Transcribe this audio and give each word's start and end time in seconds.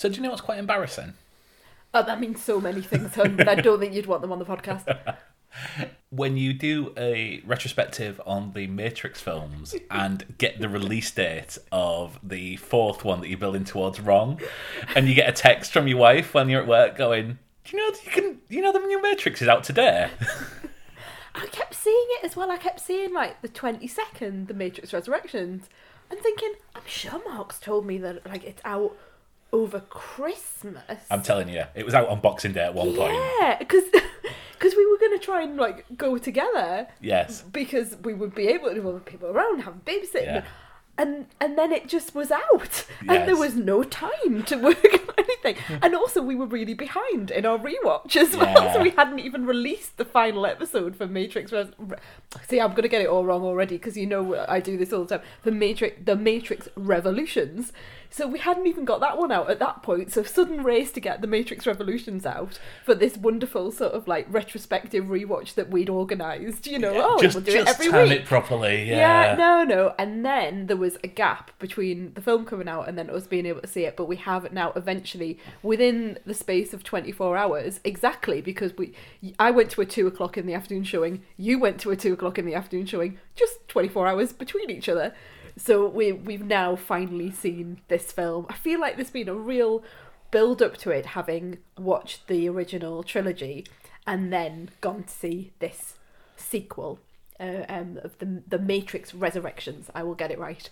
So 0.00 0.08
do 0.08 0.14
you 0.14 0.22
know 0.22 0.30
what's 0.30 0.40
quite 0.40 0.58
embarrassing? 0.58 1.12
Oh, 1.92 2.02
that 2.02 2.20
means 2.20 2.42
so 2.42 2.58
many 2.58 2.80
things, 2.80 3.14
hun, 3.16 3.36
but 3.36 3.48
I 3.48 3.56
don't 3.56 3.78
think 3.78 3.92
you'd 3.92 4.06
want 4.06 4.22
them 4.22 4.32
on 4.32 4.38
the 4.38 4.46
podcast. 4.46 4.86
When 6.10 6.36
you 6.36 6.52
do 6.54 6.94
a 6.96 7.42
retrospective 7.44 8.20
on 8.24 8.52
the 8.52 8.66
Matrix 8.68 9.20
films 9.20 9.74
and 9.90 10.24
get 10.38 10.58
the 10.60 10.68
release 10.68 11.10
date 11.10 11.58
of 11.70 12.18
the 12.22 12.56
fourth 12.56 13.04
one 13.04 13.20
that 13.20 13.28
you're 13.28 13.36
building 13.36 13.64
towards 13.64 14.00
wrong, 14.00 14.40
and 14.94 15.06
you 15.08 15.14
get 15.14 15.28
a 15.28 15.32
text 15.32 15.72
from 15.72 15.86
your 15.86 15.98
wife 15.98 16.32
when 16.32 16.48
you're 16.48 16.62
at 16.62 16.68
work 16.68 16.96
going, 16.96 17.38
"Do 17.64 17.76
you 17.76 17.82
know 17.82 17.96
you 18.04 18.10
can? 18.10 18.38
You 18.48 18.62
know 18.62 18.72
the 18.72 18.78
new 18.78 19.02
Matrix 19.02 19.42
is 19.42 19.48
out 19.48 19.64
today." 19.64 20.08
I 21.34 21.46
kept 21.48 21.74
seeing 21.74 22.06
it 22.10 22.24
as 22.24 22.36
well. 22.36 22.50
I 22.50 22.56
kept 22.56 22.80
seeing 22.80 23.12
like 23.12 23.42
the 23.42 23.48
twenty 23.48 23.88
second, 23.88 24.46
The 24.46 24.54
Matrix 24.54 24.92
Resurrections, 24.92 25.68
and 26.10 26.20
thinking, 26.20 26.54
I'm 26.74 26.86
sure 26.86 27.20
Mark's 27.28 27.58
told 27.58 27.84
me 27.86 27.98
that 27.98 28.24
like 28.24 28.44
it's 28.44 28.62
out 28.64 28.96
over 29.52 29.80
Christmas. 29.80 31.00
I'm 31.10 31.22
telling 31.22 31.48
you, 31.48 31.64
it 31.74 31.84
was 31.84 31.94
out 31.94 32.08
on 32.08 32.20
Boxing 32.20 32.52
Day 32.52 32.64
at 32.64 32.74
one 32.74 32.94
point. 32.94 33.14
yeah, 33.40 33.56
because 33.58 33.84
because 34.58 34.74
we 34.76 34.86
were 34.86 34.98
gonna 34.98 35.18
try 35.18 35.42
and 35.42 35.56
like 35.56 35.84
go 35.96 36.18
together 36.18 36.86
Yes. 37.00 37.42
because 37.42 37.96
we 38.02 38.14
would 38.14 38.34
be 38.34 38.48
able 38.48 38.74
to 38.74 38.92
have 38.92 39.04
people 39.04 39.28
around, 39.28 39.60
have 39.62 39.84
babysitting. 39.84 40.24
Yeah. 40.26 40.44
And 40.98 41.26
and 41.40 41.56
then 41.56 41.72
it 41.72 41.88
just 41.88 42.14
was 42.14 42.30
out, 42.30 42.84
and 43.08 43.26
there 43.26 43.36
was 43.36 43.54
no 43.54 43.82
time 43.82 44.42
to 44.44 44.56
work 44.56 44.84
on 45.08 45.14
anything. 45.16 45.56
And 45.80 45.94
also, 45.94 46.20
we 46.20 46.34
were 46.34 46.44
really 46.44 46.74
behind 46.74 47.30
in 47.30 47.46
our 47.46 47.56
rewatch 47.58 48.16
as 48.16 48.36
well, 48.36 48.64
Yeah. 48.64 48.72
so 48.74 48.82
we 48.82 48.90
hadn't 48.90 49.20
even 49.20 49.46
released 49.46 49.96
the 49.96 50.04
final 50.04 50.44
episode 50.44 50.94
for 50.96 51.06
Matrix. 51.06 51.52
Res- 51.52 51.68
See, 52.46 52.60
I'm 52.60 52.74
gonna 52.74 52.88
get 52.88 53.00
it 53.00 53.06
all 53.08 53.24
wrong 53.24 53.42
already 53.44 53.76
because 53.78 53.96
you 53.96 54.04
know 54.06 54.44
I 54.46 54.60
do 54.60 54.76
this 54.76 54.92
all 54.92 55.04
the 55.04 55.16
time. 55.18 55.26
The 55.42 55.52
Matrix, 55.52 55.96
the 56.04 56.16
Matrix 56.16 56.68
Revolutions. 56.76 57.72
So 58.12 58.26
we 58.26 58.40
hadn't 58.40 58.66
even 58.66 58.84
got 58.84 59.00
that 59.00 59.16
one 59.16 59.30
out 59.30 59.48
at 59.50 59.60
that 59.60 59.82
point. 59.82 60.12
So 60.12 60.24
sudden 60.24 60.64
race 60.64 60.90
to 60.92 61.00
get 61.00 61.20
the 61.20 61.28
Matrix 61.28 61.64
Revolutions 61.66 62.26
out 62.26 62.58
for 62.84 62.94
this 62.94 63.16
wonderful 63.16 63.70
sort 63.70 63.92
of 63.92 64.08
like 64.08 64.26
retrospective 64.28 65.04
rewatch 65.04 65.54
that 65.54 65.70
we'd 65.70 65.88
organised. 65.88 66.66
You 66.66 66.80
know, 66.80 66.92
oh, 66.96 67.20
just 67.20 67.36
we'll 67.36 67.44
do 67.44 67.52
just 67.52 67.68
it 67.68 67.74
every 67.74 67.88
time 67.88 68.08
week. 68.08 68.20
it 68.20 68.24
properly. 68.26 68.88
Yeah. 68.88 69.30
Yeah. 69.30 69.36
no, 69.36 69.62
no. 69.62 69.94
And 69.96 70.24
then 70.24 70.66
there 70.66 70.76
was 70.76 70.98
a 71.04 71.08
gap 71.08 71.52
between 71.60 72.12
the 72.14 72.20
film 72.20 72.44
coming 72.44 72.68
out 72.68 72.88
and 72.88 72.98
then 72.98 73.08
us 73.08 73.28
being 73.28 73.46
able 73.46 73.60
to 73.60 73.68
see 73.68 73.84
it. 73.84 73.96
But 73.96 74.06
we 74.06 74.16
have 74.16 74.44
it 74.44 74.52
now 74.52 74.72
eventually 74.74 75.38
within 75.62 76.18
the 76.26 76.34
space 76.34 76.74
of 76.74 76.82
24 76.82 77.36
hours, 77.36 77.78
exactly 77.84 78.40
because 78.40 78.76
we, 78.76 78.92
I 79.38 79.52
went 79.52 79.70
to 79.72 79.80
a 79.82 79.86
two 79.86 80.08
o'clock 80.08 80.36
in 80.36 80.46
the 80.46 80.54
afternoon 80.54 80.82
showing, 80.82 81.22
you 81.36 81.60
went 81.60 81.80
to 81.82 81.90
a 81.90 81.96
two 81.96 82.12
o'clock 82.12 82.38
in 82.38 82.46
the 82.46 82.54
afternoon 82.54 82.86
showing, 82.86 83.18
just 83.36 83.68
24 83.68 84.08
hours 84.08 84.32
between 84.32 84.68
each 84.68 84.88
other. 84.88 85.14
So 85.62 85.86
we 85.86 86.10
we've 86.12 86.44
now 86.44 86.74
finally 86.74 87.30
seen 87.30 87.82
this 87.88 88.12
film. 88.12 88.46
I 88.48 88.54
feel 88.54 88.80
like 88.80 88.96
there's 88.96 89.10
been 89.10 89.28
a 89.28 89.34
real 89.34 89.84
build 90.30 90.62
up 90.62 90.78
to 90.78 90.90
it, 90.90 91.06
having 91.06 91.58
watched 91.78 92.28
the 92.28 92.48
original 92.48 93.02
trilogy 93.02 93.66
and 94.06 94.32
then 94.32 94.70
gone 94.80 95.02
to 95.02 95.12
see 95.12 95.52
this 95.58 95.98
sequel 96.36 96.98
uh, 97.38 97.64
um, 97.68 97.98
of 98.02 98.18
the 98.20 98.42
the 98.48 98.58
Matrix 98.58 99.14
Resurrections. 99.14 99.90
I 99.94 100.02
will 100.02 100.14
get 100.14 100.30
it 100.30 100.38
right. 100.38 100.70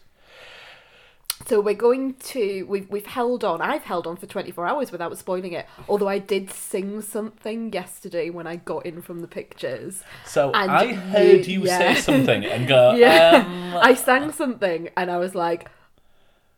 So 1.47 1.61
we're 1.61 1.75
going 1.75 2.15
to 2.15 2.65
we've 2.65 2.89
we've 2.91 3.07
held 3.07 3.45
on. 3.45 3.61
I've 3.63 3.85
held 3.85 4.07
on 4.07 4.17
for 4.17 4.27
24 4.27 4.67
hours 4.67 4.91
without 4.93 5.17
spoiling 5.19 5.53
it. 5.53 5.67
Although 5.89 6.09
I 6.09 6.19
did 6.19 6.51
sing 6.51 7.01
something 7.01 7.73
yesterday 7.73 8.29
when 8.31 8.47
I 8.47 8.57
got 8.57 8.85
in 8.85 9.01
from 9.03 9.21
the 9.21 9.29
pictures. 9.29 10.03
So 10.27 10.51
And 10.53 10.71
I 10.71 10.93
heard 10.93 11.47
you- 11.47 11.61
you 11.61 11.67
yeah. 11.67 11.79
say 11.95 12.01
something 12.01 12.45
and 12.45 12.67
go, 12.67 12.95
Yeah, 12.97 13.45
um, 13.47 13.77
I 13.77 13.95
sang 13.95 14.33
something 14.33 14.91
and 14.97 15.11
I 15.11 15.19
was 15.19 15.35
like, 15.35 15.71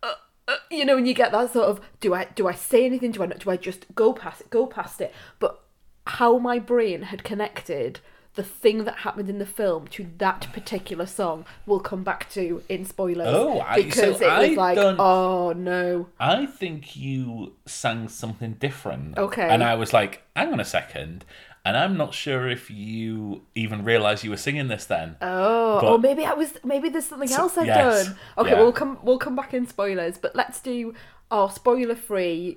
uh, 0.03 0.15
uh, 0.49 0.57
you 0.71 0.85
know, 0.85 0.95
when 0.97 1.07
you 1.07 1.15
get 1.15 1.31
that 1.33 1.53
sort 1.53 1.69
of, 1.69 1.81
do 2.01 2.15
I 2.15 2.25
do 2.35 2.49
I 2.49 2.55
say 2.55 2.85
anything? 2.87 3.13
Do 3.13 3.23
I 3.23 3.27
not? 3.27 3.41
Do 3.41 3.51
I 3.51 3.57
just 3.59 3.87
go 3.95 4.13
past 4.13 4.41
it? 4.41 4.51
Go 4.51 4.67
past 4.67 5.01
it? 5.01 5.13
But 5.39 5.61
how 6.07 6.39
my 6.39 6.59
brain 6.59 7.03
had 7.03 7.23
connected 7.23 8.01
the 8.35 8.43
thing 8.45 8.85
that 8.85 8.99
happened 8.99 9.29
in 9.29 9.39
the 9.39 9.47
film 9.47 9.89
to 9.89 10.07
that 10.19 10.47
particular 10.53 11.05
song 11.05 11.45
we'll 11.67 11.81
come 11.81 12.05
back 12.05 12.31
to 12.31 12.63
in 12.69 12.85
spoilers. 12.85 13.27
Oh, 13.29 13.61
I- 13.61 13.83
because 13.83 14.19
so 14.19 14.27
it 14.27 14.49
was 14.49 14.59
I 14.59 14.75
like, 14.75 14.79
oh 14.79 15.53
no. 15.53 16.07
I 16.21 16.47
think 16.47 16.95
you 16.97 17.55
sang 17.67 18.09
something 18.09 18.53
different. 18.55 19.19
Okay. 19.19 19.49
And 19.49 19.65
I 19.65 19.75
was 19.75 19.93
like, 19.93 20.23
hang 20.37 20.53
on 20.53 20.61
a 20.61 20.65
second. 20.65 21.25
And 21.63 21.77
I'm 21.77 21.97
not 21.99 22.15
sure 22.15 22.49
if 22.49 22.71
you 22.71 23.43
even 23.55 23.85
realised 23.85 24.25
you 24.25 24.31
were 24.31 24.39
singing 24.39 24.69
this 24.69 24.87
then. 24.87 25.17
Oh, 25.21 25.81
But- 25.81 25.93
or 25.93 25.99
maybe 25.99 26.25
I 26.25 26.33
was. 26.33 26.55
Maybe 26.65 26.89
there's 26.89 27.05
something 27.07 27.29
So- 27.29 27.43
else 27.43 27.59
I've 27.59 27.67
yes, 27.67 28.07
done. 28.07 28.17
Okay, 28.39 28.51
yeah. 28.53 28.61
we'll 28.61 28.73
come. 28.73 28.99
We'll 29.03 29.19
come 29.19 29.37
back 29.37 29.53
in 29.53 29.67
spoilers, 29.67 30.17
but 30.17 30.35
let's 30.35 30.59
do 30.61 30.95
our 31.31 31.51
spoiler-free 31.51 32.57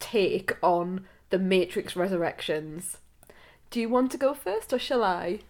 take 0.00 0.52
on 0.62 1.06
the 1.30 1.38
Matrix 1.38 1.96
Resurrections. 1.96 2.98
Do 3.70 3.80
you 3.80 3.88
want 3.88 4.10
to 4.12 4.18
go 4.18 4.34
first, 4.34 4.72
or 4.72 4.78
shall 4.78 5.02
I? 5.04 5.40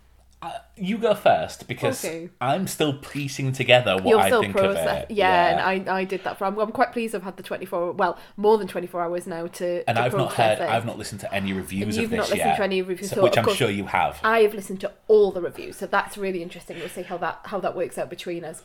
Uh, 0.42 0.52
you 0.74 0.96
go 0.96 1.14
first 1.14 1.68
because 1.68 2.02
Okay. 2.02 2.30
I'm 2.40 2.66
still 2.66 2.94
piecing 2.94 3.52
together 3.52 3.96
what 3.96 4.06
You're 4.06 4.18
I 4.20 4.28
still 4.28 4.40
think 4.40 4.56
process. 4.56 5.04
of 5.04 5.10
it. 5.10 5.14
Yeah, 5.14 5.68
and 5.68 5.86
I, 5.90 5.98
I 5.98 6.04
did 6.04 6.24
that 6.24 6.38
for. 6.38 6.46
I'm, 6.46 6.58
I'm 6.58 6.72
quite 6.72 6.92
pleased. 6.92 7.14
I've 7.14 7.22
had 7.24 7.36
the 7.36 7.42
24. 7.42 7.92
Well, 7.92 8.18
more 8.38 8.56
than 8.56 8.66
24 8.66 9.02
hours 9.02 9.26
now 9.26 9.48
to. 9.48 9.84
and 9.86 9.96
to 9.98 10.02
I've 10.02 10.14
not 10.14 10.32
heard, 10.32 10.58
it. 10.58 10.62
I've 10.62 10.86
not 10.86 10.96
listened 10.96 11.20
to 11.20 11.34
any 11.34 11.52
reviews 11.52 11.94
you've 11.94 12.04
of 12.06 12.10
this 12.12 12.16
not 12.16 12.22
listened 12.30 12.38
yet, 12.38 12.56
to 12.56 12.62
any 12.64 12.80
reviews, 12.80 13.10
so- 13.10 13.16
so 13.16 13.22
which 13.22 13.36
I'm 13.36 13.44
course- 13.44 13.56
sure 13.58 13.68
you 13.70 13.84
have. 13.84 14.18
I 14.24 14.40
have 14.40 14.54
listened 14.54 14.80
to 14.80 14.92
all 15.08 15.30
the 15.30 15.42
reviews, 15.42 15.76
so 15.76 15.84
that's 15.86 16.16
really 16.16 16.42
interesting. 16.42 16.78
We'll 16.78 16.88
see 16.88 17.02
how 17.02 17.18
that 17.18 17.40
how 17.44 17.60
that 17.60 17.76
works 17.76 17.98
out 17.98 18.08
between 18.08 18.42
us. 18.42 18.62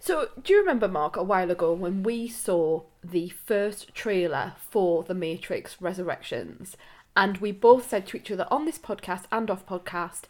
So, 0.00 0.28
do 0.42 0.52
you 0.52 0.58
remember, 0.60 0.88
Mark, 0.88 1.16
a 1.16 1.22
while 1.22 1.50
ago 1.50 1.72
when 1.72 2.02
we 2.02 2.28
saw 2.28 2.82
the 3.02 3.30
first 3.30 3.94
trailer 3.94 4.52
for 4.58 5.02
The 5.04 5.14
Matrix 5.14 5.80
Resurrections, 5.80 6.76
and 7.16 7.38
we 7.38 7.52
both 7.52 7.88
said 7.88 8.06
to 8.08 8.16
each 8.16 8.30
other 8.30 8.46
on 8.50 8.64
this 8.64 8.78
podcast 8.78 9.24
and 9.30 9.50
off 9.50 9.66
podcast, 9.66 10.22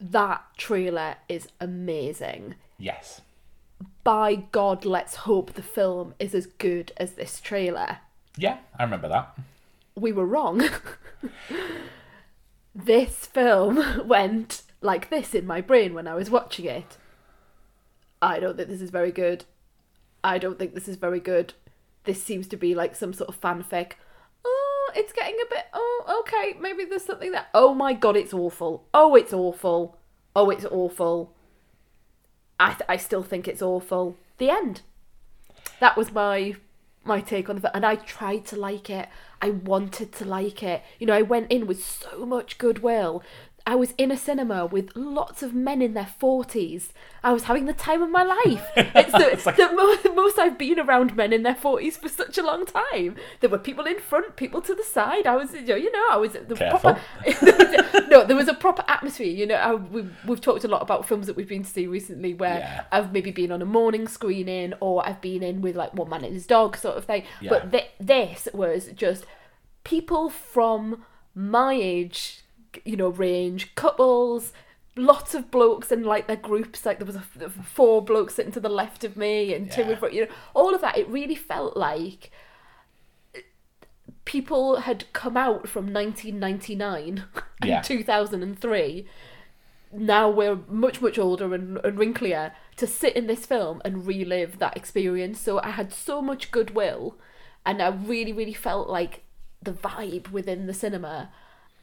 that 0.00 0.42
trailer 0.56 1.16
is 1.28 1.48
amazing. 1.60 2.54
yes. 2.78 3.20
By 4.04 4.34
God, 4.34 4.84
let's 4.84 5.14
hope 5.16 5.52
the 5.54 5.62
film 5.62 6.14
is 6.18 6.34
as 6.34 6.44
good 6.46 6.92
as 6.98 7.12
this 7.12 7.40
trailer. 7.40 7.98
Yeah, 8.36 8.58
I 8.78 8.82
remember 8.82 9.08
that. 9.08 9.34
we 9.94 10.12
were 10.12 10.26
wrong. 10.26 10.62
this 12.74 13.26
film 13.26 14.06
went 14.06 14.62
like 14.80 15.10
this 15.10 15.34
in 15.34 15.46
my 15.46 15.60
brain 15.60 15.94
when 15.94 16.06
I 16.06 16.14
was 16.14 16.30
watching 16.30 16.66
it. 16.66 16.96
I 18.22 18.38
don't 18.38 18.56
think 18.56 18.68
this 18.68 18.82
is 18.82 18.90
very 18.90 19.12
good. 19.12 19.44
I 20.22 20.38
don't 20.38 20.58
think 20.58 20.74
this 20.74 20.88
is 20.88 20.96
very 20.96 21.20
good. 21.20 21.54
This 22.04 22.22
seems 22.22 22.46
to 22.48 22.56
be 22.56 22.74
like 22.74 22.94
some 22.94 23.12
sort 23.12 23.28
of 23.30 23.40
fanfic. 23.40 23.92
It's 24.94 25.12
getting 25.12 25.36
a 25.40 25.54
bit. 25.54 25.66
Oh, 25.72 26.24
okay. 26.26 26.56
Maybe 26.60 26.84
there's 26.84 27.04
something 27.04 27.32
that. 27.32 27.48
Oh 27.54 27.74
my 27.74 27.92
god, 27.92 28.16
it's 28.16 28.34
awful. 28.34 28.84
Oh, 28.94 29.14
it's 29.14 29.32
awful. 29.32 29.98
Oh, 30.34 30.50
it's 30.50 30.64
awful. 30.64 31.34
I 32.58 32.76
I 32.88 32.96
still 32.96 33.22
think 33.22 33.48
it's 33.48 33.62
awful. 33.62 34.16
The 34.38 34.50
end. 34.50 34.82
That 35.80 35.96
was 35.96 36.12
my 36.12 36.56
my 37.04 37.20
take 37.20 37.48
on 37.48 37.56
the 37.56 37.62
film, 37.62 37.72
and 37.74 37.86
I 37.86 37.96
tried 37.96 38.44
to 38.46 38.56
like 38.56 38.90
it. 38.90 39.08
I 39.40 39.50
wanted 39.50 40.12
to 40.12 40.24
like 40.24 40.62
it. 40.62 40.82
You 40.98 41.06
know, 41.06 41.14
I 41.14 41.22
went 41.22 41.50
in 41.50 41.66
with 41.66 41.82
so 41.82 42.26
much 42.26 42.58
goodwill. 42.58 43.22
I 43.66 43.74
was 43.74 43.92
in 43.98 44.10
a 44.10 44.16
cinema 44.16 44.66
with 44.66 44.90
lots 44.96 45.42
of 45.42 45.54
men 45.54 45.80
in 45.82 45.94
their 45.94 46.06
forties. 46.18 46.92
I 47.22 47.32
was 47.32 47.44
having 47.44 47.66
the 47.66 47.72
time 47.72 48.02
of 48.02 48.10
my 48.10 48.22
life. 48.22 48.66
It's 48.76 49.12
the, 49.12 49.30
It's 49.32 49.46
like- 49.46 49.56
the 49.56 49.70
mo- 49.72 50.14
most 50.14 50.38
I've 50.38 50.56
been 50.58 50.80
around 50.80 51.14
men 51.14 51.32
in 51.32 51.42
their 51.42 51.54
forties 51.54 51.96
for 51.96 52.08
such 52.08 52.38
a 52.38 52.42
long 52.42 52.64
time. 52.66 53.16
There 53.40 53.50
were 53.50 53.58
people 53.58 53.84
in 53.86 53.98
front, 54.00 54.36
people 54.36 54.60
to 54.62 54.74
the 54.74 54.82
side. 54.82 55.26
I 55.26 55.36
was, 55.36 55.52
you 55.52 55.60
know, 55.62 55.74
you 55.76 55.92
know 55.92 56.06
I 56.10 56.16
was 56.16 56.32
the 56.32 56.54
Careful. 56.54 56.94
proper. 56.94 58.06
no, 58.08 58.24
there 58.24 58.36
was 58.36 58.48
a 58.48 58.54
proper 58.54 58.84
atmosphere. 58.88 59.26
You 59.26 59.46
know, 59.46 59.54
I, 59.56 59.74
we've, 59.74 60.12
we've 60.24 60.40
talked 60.40 60.64
a 60.64 60.68
lot 60.68 60.82
about 60.82 61.06
films 61.06 61.26
that 61.26 61.36
we've 61.36 61.48
been 61.48 61.62
to 61.64 61.70
see 61.70 61.86
recently 61.86 62.34
where 62.34 62.58
Yeah. 62.58 62.84
I've 62.90 63.12
maybe 63.12 63.30
been 63.30 63.52
on 63.52 63.62
a 63.62 63.66
morning 63.66 64.08
screening 64.08 64.72
or 64.80 65.06
I've 65.06 65.20
been 65.20 65.42
in 65.42 65.60
with 65.60 65.76
like 65.76 65.94
one 65.94 66.08
man 66.08 66.24
and 66.24 66.34
his 66.34 66.46
dog 66.46 66.76
sort 66.76 66.96
of 66.96 67.04
thing. 67.04 67.24
Yeah. 67.40 67.50
But 67.50 67.72
th- 67.72 67.90
this 68.00 68.48
was 68.52 68.88
just 68.94 69.26
people 69.84 70.28
from 70.30 71.04
my 71.34 71.74
age, 71.74 72.42
you 72.84 72.96
know, 72.96 73.08
range, 73.08 73.74
couples, 73.74 74.52
lots 74.96 75.34
of 75.34 75.50
blokes 75.50 75.90
and 75.90 76.04
like 76.04 76.26
their 76.26 76.36
groups. 76.36 76.84
Like 76.84 76.98
there 76.98 77.06
was 77.06 77.16
a, 77.16 77.50
four 77.50 78.02
blokes 78.02 78.34
sitting 78.34 78.52
to 78.52 78.60
the 78.60 78.68
left 78.68 79.04
of 79.04 79.16
me 79.16 79.54
and 79.54 79.70
two 79.70 79.82
in 79.82 79.96
front. 79.96 80.14
You 80.14 80.26
know, 80.26 80.32
all 80.54 80.74
of 80.74 80.80
that. 80.80 80.98
It 80.98 81.08
really 81.08 81.34
felt 81.34 81.76
like 81.76 82.30
people 84.24 84.76
had 84.80 85.12
come 85.12 85.36
out 85.36 85.68
from 85.68 85.92
1999 85.92 87.24
and 87.62 87.84
2003 87.84 89.06
now 89.92 90.30
we're 90.30 90.58
much 90.68 91.00
much 91.00 91.18
older 91.18 91.52
and, 91.52 91.78
and 91.78 91.98
wrinklier 91.98 92.52
to 92.76 92.86
sit 92.86 93.16
in 93.16 93.26
this 93.26 93.44
film 93.44 93.82
and 93.84 94.06
relive 94.06 94.58
that 94.58 94.76
experience 94.76 95.40
so 95.40 95.58
i 95.60 95.70
had 95.70 95.92
so 95.92 96.22
much 96.22 96.50
goodwill 96.50 97.18
and 97.66 97.82
i 97.82 97.88
really 97.88 98.32
really 98.32 98.54
felt 98.54 98.88
like 98.88 99.24
the 99.60 99.72
vibe 99.72 100.30
within 100.30 100.66
the 100.66 100.74
cinema 100.74 101.30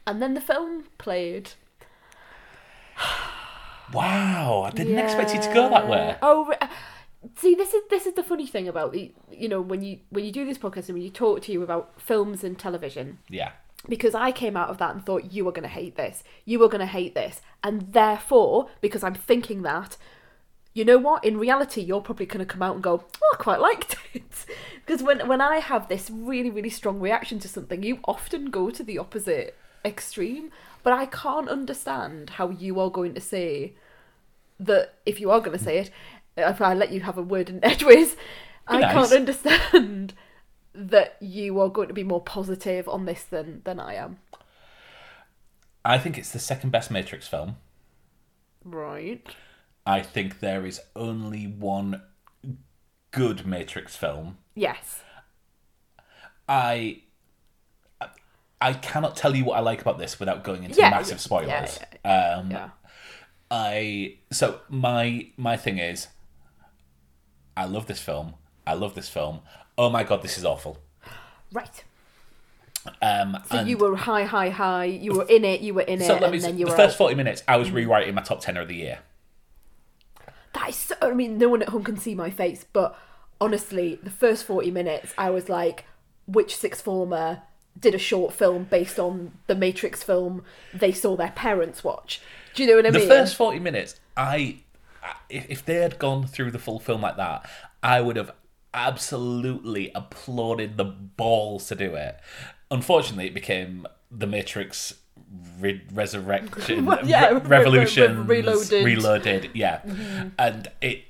and 0.08 0.20
then 0.22 0.34
the 0.34 0.40
film 0.40 0.84
played 0.98 1.50
Wow, 3.92 4.64
I 4.66 4.70
didn't 4.70 4.98
expect 4.98 5.34
you 5.34 5.40
to 5.40 5.54
go 5.54 5.70
that 5.70 5.88
way. 5.88 6.16
Oh, 6.20 6.52
see 7.36 7.54
this 7.54 7.72
is 7.72 7.82
this 7.90 8.06
is 8.06 8.14
the 8.14 8.22
funny 8.22 8.46
thing 8.46 8.68
about 8.68 8.92
the 8.92 9.12
you 9.30 9.48
know 9.48 9.60
when 9.60 9.82
you 9.82 10.00
when 10.10 10.24
you 10.24 10.32
do 10.32 10.44
this 10.44 10.58
podcast 10.58 10.88
and 10.88 10.94
when 10.94 11.02
you 11.02 11.10
talk 11.10 11.40
to 11.42 11.52
you 11.52 11.62
about 11.62 12.00
films 12.00 12.44
and 12.44 12.58
television 12.58 13.18
Yeah. 13.28 13.52
because 13.88 14.14
I 14.14 14.30
came 14.30 14.56
out 14.56 14.68
of 14.68 14.78
that 14.78 14.94
and 14.94 15.04
thought 15.04 15.32
you 15.32 15.44
were 15.44 15.52
going 15.52 15.62
to 15.62 15.68
hate 15.68 15.96
this, 15.96 16.22
you 16.44 16.58
were 16.58 16.68
going 16.68 16.80
to 16.80 16.86
hate 16.86 17.14
this, 17.14 17.40
and 17.64 17.92
therefore 17.92 18.68
because 18.80 19.02
I'm 19.02 19.14
thinking 19.14 19.62
that, 19.62 19.96
you 20.74 20.84
know 20.84 20.98
what? 20.98 21.24
In 21.24 21.38
reality, 21.38 21.80
you're 21.80 22.02
probably 22.02 22.26
going 22.26 22.44
to 22.46 22.52
come 22.52 22.62
out 22.62 22.74
and 22.74 22.82
go, 22.84 23.04
"Oh, 23.22 23.30
I 23.34 23.36
quite 23.42 23.60
liked 23.60 23.96
it," 24.12 24.46
because 24.86 25.02
when 25.02 25.26
when 25.28 25.40
I 25.40 25.58
have 25.58 25.88
this 25.88 26.10
really 26.10 26.50
really 26.50 26.70
strong 26.70 27.00
reaction 27.00 27.38
to 27.40 27.48
something, 27.48 27.82
you 27.82 28.00
often 28.04 28.50
go 28.50 28.68
to 28.70 28.82
the 28.84 28.98
opposite 28.98 29.56
extreme. 29.84 30.50
But 30.82 30.92
I 30.92 31.06
can't 31.06 31.48
understand 31.48 32.30
how 32.30 32.50
you 32.50 32.78
are 32.80 32.90
going 32.90 33.14
to 33.14 33.20
say 33.20 33.74
that 34.60 34.94
if 35.06 35.20
you 35.20 35.30
are 35.30 35.40
going 35.40 35.56
to 35.56 35.62
say 35.62 35.78
it, 35.78 35.90
if 36.36 36.60
I 36.60 36.74
let 36.74 36.92
you 36.92 37.00
have 37.00 37.18
a 37.18 37.22
word 37.22 37.48
in 37.48 37.60
edgeways, 37.64 38.16
I 38.66 38.80
nice. 38.80 38.92
can't 38.92 39.12
understand 39.12 40.14
that 40.74 41.16
you 41.20 41.58
are 41.60 41.68
going 41.68 41.88
to 41.88 41.94
be 41.94 42.04
more 42.04 42.22
positive 42.22 42.88
on 42.88 43.04
this 43.04 43.24
than 43.24 43.62
than 43.64 43.80
I 43.80 43.94
am. 43.94 44.18
I 45.84 45.98
think 45.98 46.18
it's 46.18 46.32
the 46.32 46.38
second 46.38 46.70
best 46.70 46.90
Matrix 46.90 47.26
film. 47.26 47.56
Right. 48.64 49.26
I 49.86 50.02
think 50.02 50.40
there 50.40 50.66
is 50.66 50.80
only 50.94 51.46
one 51.46 52.02
good 53.10 53.46
Matrix 53.46 53.96
film. 53.96 54.38
Yes. 54.54 55.02
I 56.48 57.02
I 58.60 58.72
cannot 58.72 59.16
tell 59.16 59.36
you 59.36 59.44
what 59.44 59.56
I 59.56 59.60
like 59.60 59.80
about 59.80 59.98
this 59.98 60.18
without 60.18 60.42
going 60.44 60.64
into 60.64 60.76
Yeah, 60.80 60.90
massive 60.90 61.12
yeah, 61.18 61.18
spoilers. 61.18 61.78
yeah, 62.04 62.34
Um, 62.38 62.50
Yeah. 62.50 62.68
I 63.50 64.16
so 64.30 64.60
my 64.68 65.28
my 65.36 65.56
thing 65.56 65.78
is, 65.78 66.08
I 67.56 67.64
love 67.64 67.86
this 67.86 68.00
film. 68.00 68.34
I 68.66 68.74
love 68.74 68.94
this 68.94 69.08
film. 69.08 69.40
Oh 69.78 69.88
my 69.88 70.04
god, 70.04 70.22
this 70.22 70.36
is 70.36 70.44
awful. 70.44 70.78
Right. 71.52 71.84
Um, 73.00 73.38
So 73.50 73.58
and 73.58 73.68
you 73.68 73.78
were 73.78 73.96
high, 73.96 74.24
high, 74.24 74.50
high. 74.50 74.84
You 74.84 75.14
were 75.14 75.26
in 75.28 75.44
it. 75.44 75.60
You 75.60 75.74
were 75.74 75.82
in 75.82 76.00
it, 76.00 76.06
so 76.06 76.14
let 76.14 76.24
and 76.24 76.32
me. 76.32 76.64
The 76.64 76.70
first 76.70 76.94
out. 76.94 76.98
forty 76.98 77.14
minutes, 77.14 77.42
I 77.48 77.56
was 77.56 77.70
rewriting 77.70 78.14
my 78.14 78.22
top 78.22 78.40
ten 78.40 78.56
of 78.56 78.68
the 78.68 78.74
year. 78.74 78.98
That 80.52 80.68
is 80.70 80.76
so. 80.76 80.94
I 81.00 81.12
mean, 81.14 81.38
no 81.38 81.48
one 81.48 81.62
at 81.62 81.68
home 81.70 81.84
can 81.84 81.96
see 81.96 82.14
my 82.14 82.30
face, 82.30 82.66
but 82.72 82.98
honestly, 83.40 83.98
the 84.02 84.10
first 84.10 84.44
forty 84.44 84.70
minutes, 84.70 85.14
I 85.16 85.30
was 85.30 85.48
like, 85.48 85.84
which 86.26 86.54
sixth 86.56 86.82
former 86.82 87.42
did 87.78 87.94
a 87.94 87.98
short 87.98 88.32
film 88.32 88.64
based 88.64 88.98
on 88.98 89.32
the 89.46 89.54
Matrix 89.54 90.02
film 90.02 90.42
they 90.74 90.92
saw 90.92 91.16
their 91.16 91.32
parents 91.32 91.84
watch? 91.84 92.20
Do 92.54 92.62
you 92.62 92.68
know 92.68 92.76
what 92.76 92.86
I 92.86 92.90
mean? 92.90 93.02
The 93.02 93.08
first 93.08 93.36
forty 93.36 93.58
minutes, 93.58 94.00
I 94.16 94.60
if, 95.28 95.46
if 95.48 95.64
they 95.64 95.76
had 95.76 95.98
gone 95.98 96.26
through 96.26 96.50
the 96.50 96.58
full 96.58 96.80
film 96.80 97.02
like 97.02 97.16
that, 97.16 97.48
I 97.82 98.00
would 98.00 98.16
have 98.16 98.32
absolutely 98.74 99.90
applauded 99.94 100.76
the 100.76 100.84
balls 100.84 101.68
to 101.68 101.74
do 101.74 101.94
it. 101.94 102.18
Unfortunately, 102.70 103.26
it 103.26 103.34
became 103.34 103.86
the 104.10 104.26
Matrix 104.26 104.94
re- 105.60 105.82
Resurrection, 105.92 106.84
Well, 106.86 107.06
yeah, 107.06 107.28
Re- 107.28 107.34
re- 107.34 107.40
re- 107.40 107.48
Revolution, 107.48 108.26
Reloaded. 108.26 108.84
Reloaded, 108.84 109.50
yeah, 109.54 109.80
and 110.38 110.68
it 110.80 111.04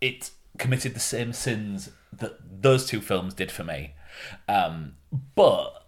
it 0.00 0.30
committed 0.58 0.94
the 0.94 1.00
same 1.00 1.32
sins 1.32 1.90
that 2.12 2.62
those 2.62 2.86
two 2.86 3.00
films 3.00 3.34
did 3.34 3.50
for 3.50 3.64
me, 3.64 3.94
um, 4.48 4.94
but 5.34 5.87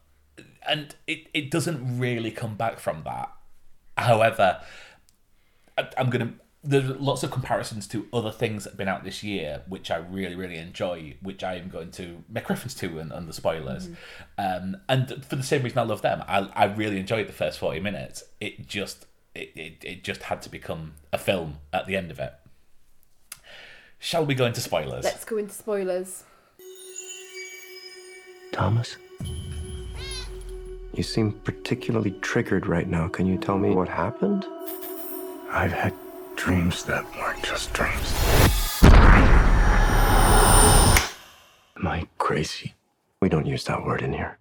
and 0.71 0.95
it 1.07 1.27
it 1.35 1.51
doesn't 1.51 1.99
really 1.99 2.31
come 2.31 2.55
back 2.55 2.79
from 2.79 3.03
that. 3.05 3.31
However, 3.99 4.63
I- 5.77 5.91
I'm 5.99 6.09
gonna. 6.09 6.33
There's 6.63 6.89
lots 7.01 7.23
of 7.23 7.31
comparisons 7.31 7.87
to 7.89 8.07
other 8.13 8.31
things 8.31 8.65
that 8.65 8.71
have 8.73 8.77
been 8.79 8.87
out 8.89 9.03
this 9.03 9.23
year, 9.23 9.63
which 9.67 9.91
I 9.91 9.97
really, 9.97 10.35
really 10.35 10.59
enjoy, 10.59 11.15
which 11.23 11.43
I 11.43 11.55
am 11.55 11.71
going 11.71 11.91
to 11.93 12.23
make 12.29 12.51
reference 12.51 12.75
to 12.75 12.99
in, 12.99 13.11
in 13.13 13.27
the 13.27 13.33
spoilers. 13.33 13.89
Um, 14.37 14.77
and 14.87 15.25
for 15.25 15.37
the 15.37 15.43
same 15.43 15.63
reason 15.63 15.79
I 15.79 15.85
love 15.85 16.03
them, 16.03 16.23
I, 16.29 16.51
I 16.55 16.65
really 16.67 16.99
enjoyed 17.01 17.29
the 17.29 17.33
first 17.33 17.59
40 17.59 17.81
minutes. 17.81 18.25
It 18.43 18.67
just 18.67 19.07
it, 19.35 19.53
it, 19.57 19.85
it 19.85 20.05
just 20.05 20.25
had 20.25 20.43
to 20.43 20.51
become 20.51 20.97
a 21.15 21.19
film 21.19 21.61
at 21.73 21.87
the 21.87 21.97
end 21.97 22.11
of 22.11 22.19
it. 22.19 22.35
Shall 23.99 24.27
we 24.27 24.35
go 24.35 24.45
into 24.45 24.61
spoilers? 24.61 25.05
Let's 25.05 25.25
go 25.25 25.39
into 25.39 25.55
spoilers. 25.55 26.25
Thomas? 28.53 28.99
You 30.93 31.05
seem 31.05 31.33
particularly 31.33 32.11
triggered 32.21 32.67
right 32.67 32.89
now. 32.89 33.07
Can 33.07 33.27
you 33.27 33.39
tell 33.39 33.57
me 33.59 33.71
what 33.71 33.89
happened? 33.89 34.45
I've 35.51 35.73
had 35.73 35.95
dreams 36.35 36.83
that 36.85 37.05
weren't 37.17 37.43
just 37.45 37.73
dreams. 37.73 38.13
Am 41.77 41.87
I 41.87 42.09
crazy? 42.19 42.75
We 43.23 43.29
don't 43.29 43.47
use 43.47 43.65
that 43.65 43.85
word 43.85 44.03
in 44.03 44.13
here. 44.13 44.40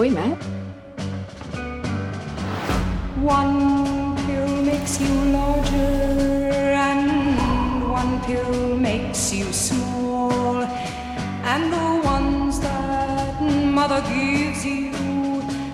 We 0.00 0.08
met? 0.08 0.42
One 3.20 4.16
pill 4.24 4.62
makes 4.62 4.98
you 4.98 5.14
larger, 5.38 6.72
and 6.88 7.90
one 7.90 8.12
pill 8.22 8.78
makes 8.78 9.30
you 9.30 9.52
small. 9.52 10.62
And 11.52 11.70
the 11.70 11.90
ones 12.14 12.60
that 12.60 13.42
mother 13.42 14.00
gives 14.08 14.64
you 14.64 14.90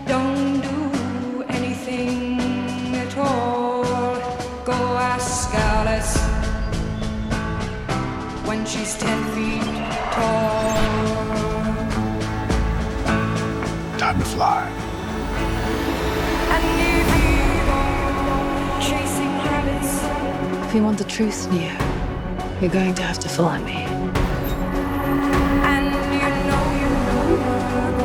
don't 0.08 0.60
do 0.60 1.44
anything 1.48 2.96
at 2.96 3.16
all. 3.16 3.84
Go 4.64 4.80
ask 5.14 5.54
Alice 5.54 6.16
when 8.44 8.66
she's 8.66 8.98
ten 8.98 9.35
If 20.66 20.74
you 20.74 20.82
want 20.82 20.98
the 20.98 21.04
truth, 21.04 21.48
Neo, 21.52 21.72
you're 22.60 22.72
going 22.72 22.92
to 22.96 23.02
have 23.02 23.20
to 23.20 23.28
follow 23.28 23.56
me. 23.58 23.84
And 25.62 25.86
you 26.12 26.28
know 26.48 26.64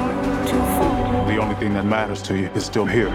you're 0.06 0.46
to 0.46 0.58
fall. 0.78 1.26
The 1.26 1.38
only 1.38 1.56
thing 1.56 1.74
that 1.74 1.86
matters 1.86 2.22
to 2.22 2.38
you 2.38 2.50
is 2.50 2.64
still 2.64 2.86
here. 2.86 3.10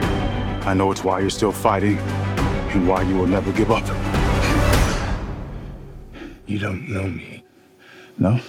I 0.62 0.75
know 0.75 0.90
it's 0.90 1.04
why 1.04 1.20
you're 1.20 1.30
still 1.30 1.52
fighting 1.52 1.97
and 1.99 2.88
why 2.88 3.02
you 3.02 3.14
will 3.14 3.28
never 3.28 3.52
give 3.52 3.70
up. 3.70 3.87
You 6.47 6.59
don't 6.59 6.88
know 6.88 7.04
me. 7.04 7.44
No? 8.18 8.40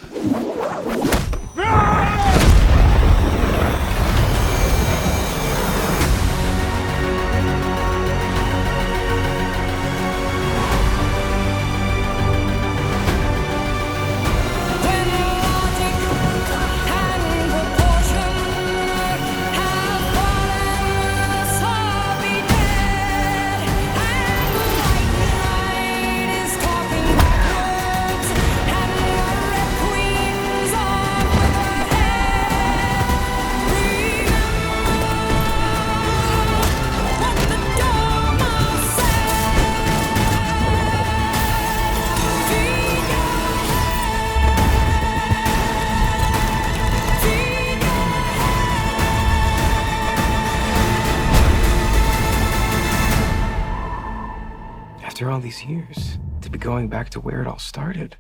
after 55.17 55.31
all 55.31 55.39
these 55.39 55.65
years, 55.65 56.19
to 56.41 56.47
be 56.47 56.59
going 56.59 56.87
back 56.87 57.09
to 57.09 57.19
where 57.19 57.41
it 57.41 57.47
all 57.47 57.57
started. 57.57 58.17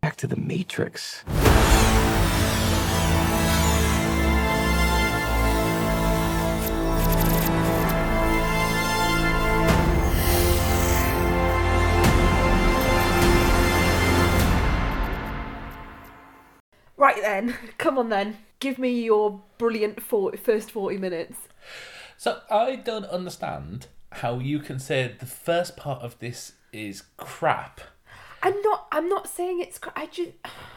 Back 0.00 0.16
to 0.16 0.26
the 0.26 0.34
Matrix. 0.34 1.22
Right 16.96 17.22
then, 17.22 17.54
come 17.78 17.98
on 17.98 18.08
then. 18.08 18.38
Give 18.58 18.80
me 18.80 19.04
your 19.04 19.44
brilliant 19.58 20.02
40, 20.02 20.38
first 20.38 20.72
40 20.72 20.98
minutes. 20.98 21.36
So 22.16 22.40
I 22.50 22.74
don't 22.74 23.04
understand 23.04 23.86
how 24.16 24.38
you 24.38 24.58
can 24.58 24.78
say 24.78 25.14
the 25.18 25.26
first 25.26 25.76
part 25.76 26.02
of 26.02 26.18
this 26.18 26.52
is 26.72 27.02
crap. 27.16 27.80
I'm 28.42 28.60
not 28.62 28.86
I'm 28.92 29.08
not 29.08 29.28
saying 29.28 29.60
it's 29.60 29.78
cra- 29.78 29.92
I 29.96 30.06
just 30.06 30.32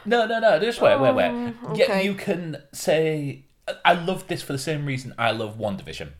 No, 0.05 0.25
no, 0.25 0.39
no. 0.39 0.59
Just 0.59 0.81
wait, 0.81 0.99
wait, 0.99 1.13
wait. 1.13 1.53
Oh, 1.63 1.75
yeah, 1.75 1.85
okay. 1.85 2.05
you 2.05 2.13
can 2.13 2.63
say 2.71 3.45
I 3.83 3.93
love 3.93 4.27
this 4.27 4.41
for 4.41 4.53
the 4.53 4.59
same 4.59 4.85
reason 4.85 5.13
I 5.17 5.31
love 5.31 5.57
WandaVision, 5.57 6.11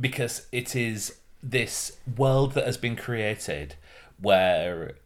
because 0.00 0.46
it 0.50 0.74
is 0.74 1.18
this 1.42 1.98
world 2.16 2.54
that 2.54 2.66
has 2.66 2.76
been 2.76 2.96
created 2.96 3.76
where 4.20 4.96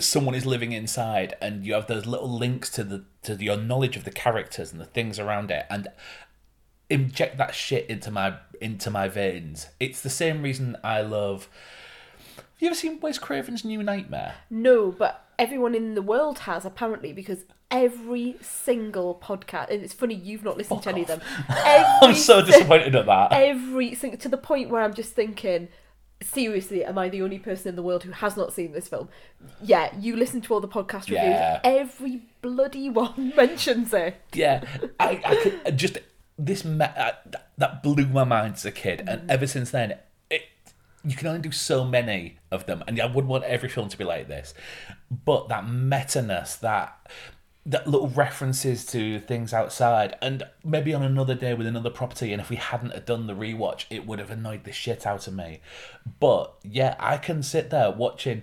someone 0.00 0.34
is 0.34 0.44
living 0.44 0.72
inside, 0.72 1.34
and 1.40 1.64
you 1.64 1.74
have 1.74 1.86
those 1.86 2.06
little 2.06 2.28
links 2.28 2.70
to 2.70 2.82
the 2.82 3.04
to 3.22 3.34
your 3.36 3.56
knowledge 3.56 3.96
of 3.96 4.04
the 4.04 4.10
characters 4.10 4.72
and 4.72 4.80
the 4.80 4.84
things 4.86 5.18
around 5.20 5.50
it, 5.52 5.66
and 5.70 5.86
inject 6.90 7.36
that 7.38 7.54
shit 7.54 7.86
into 7.88 8.10
my 8.10 8.34
into 8.60 8.90
my 8.90 9.08
veins. 9.08 9.68
It's 9.78 10.00
the 10.00 10.10
same 10.10 10.42
reason 10.42 10.76
I 10.82 11.00
love. 11.02 11.48
Have 12.36 12.62
you 12.62 12.68
ever 12.68 12.74
seen 12.74 12.98
Wes 13.00 13.18
Craven's 13.18 13.64
New 13.64 13.82
Nightmare? 13.82 14.34
no, 14.50 14.90
but 14.90 15.24
everyone 15.38 15.74
in 15.74 15.94
the 15.94 16.02
world 16.02 16.40
has 16.40 16.64
apparently 16.64 17.12
because 17.12 17.44
every 17.70 18.34
single 18.40 19.14
podcast 19.22 19.70
and 19.70 19.84
it's 19.84 19.92
funny 19.92 20.14
you've 20.14 20.42
not 20.42 20.56
listened 20.56 20.82
to 20.82 20.88
any 20.88 21.02
of 21.02 21.06
them. 21.06 21.20
I'm 21.48 22.14
so 22.14 22.44
disappointed 22.44 22.96
at 22.96 23.06
that. 23.06 23.32
Every 23.32 23.94
single 23.94 24.18
to 24.18 24.28
the 24.28 24.36
point 24.38 24.70
where 24.70 24.82
I'm 24.82 24.94
just 24.94 25.12
thinking 25.12 25.68
seriously 26.20 26.84
am 26.84 26.98
I 26.98 27.08
the 27.08 27.22
only 27.22 27.38
person 27.38 27.68
in 27.68 27.76
the 27.76 27.82
world 27.82 28.02
who 28.02 28.10
has 28.10 28.36
not 28.36 28.52
seen 28.52 28.72
this 28.72 28.88
film? 28.88 29.08
Yeah, 29.62 29.94
you 29.96 30.16
listen 30.16 30.40
to 30.40 30.54
all 30.54 30.60
the 30.60 30.66
podcast 30.66 31.02
reviews. 31.02 31.20
Yeah. 31.22 31.60
Every 31.62 32.22
bloody 32.42 32.90
one 33.04 33.32
mentions 33.36 33.92
it. 33.94 34.16
Yeah, 34.32 34.64
I, 34.98 35.20
I 35.24 35.36
could 35.36 35.60
I 35.66 35.70
just 35.70 35.98
this 36.38 36.64
me- 36.64 36.84
uh, 36.84 37.12
that 37.56 37.82
blew 37.82 38.06
my 38.06 38.24
mind 38.24 38.54
as 38.54 38.64
a 38.64 38.70
kid, 38.70 39.04
and 39.06 39.30
ever 39.30 39.46
since 39.46 39.70
then, 39.70 39.98
it 40.30 40.42
you 41.04 41.16
can 41.16 41.26
only 41.26 41.40
do 41.40 41.52
so 41.52 41.84
many 41.84 42.38
of 42.50 42.66
them, 42.66 42.82
and 42.86 43.00
I 43.00 43.06
would 43.06 43.26
want 43.26 43.44
every 43.44 43.68
film 43.68 43.88
to 43.88 43.98
be 43.98 44.04
like 44.04 44.28
this. 44.28 44.54
But 45.10 45.48
that 45.48 45.68
meta-ness, 45.68 46.56
that 46.56 47.10
that 47.66 47.86
little 47.86 48.08
references 48.08 48.86
to 48.86 49.20
things 49.20 49.52
outside, 49.52 50.16
and 50.22 50.44
maybe 50.64 50.94
on 50.94 51.02
another 51.02 51.34
day 51.34 51.52
with 51.54 51.66
another 51.66 51.90
property, 51.90 52.32
and 52.32 52.40
if 52.40 52.48
we 52.48 52.56
hadn't 52.56 53.04
done 53.04 53.26
the 53.26 53.34
rewatch, 53.34 53.84
it 53.90 54.06
would 54.06 54.18
have 54.18 54.30
annoyed 54.30 54.64
the 54.64 54.72
shit 54.72 55.06
out 55.06 55.26
of 55.26 55.34
me. 55.34 55.60
But 56.18 56.54
yeah, 56.62 56.96
I 56.98 57.18
can 57.18 57.42
sit 57.42 57.70
there 57.70 57.90
watching. 57.90 58.42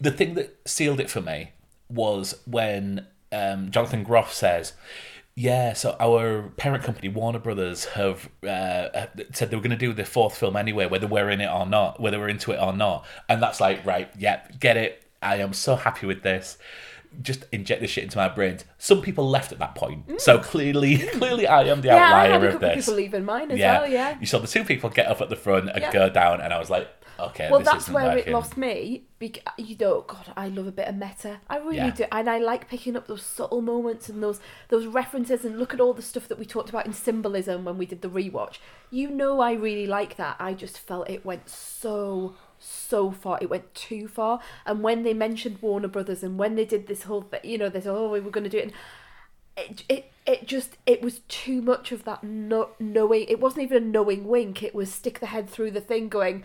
The 0.00 0.10
thing 0.10 0.34
that 0.34 0.58
sealed 0.64 1.00
it 1.00 1.10
for 1.10 1.20
me 1.20 1.52
was 1.88 2.40
when 2.46 3.06
um, 3.30 3.70
Jonathan 3.70 4.02
Groff 4.04 4.32
says, 4.32 4.72
"Yeah, 5.34 5.72
so 5.72 5.96
our 5.98 6.50
parent 6.56 6.84
company 6.84 7.08
Warner 7.08 7.38
Brothers 7.38 7.86
have 7.86 8.28
uh, 8.46 9.06
said 9.32 9.50
they 9.50 9.56
were 9.56 9.62
going 9.62 9.70
to 9.70 9.76
do 9.76 9.92
the 9.92 10.04
fourth 10.04 10.36
film 10.36 10.56
anyway, 10.56 10.86
whether 10.86 11.06
we're 11.06 11.30
in 11.30 11.40
it 11.40 11.50
or 11.50 11.66
not, 11.66 12.00
whether 12.00 12.18
we're 12.18 12.28
into 12.28 12.52
it 12.52 12.60
or 12.60 12.72
not." 12.72 13.06
And 13.28 13.42
that's 13.42 13.60
like, 13.60 13.84
right, 13.86 14.10
yep, 14.18 14.60
get 14.60 14.76
it. 14.76 15.02
I 15.22 15.36
am 15.36 15.52
so 15.52 15.76
happy 15.76 16.06
with 16.06 16.22
this. 16.22 16.58
Just 17.20 17.44
inject 17.52 17.82
this 17.82 17.90
shit 17.90 18.04
into 18.04 18.16
my 18.16 18.28
brains. 18.28 18.64
Some 18.78 19.02
people 19.02 19.28
left 19.28 19.52
at 19.52 19.58
that 19.58 19.74
point, 19.74 20.20
so 20.20 20.38
clearly, 20.38 20.96
clearly, 20.98 21.46
I 21.46 21.62
am 21.64 21.82
the 21.82 21.88
Mm. 21.88 21.92
Yeah, 21.92 21.96
I 21.96 22.06
outlier 22.06 22.30
had 22.30 22.30
a 22.30 22.34
of 22.46 22.52
couple 22.54 22.68
of 22.70 22.74
this. 22.76 22.86
people 22.86 22.96
leaving 22.96 23.24
mine 23.26 23.50
as 23.50 23.58
well, 23.58 23.86
yeah. 23.86 24.16
You 24.18 24.26
saw 24.26 24.38
the 24.38 24.46
two 24.46 24.64
people 24.64 24.88
get 24.88 25.06
up 25.08 25.20
at 25.20 25.28
the 25.28 25.36
front 25.36 25.68
and 25.68 25.80
Yeah. 25.82 25.92
go 25.92 26.08
down, 26.08 26.40
and 26.40 26.54
I 26.54 26.58
was 26.58 26.70
like, 26.70 26.88
okay, 27.18 27.48
Well, 27.50 27.60
this 27.60 27.68
that's 27.68 27.88
where 27.88 28.04
working. 28.16 28.24
it 28.28 28.32
lost 28.32 28.56
me. 28.56 29.04
Bec- 29.18 29.42
you 29.56 29.76
know, 29.78 30.02
God, 30.02 30.32
I 30.36 30.48
love 30.48 30.66
a 30.66 30.72
bit 30.72 30.88
of 30.88 30.96
meta. 30.96 31.40
I 31.48 31.58
really 31.58 31.76
Yeah. 31.76 31.90
do, 31.90 32.04
and 32.12 32.28
I 32.28 32.38
like 32.38 32.68
picking 32.68 32.96
up 32.96 33.06
those 33.06 33.22
subtle 33.22 33.60
moments 33.62 34.08
and 34.08 34.22
those 34.22 34.40
those 34.68 34.86
references. 34.86 35.44
And 35.44 35.58
look 35.58 35.72
at 35.74 35.80
all 35.80 35.94
the 35.94 36.02
stuff 36.02 36.28
that 36.28 36.38
we 36.38 36.44
talked 36.44 36.68
about 36.70 36.86
in 36.86 36.92
symbolism 36.92 37.64
when 37.64 37.78
we 37.78 37.86
did 37.86 38.02
the 38.02 38.08
rewatch. 38.08 38.58
You 38.90 39.10
know, 39.10 39.40
I 39.40 39.52
really 39.52 39.86
like 39.86 40.16
that. 40.16 40.36
I 40.38 40.54
just 40.54 40.78
felt 40.78 41.08
it 41.08 41.24
went 41.24 41.48
so 41.48 42.34
so 42.58 43.10
far. 43.10 43.38
It 43.40 43.50
went 43.50 43.74
too 43.74 44.06
far. 44.08 44.40
And 44.66 44.82
when 44.82 45.02
they 45.02 45.14
mentioned 45.14 45.58
Warner 45.60 45.88
Brothers 45.88 46.22
and 46.22 46.38
when 46.38 46.54
they 46.54 46.64
did 46.64 46.86
this 46.86 47.02
whole 47.04 47.22
thing, 47.22 47.40
you 47.44 47.58
know, 47.58 47.68
this 47.68 47.86
oh 47.86 48.10
we 48.10 48.20
were 48.20 48.30
going 48.30 48.44
to 48.44 48.50
do 48.50 48.58
it. 48.58 48.64
And, 48.64 48.72
it, 49.56 49.84
it 49.88 50.12
it 50.24 50.46
just 50.46 50.78
it 50.86 51.02
was 51.02 51.18
too 51.28 51.60
much 51.60 51.92
of 51.92 52.04
that 52.04 52.24
no, 52.24 52.70
knowing 52.80 53.24
it 53.28 53.38
wasn't 53.38 53.62
even 53.64 53.76
a 53.82 53.86
knowing 53.86 54.26
wink 54.26 54.62
it 54.62 54.74
was 54.74 54.90
stick 54.90 55.20
the 55.20 55.26
head 55.26 55.50
through 55.50 55.72
the 55.72 55.80
thing 55.80 56.08
going 56.08 56.42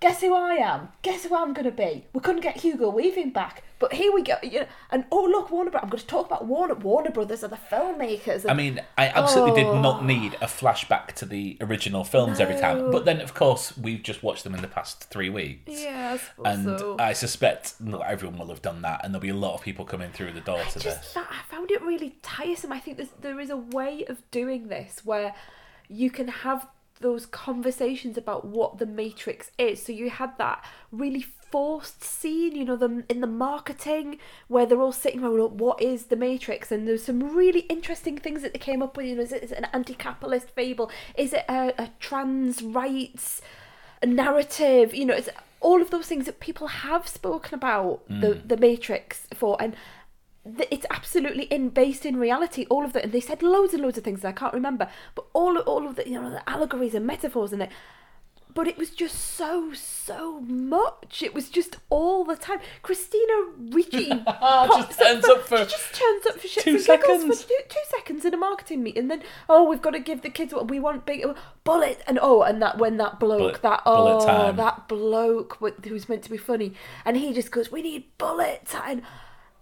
guess 0.00 0.20
who 0.20 0.34
I 0.34 0.54
am 0.54 0.88
guess 1.02 1.24
who 1.24 1.34
I'm 1.36 1.52
gonna 1.52 1.70
be 1.70 2.06
we 2.12 2.20
couldn't 2.20 2.42
get 2.42 2.58
Hugo 2.58 2.88
Weaving 2.90 3.30
back 3.30 3.62
but 3.80 3.92
here 3.92 4.12
we 4.12 4.22
go 4.22 4.34
you 4.42 4.60
know 4.60 4.66
and 4.90 5.04
oh 5.10 5.24
look 5.24 5.50
Warner 5.50 5.70
Bros 5.70 5.82
I'm 5.82 5.88
going 5.88 6.00
to 6.00 6.06
talk 6.06 6.26
about 6.26 6.46
Warner 6.46 6.74
Warner 6.74 7.10
Brothers 7.10 7.42
are 7.44 7.48
the 7.48 7.58
filmmakers 7.70 8.42
and 8.42 8.50
I 8.50 8.54
mean, 8.54 8.80
I 8.96 9.08
absolutely 9.08 9.62
did 9.62 9.68
Oh. 9.68 9.80
not 9.80 10.04
need 10.04 10.34
a 10.34 10.46
flashback 10.46 11.12
to 11.16 11.26
the 11.26 11.56
original 11.60 12.04
films 12.04 12.40
every 12.40 12.56
time. 12.58 12.90
But 12.90 13.04
then, 13.04 13.20
of 13.20 13.34
course, 13.34 13.76
we've 13.76 14.02
just 14.02 14.22
watched 14.22 14.44
them 14.44 14.54
in 14.54 14.62
the 14.62 14.68
past 14.68 15.04
three 15.10 15.30
weeks. 15.30 15.80
yeah 15.80 16.18
And 16.44 16.78
so. 16.78 16.96
I 16.98 17.12
suspect 17.12 17.80
not 17.80 18.02
everyone 18.06 18.38
will 18.38 18.48
have 18.48 18.62
done 18.62 18.82
that, 18.82 19.04
and 19.04 19.12
there'll 19.14 19.22
be 19.22 19.28
a 19.28 19.34
lot 19.34 19.54
of 19.54 19.62
people 19.62 19.84
coming 19.84 20.10
through 20.10 20.32
the 20.32 20.40
door 20.40 20.58
to 20.72 20.78
just 20.80 21.02
this. 21.02 21.12
that 21.14 21.28
I 21.30 21.42
found 21.54 21.70
it 21.70 21.82
really 21.82 22.16
tiresome. 22.22 22.72
I 22.72 22.80
think 22.80 23.00
there 23.20 23.38
is 23.38 23.50
a 23.50 23.56
way 23.56 24.04
of 24.08 24.28
doing 24.30 24.68
this 24.68 25.02
where 25.04 25.34
you 25.88 26.10
can 26.10 26.28
have 26.28 26.66
those 27.00 27.26
conversations 27.26 28.16
about 28.16 28.44
what 28.44 28.78
the 28.78 28.86
Matrix 28.86 29.50
is. 29.58 29.82
So 29.82 29.92
you 29.92 30.10
had 30.10 30.36
that 30.38 30.64
really 30.90 31.22
forced 31.50 32.04
scene, 32.04 32.54
you 32.54 32.64
know, 32.64 32.76
the 32.76 33.04
in 33.08 33.20
the 33.20 33.26
marketing 33.26 34.18
where 34.48 34.66
they're 34.66 34.80
all 34.80 34.92
sitting 34.92 35.22
around, 35.22 35.36
"Look, 35.36 35.52
what 35.52 35.80
is 35.80 36.06
the 36.06 36.16
Matrix? 36.16 36.70
And 36.70 36.86
there's 36.86 37.04
some 37.04 37.36
really 37.36 37.60
interesting 37.60 38.18
things 38.18 38.42
that 38.42 38.52
they 38.52 38.58
came 38.58 38.82
up 38.82 38.96
with. 38.96 39.06
You 39.06 39.16
know, 39.16 39.22
is 39.22 39.32
it, 39.32 39.42
is 39.42 39.52
it 39.52 39.58
an 39.58 39.68
anti-capitalist 39.72 40.50
fable? 40.50 40.90
Is 41.16 41.32
it 41.32 41.44
a, 41.48 41.72
a 41.78 41.90
trans 42.00 42.62
rights? 42.62 43.40
narrative 44.06 44.94
you 44.94 45.04
know 45.04 45.12
it's 45.14 45.28
all 45.60 45.82
of 45.82 45.90
those 45.90 46.06
things 46.06 46.26
that 46.26 46.38
people 46.38 46.68
have 46.68 47.08
spoken 47.08 47.54
about 47.54 48.00
the 48.08 48.34
mm. 48.34 48.48
the 48.48 48.56
matrix 48.56 49.26
for 49.34 49.60
and 49.60 49.74
it's 50.44 50.86
absolutely 50.90 51.44
in 51.44 51.68
based 51.68 52.06
in 52.06 52.16
reality 52.16 52.64
all 52.70 52.84
of 52.84 52.92
that 52.92 53.04
and 53.04 53.12
they 53.12 53.20
said 53.20 53.42
loads 53.42 53.74
and 53.74 53.82
loads 53.82 53.98
of 53.98 54.04
things 54.04 54.22
that 54.22 54.28
i 54.28 54.32
can't 54.32 54.54
remember 54.54 54.88
but 55.14 55.26
all 55.32 55.58
all 55.58 55.86
of 55.86 55.96
the 55.96 56.08
you 56.08 56.20
know 56.20 56.30
the 56.30 56.48
allegories 56.48 56.94
and 56.94 57.06
metaphors 57.06 57.52
in 57.52 57.60
it 57.60 57.70
but 58.54 58.66
it 58.66 58.76
was 58.76 58.90
just 58.90 59.14
so 59.16 59.72
so 59.72 60.40
much. 60.40 61.22
It 61.22 61.32
was 61.32 61.48
just 61.48 61.76
all 61.90 62.24
the 62.24 62.34
time. 62.34 62.58
Christina 62.82 63.32
ricci 63.70 64.08
pops 64.26 64.96
turns 64.96 65.24
up 65.26 65.42
for 65.46 65.58
she 65.58 65.64
just 65.66 65.94
turns 65.94 66.26
up 66.26 66.40
for 66.40 66.48
shit 66.48 66.64
two 66.64 66.78
seconds. 66.78 67.42
for 67.42 67.48
two, 67.48 67.58
two 67.68 67.80
seconds 67.90 68.24
in 68.24 68.34
a 68.34 68.36
marketing 68.36 68.82
meeting 68.82 69.02
and 69.02 69.10
then 69.10 69.22
oh 69.48 69.62
we've 69.68 69.82
got 69.82 69.90
to 69.90 70.00
give 70.00 70.22
the 70.22 70.30
kids 70.30 70.52
what 70.52 70.68
we 70.68 70.80
want 70.80 71.06
big 71.06 71.24
bullet 71.62 72.02
and 72.06 72.18
oh 72.20 72.42
and 72.42 72.60
that 72.60 72.78
when 72.78 72.96
that 72.96 73.20
bloke 73.20 73.38
Bullet- 73.38 73.62
that 73.62 73.82
oh 73.86 74.52
that 74.52 74.88
bloke 74.88 75.58
who's 75.84 76.08
meant 76.08 76.22
to 76.24 76.30
be 76.30 76.36
funny 76.36 76.72
and 77.04 77.16
he 77.16 77.32
just 77.32 77.52
goes 77.52 77.70
we 77.70 77.82
need 77.82 78.06
bullet 78.18 78.64
time 78.66 79.02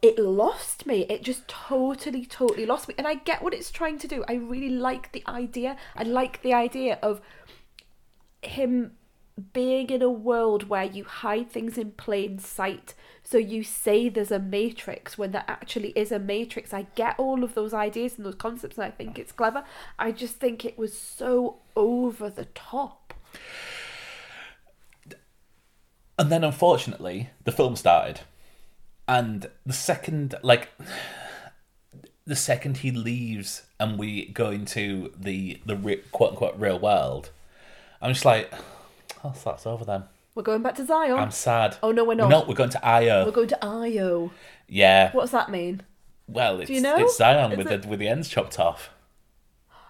it 0.02 0.18
lost 0.18 0.86
me. 0.86 1.06
It 1.08 1.22
just 1.22 1.48
totally 1.48 2.24
totally 2.26 2.66
lost 2.66 2.88
me. 2.88 2.94
And 2.98 3.06
i 3.06 3.14
get 3.14 3.42
what 3.42 3.54
it's 3.54 3.70
trying 3.70 3.98
to 3.98 4.08
do. 4.08 4.24
I 4.28 4.34
really 4.34 4.70
like 4.70 5.12
the 5.12 5.22
idea. 5.26 5.76
I 5.94 6.02
like 6.02 6.42
the 6.42 6.54
idea 6.54 6.98
of 7.02 7.20
him 8.42 8.92
being 9.52 9.90
in 9.90 10.00
a 10.00 10.10
world 10.10 10.68
where 10.68 10.84
you 10.84 11.04
hide 11.04 11.50
things 11.50 11.76
in 11.76 11.92
plain 11.92 12.38
sight. 12.38 12.94
So 13.22 13.36
you 13.36 13.62
say 13.62 14.08
there's 14.08 14.30
a 14.30 14.38
matrix 14.38 15.18
when 15.18 15.32
there 15.32 15.44
actually 15.46 15.90
is 15.90 16.10
a 16.10 16.18
matrix. 16.18 16.72
I 16.72 16.86
get 16.94 17.16
all 17.18 17.44
of 17.44 17.54
those 17.54 17.74
ideas 17.74 18.16
and 18.16 18.24
those 18.24 18.34
concepts 18.36 18.78
and 18.78 18.86
i 18.86 18.90
think 18.90 19.18
it's 19.18 19.32
clever. 19.32 19.64
I 19.98 20.12
just 20.12 20.36
think 20.36 20.64
it 20.64 20.78
was 20.78 20.96
so 20.96 21.58
over 21.74 22.30
the 22.30 22.46
top. 22.46 23.12
And 26.18 26.32
then, 26.32 26.44
unfortunately, 26.44 27.28
the 27.44 27.52
film 27.52 27.76
started, 27.76 28.20
and 29.08 29.48
the 29.64 29.72
second, 29.72 30.34
like, 30.42 30.68
the 32.26 32.36
second 32.36 32.78
he 32.78 32.90
leaves 32.90 33.62
and 33.78 33.98
we 33.98 34.26
go 34.26 34.50
into 34.50 35.12
the 35.18 35.60
the 35.64 35.76
re- 35.76 36.02
quote 36.12 36.30
unquote 36.32 36.58
real 36.58 36.78
world, 36.78 37.30
I'm 38.02 38.12
just 38.12 38.24
like, 38.24 38.52
oh, 39.24 39.32
so 39.34 39.50
that's 39.50 39.66
over 39.66 39.84
then. 39.84 40.04
we're 40.34 40.42
going 40.42 40.62
back 40.62 40.74
to 40.76 40.84
zion 40.86 41.18
I'm 41.18 41.30
sad. 41.30 41.76
Oh, 41.82 41.92
no, 41.92 42.04
we're 42.04 42.14
not. 42.14 42.28
No, 42.30 42.44
we're 42.46 42.54
going 42.54 42.70
to 42.70 42.84
Io. 42.86 43.24
we're 43.24 43.30
going 43.30 43.48
to 43.48 43.64
io 43.64 44.30
yeah. 44.68 45.12
what 45.12 45.22
does 45.22 45.30
that 45.30 45.50
mean 45.50 45.82
Well, 46.26 46.60
it's 46.60 46.70
you 46.70 46.80
know? 46.80 46.96
it's 46.96 47.16
Zion 47.16 47.52
Is 47.52 47.58
with 47.58 47.70
it- 47.70 47.82
the 47.82 47.88
with 47.88 48.00
the 48.00 48.08
ends 48.08 48.28
chopped 48.28 48.58
off. 48.58 48.90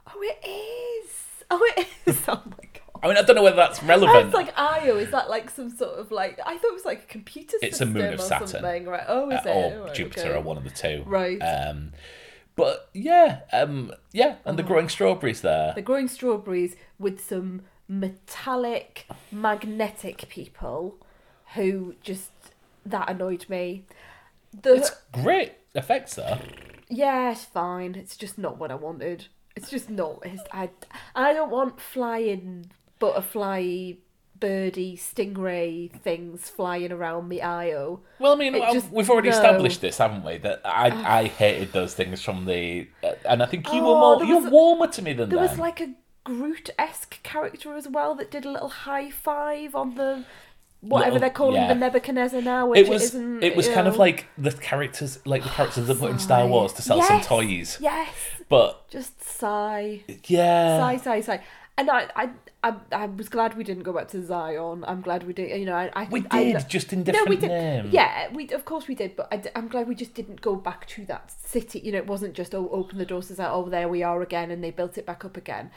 oh 0.06 0.20
it 0.22 0.46
is 0.46 1.10
oh 1.50 1.72
it 1.76 1.86
is 2.06 2.20
oh 2.28 2.42
my 2.44 2.56
god 2.56 2.65
I 3.06 3.08
mean, 3.08 3.18
I 3.18 3.22
don't 3.22 3.36
know 3.36 3.42
whether 3.44 3.56
that's 3.56 3.82
relevant. 3.84 4.26
It's 4.26 4.34
like 4.34 4.52
Io. 4.58 4.96
Is 4.96 5.12
that 5.12 5.30
like 5.30 5.48
some 5.48 5.70
sort 5.70 5.96
of 5.98 6.10
like? 6.10 6.40
I 6.44 6.56
thought 6.58 6.70
it 6.70 6.74
was 6.74 6.84
like 6.84 7.04
a 7.04 7.06
computer 7.06 7.52
system 7.52 7.68
It's 7.68 7.80
a 7.80 7.86
moon 7.86 8.14
of 8.14 8.20
or 8.20 8.22
Saturn. 8.22 8.48
something, 8.48 8.86
right? 8.86 9.04
Oh, 9.06 9.30
is 9.30 9.46
uh, 9.46 9.48
it? 9.48 9.54
or 9.54 9.84
Right, 9.84 9.94
Jupiter, 9.94 10.20
okay. 10.22 10.34
or 10.34 10.40
one 10.40 10.56
of 10.56 10.64
the 10.64 10.70
two. 10.70 11.04
Right. 11.06 11.38
Um, 11.38 11.92
but 12.56 12.90
yeah, 12.94 13.40
um, 13.52 13.92
yeah, 14.12 14.36
and 14.44 14.58
the 14.58 14.64
growing 14.64 14.88
strawberries 14.88 15.42
there. 15.42 15.72
They're 15.74 15.84
growing 15.84 16.08
strawberries 16.08 16.74
with 16.98 17.20
some 17.20 17.62
metallic, 17.86 19.06
magnetic 19.30 20.28
people 20.28 20.96
who 21.54 21.94
just 22.02 22.32
that 22.84 23.08
annoyed 23.08 23.46
me. 23.48 23.84
The 24.62 24.74
It's 24.74 24.90
great 25.12 25.52
effects 25.74 26.14
though. 26.14 26.38
Yeah, 26.88 27.30
it's 27.30 27.44
fine. 27.44 27.94
It's 27.94 28.16
just 28.16 28.36
not 28.36 28.58
what 28.58 28.72
I 28.72 28.74
wanted. 28.74 29.26
It's 29.54 29.70
just 29.70 29.90
not. 29.90 30.20
It's, 30.24 30.42
I 30.52 30.70
I 31.14 31.32
don't 31.32 31.50
want 31.50 31.80
flying 31.80 32.70
butterfly, 32.98 33.92
birdie, 34.38 34.96
stingray 34.96 35.90
things 36.00 36.48
flying 36.50 36.92
around 36.92 37.28
the 37.28 37.42
IO. 37.42 38.00
Well, 38.18 38.32
I 38.32 38.36
mean, 38.36 38.54
It 38.54 38.62
uh, 38.62 38.72
just- 38.72 38.90
we've 38.92 39.08
already 39.08 39.30
no. 39.30 39.36
established 39.36 39.80
this, 39.80 39.98
haven't 39.98 40.24
we? 40.24 40.38
That 40.38 40.60
I, 40.64 41.20
I 41.20 41.24
hated 41.28 41.72
those 41.72 41.94
things 41.94 42.22
from 42.22 42.44
the, 42.44 42.88
uh, 43.02 43.12
and 43.28 43.42
I 43.42 43.46
think 43.46 43.66
you 43.72 43.80
were 43.82 43.88
Oh, 43.88 44.18
more, 44.18 44.24
you're 44.24 44.42
was 44.42 44.50
warmer 44.52 44.86
to 44.88 45.02
me 45.02 45.12
than 45.12 45.28
that. 45.28 45.34
There 45.36 45.44
them. 45.44 45.50
was 45.50 45.58
like 45.58 45.80
a 45.80 45.94
Groot 46.24 46.70
esque 46.76 47.22
character 47.22 47.76
as 47.76 47.86
well 47.86 48.16
that 48.16 48.32
did 48.32 48.44
a 48.44 48.50
little 48.50 48.68
high 48.68 49.10
five 49.10 49.76
on 49.76 49.94
the 49.94 50.24
whatever 50.80 51.12
Little- 51.12 51.20
they're 51.20 51.30
calling 51.30 51.54
yeah. 51.62 51.68
the 51.68 51.74
Nebuchadnezzar 51.76 52.42
now. 52.42 52.66
Which 52.66 52.80
it 52.80 52.88
was, 52.88 53.02
isn't, 53.04 53.44
it 53.44 53.54
was 53.54 53.68
you 53.68 53.74
kind 53.74 53.86
of 53.86 53.96
like 53.96 54.26
the 54.36 54.50
characters, 54.50 55.20
like 55.24 55.44
the 55.44 55.48
characters 55.50 55.86
they 55.86 55.94
put 55.94 56.10
in 56.10 56.18
Star 56.18 56.44
Wars 56.48 56.72
to 56.74 56.82
sell 56.82 57.00
some 57.00 57.20
toys. 57.20 57.78
Yes, 57.80 58.08
But 58.48 58.88
just 58.90 59.22
sigh. 59.22 60.02
yeah, 60.26 60.78
sigh, 60.80 60.96
sigh, 60.96 61.20
sigh. 61.20 61.44
And 61.78 61.90
I, 61.90 62.08
I, 62.16 62.30
I, 62.62 62.74
I 62.90 63.06
was 63.06 63.28
glad 63.28 63.56
we 63.56 63.64
didn't 63.64 63.84
go 63.84 63.92
back 63.92 64.08
to 64.08 64.22
Zion. 64.24 64.84
I'm 64.88 65.00
glad 65.00 65.24
we 65.24 65.32
did. 65.32 65.58
You 65.58 65.66
know, 65.66 65.74
I, 65.74 65.90
I 65.94 66.08
we 66.10 66.22
think- 66.22 66.34
I- 66.34 66.52
did 66.52 66.68
just 66.68 66.92
in 66.92 67.00
no, 67.00 67.04
different 67.04 67.28
we 67.28 67.36
did. 67.36 67.48
names. 67.48 67.92
Yeah, 67.92 68.32
we 68.32 68.48
of 68.48 68.64
course 68.64 68.88
we 68.88 68.94
did. 68.94 69.14
But 69.14 69.28
I, 69.32 69.58
am 69.58 69.68
glad 69.68 69.86
we 69.88 69.94
just 69.94 70.14
didn't 70.14 70.40
go 70.40 70.56
back 70.56 70.86
to 70.88 71.04
that 71.06 71.30
city. 71.30 71.78
You 71.80 71.92
know, 71.92 71.98
it 71.98 72.06
wasn't 72.06 72.34
just 72.34 72.54
oh, 72.54 72.68
open 72.72 72.98
the 72.98 73.06
doors 73.06 73.28
and 73.30 73.36
say, 73.36 73.44
oh, 73.46 73.68
there 73.68 73.88
we 73.88 74.02
are 74.02 74.20
again, 74.22 74.50
and 74.50 74.64
they 74.64 74.70
built 74.70 74.98
it 74.98 75.06
back 75.06 75.24
up 75.24 75.36
again. 75.36 75.70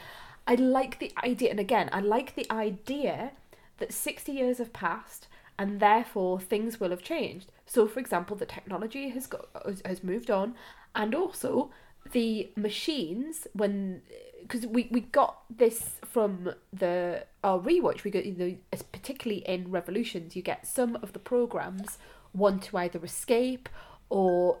I 0.46 0.54
like 0.56 0.98
the 0.98 1.12
idea, 1.22 1.50
and 1.50 1.60
again, 1.60 1.90
I 1.92 2.00
like 2.00 2.34
the 2.34 2.50
idea 2.50 3.32
that 3.78 3.92
60 3.92 4.32
years 4.32 4.58
have 4.58 4.72
passed, 4.72 5.28
and 5.58 5.78
therefore 5.80 6.40
things 6.40 6.80
will 6.80 6.90
have 6.90 7.02
changed. 7.02 7.52
So, 7.66 7.86
for 7.86 8.00
example, 8.00 8.36
the 8.36 8.46
technology 8.46 9.10
has 9.10 9.26
got 9.28 9.46
has 9.84 10.02
moved 10.02 10.30
on, 10.30 10.54
and 10.94 11.14
also 11.14 11.70
the 12.12 12.50
machines 12.56 13.46
when 13.52 14.02
because 14.42 14.66
we, 14.66 14.88
we 14.90 15.00
got 15.00 15.38
this 15.54 15.96
from 16.04 16.52
the 16.72 17.24
our 17.44 17.58
rewatch 17.58 18.04
we 18.04 18.10
got 18.10 18.24
you 18.26 18.34
know 18.34 18.80
particularly 18.92 19.42
in 19.46 19.70
revolutions 19.70 20.34
you 20.36 20.42
get 20.42 20.66
some 20.66 20.96
of 21.02 21.12
the 21.12 21.18
programs 21.18 21.98
want 22.34 22.62
to 22.62 22.76
either 22.76 23.02
escape 23.04 23.68
or 24.08 24.58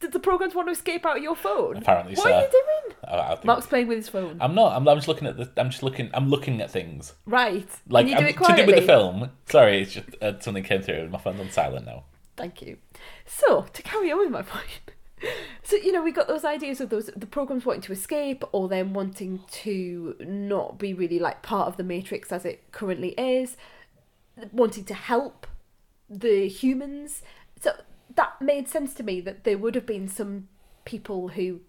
did 0.00 0.12
the 0.12 0.18
programs 0.18 0.54
want 0.54 0.66
to 0.68 0.72
escape 0.72 1.04
out 1.04 1.18
of 1.18 1.22
your 1.22 1.36
phone 1.36 1.76
Apparently 1.76 2.14
what 2.14 2.24
so. 2.24 2.32
are 2.32 2.40
you 2.42 2.48
doing 2.50 2.96
I, 3.06 3.16
I 3.34 3.38
mark's 3.44 3.66
playing 3.66 3.86
with 3.86 3.98
his 3.98 4.08
phone 4.08 4.38
I'm 4.40 4.54
not. 4.54 4.74
I'm, 4.74 4.88
I'm 4.88 4.96
just 4.96 5.08
looking 5.08 5.28
at 5.28 5.36
the. 5.36 5.50
I'm 5.56 5.70
just 5.70 5.82
looking. 5.82 6.10
I'm 6.14 6.28
looking 6.28 6.60
at 6.60 6.70
things. 6.70 7.14
right 7.26 7.68
Like 7.88 8.06
Can 8.06 8.12
you 8.12 8.14
do 8.16 8.24
I'm- 8.24 8.28
it 8.28 8.56
to 8.56 8.56
do 8.62 8.66
with 8.66 8.76
the 8.76 8.82
film. 8.86 9.30
Sorry, 9.50 9.82
it's 9.82 9.92
just 9.92 10.08
uh, 10.22 10.38
something 10.40 10.62
came 10.64 10.80
through. 10.82 11.08
My 11.08 11.18
phone's 11.18 11.40
on 11.40 11.50
silent 11.50 11.86
now. 11.86 12.04
Thank 12.36 12.62
you. 12.62 12.78
So 13.26 13.66
to 13.72 13.82
carry 13.82 14.10
on 14.12 14.18
with 14.20 14.30
my 14.30 14.42
point, 14.54 14.80
so 15.62 15.76
you 15.76 15.92
know 15.92 16.02
we 16.02 16.12
got 16.12 16.28
those 16.28 16.44
ideas 16.44 16.80
of 16.80 16.88
those 16.90 17.10
the 17.16 17.26
programs 17.26 17.64
wanting 17.66 17.82
to 17.82 17.92
escape 17.92 18.42
or 18.52 18.68
then 18.68 18.92
wanting 18.92 19.40
to 19.50 20.16
not 20.20 20.78
be 20.78 20.94
really 20.94 21.18
like 21.18 21.42
part 21.42 21.68
of 21.68 21.76
the 21.76 21.84
matrix 21.84 22.32
as 22.32 22.44
it 22.44 22.70
currently 22.72 23.10
is, 23.18 23.56
wanting 24.52 24.84
to 24.84 24.94
help 24.94 25.46
the 26.08 26.48
humans. 26.48 27.22
So 27.60 27.72
that 28.14 28.40
made 28.40 28.68
sense 28.68 28.94
to 28.94 29.02
me 29.02 29.20
that 29.20 29.44
there 29.44 29.58
would 29.58 29.74
have 29.74 29.86
been 29.86 30.08
some 30.08 30.48
people 30.84 31.28
who 31.28 31.60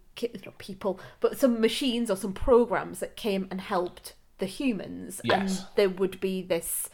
not 0.46 0.58
people 0.58 1.00
but 1.20 1.38
some 1.39 1.60
machines 1.60 2.12
or 2.12 2.15
some 2.15 2.34
programs 2.34 3.00
that 3.00 3.15
came 3.15 3.48
and 3.50 3.60
helped 3.62 4.13
the 4.38 4.46
humans 4.46 5.20
Yes. 5.24 5.60
and 5.60 5.67
there 5.75 5.89
would 5.89 6.20
be 6.20 6.41
this 6.43 6.89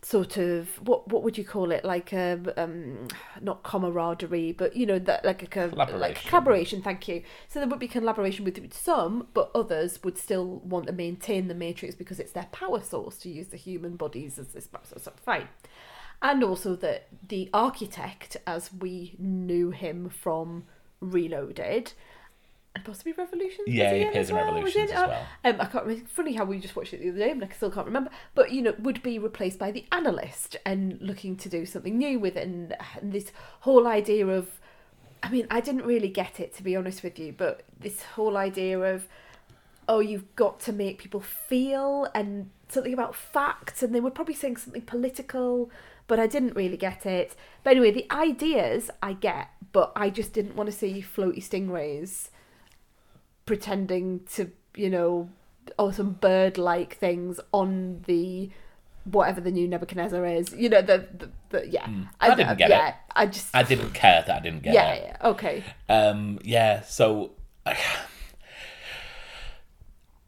sort 0.00 0.36
of 0.36 0.68
what 0.86 1.08
what 1.08 1.22
would 1.24 1.36
you 1.36 1.44
call 1.44 1.72
it? 1.72 1.84
Like 1.84 2.12
a 2.12 2.38
um 2.56 3.08
not 3.40 3.62
camaraderie 3.64 4.52
but 4.52 4.76
you 4.76 4.86
know 4.86 4.98
that 5.00 5.24
like 5.24 5.42
a 5.42 5.46
co- 5.46 5.70
like 5.74 5.88
Collaboration. 5.88 6.28
collaboration 6.28 6.82
thank 6.82 7.08
you. 7.08 7.22
So 7.48 7.58
there 7.58 7.68
would 7.68 7.78
be 7.80 7.88
collaboration 7.88 8.44
with 8.44 8.58
with 8.58 8.74
some 8.74 9.26
but 9.34 9.50
others 9.54 9.98
would 10.04 10.16
still 10.16 10.60
want 10.64 10.86
to 10.86 10.92
maintain 10.92 11.48
the 11.48 11.54
matrix 11.54 11.94
because 11.94 12.20
it's 12.20 12.32
their 12.32 12.48
power 12.52 12.80
source 12.80 13.16
to 13.18 13.28
use 13.28 13.48
the 13.48 13.56
human 13.56 13.96
bodies 13.96 14.38
as 14.38 14.48
this 14.48 14.66
power 14.66 14.82
source 14.84 15.02
so 15.04 15.12
fine. 15.24 15.48
And 16.22 16.42
also 16.42 16.74
that 16.76 17.08
the 17.28 17.48
architect 17.52 18.36
as 18.46 18.72
we 18.72 19.14
knew 19.18 19.70
him 19.70 20.08
from 20.08 20.64
reloaded 21.00 21.92
and 22.78 22.84
possibly 22.86 23.12
revolutions 23.12 23.68
Yeah, 23.68 23.94
he 23.94 24.02
appears 24.04 24.30
in 24.30 24.36
well? 24.36 24.46
Revolutions 24.46 24.90
as 24.90 24.96
Uh, 24.96 25.06
well. 25.08 25.26
um, 25.54 25.60
I 25.60 25.64
can't 25.66 25.84
remember. 25.84 26.08
Funny 26.08 26.32
how 26.34 26.44
we 26.44 26.58
just 26.58 26.76
watched 26.76 26.94
it 26.94 27.00
the 27.00 27.10
other 27.10 27.18
day, 27.18 27.30
and 27.30 27.44
I 27.44 27.48
still 27.48 27.70
can't 27.70 27.86
remember. 27.86 28.10
But 28.34 28.52
you 28.52 28.62
know, 28.62 28.74
would 28.78 29.02
be 29.02 29.18
replaced 29.18 29.58
by 29.58 29.70
the 29.70 29.84
analyst 29.92 30.56
and 30.64 30.98
looking 31.00 31.36
to 31.36 31.48
do 31.48 31.66
something 31.66 31.96
new 31.98 32.18
with 32.18 32.36
it, 32.36 32.46
and, 32.46 32.74
and 33.00 33.12
this 33.12 33.32
whole 33.60 33.86
idea 33.86 34.26
of. 34.26 34.60
I 35.20 35.30
mean, 35.30 35.48
I 35.50 35.60
didn't 35.60 35.84
really 35.84 36.08
get 36.08 36.38
it 36.38 36.54
to 36.56 36.62
be 36.62 36.76
honest 36.76 37.02
with 37.02 37.18
you, 37.18 37.32
but 37.36 37.62
this 37.80 38.02
whole 38.14 38.36
idea 38.36 38.78
of, 38.78 39.08
oh, 39.88 39.98
you've 39.98 40.36
got 40.36 40.60
to 40.60 40.72
make 40.72 40.98
people 40.98 41.18
feel 41.20 42.06
and 42.14 42.50
something 42.68 42.92
about 42.94 43.16
facts, 43.16 43.82
and 43.82 43.92
they 43.92 44.00
were 44.00 44.12
probably 44.12 44.34
saying 44.34 44.58
something 44.58 44.82
political, 44.82 45.72
but 46.06 46.20
I 46.20 46.28
didn't 46.28 46.54
really 46.54 46.76
get 46.76 47.04
it. 47.04 47.34
But 47.64 47.70
anyway, 47.72 47.90
the 47.90 48.06
ideas 48.12 48.90
I 49.02 49.14
get, 49.14 49.48
but 49.72 49.90
I 49.96 50.08
just 50.08 50.32
didn't 50.32 50.54
want 50.54 50.70
to 50.70 50.76
see 50.76 51.02
floaty 51.02 51.42
stingrays 51.42 52.28
pretending 53.48 54.20
to, 54.34 54.50
you 54.76 54.90
know, 54.90 55.28
or 55.78 55.92
some 55.92 56.12
bird-like 56.12 56.96
things 56.96 57.40
on 57.52 58.04
the 58.06 58.50
whatever 59.04 59.40
the 59.40 59.50
new 59.50 59.66
Nebuchadnezzar 59.66 60.24
is. 60.26 60.54
You 60.54 60.68
know, 60.68 60.82
the, 60.82 61.08
the, 61.18 61.30
the 61.50 61.68
yeah. 61.68 61.86
Hmm. 61.86 62.02
I 62.20 62.34
didn't 62.34 62.58
get 62.58 62.70
it. 62.70 62.94
I 63.16 63.26
just 63.26 63.48
I 63.56 63.62
didn't 63.62 63.92
care 63.94 64.22
that 64.26 64.36
I 64.36 64.40
didn't 64.40 64.62
get 64.62 64.74
yeah, 64.74 64.92
it. 64.92 65.16
yeah, 65.20 65.28
okay. 65.30 65.64
Um, 65.88 66.38
yeah. 66.44 66.82
So, 66.82 67.32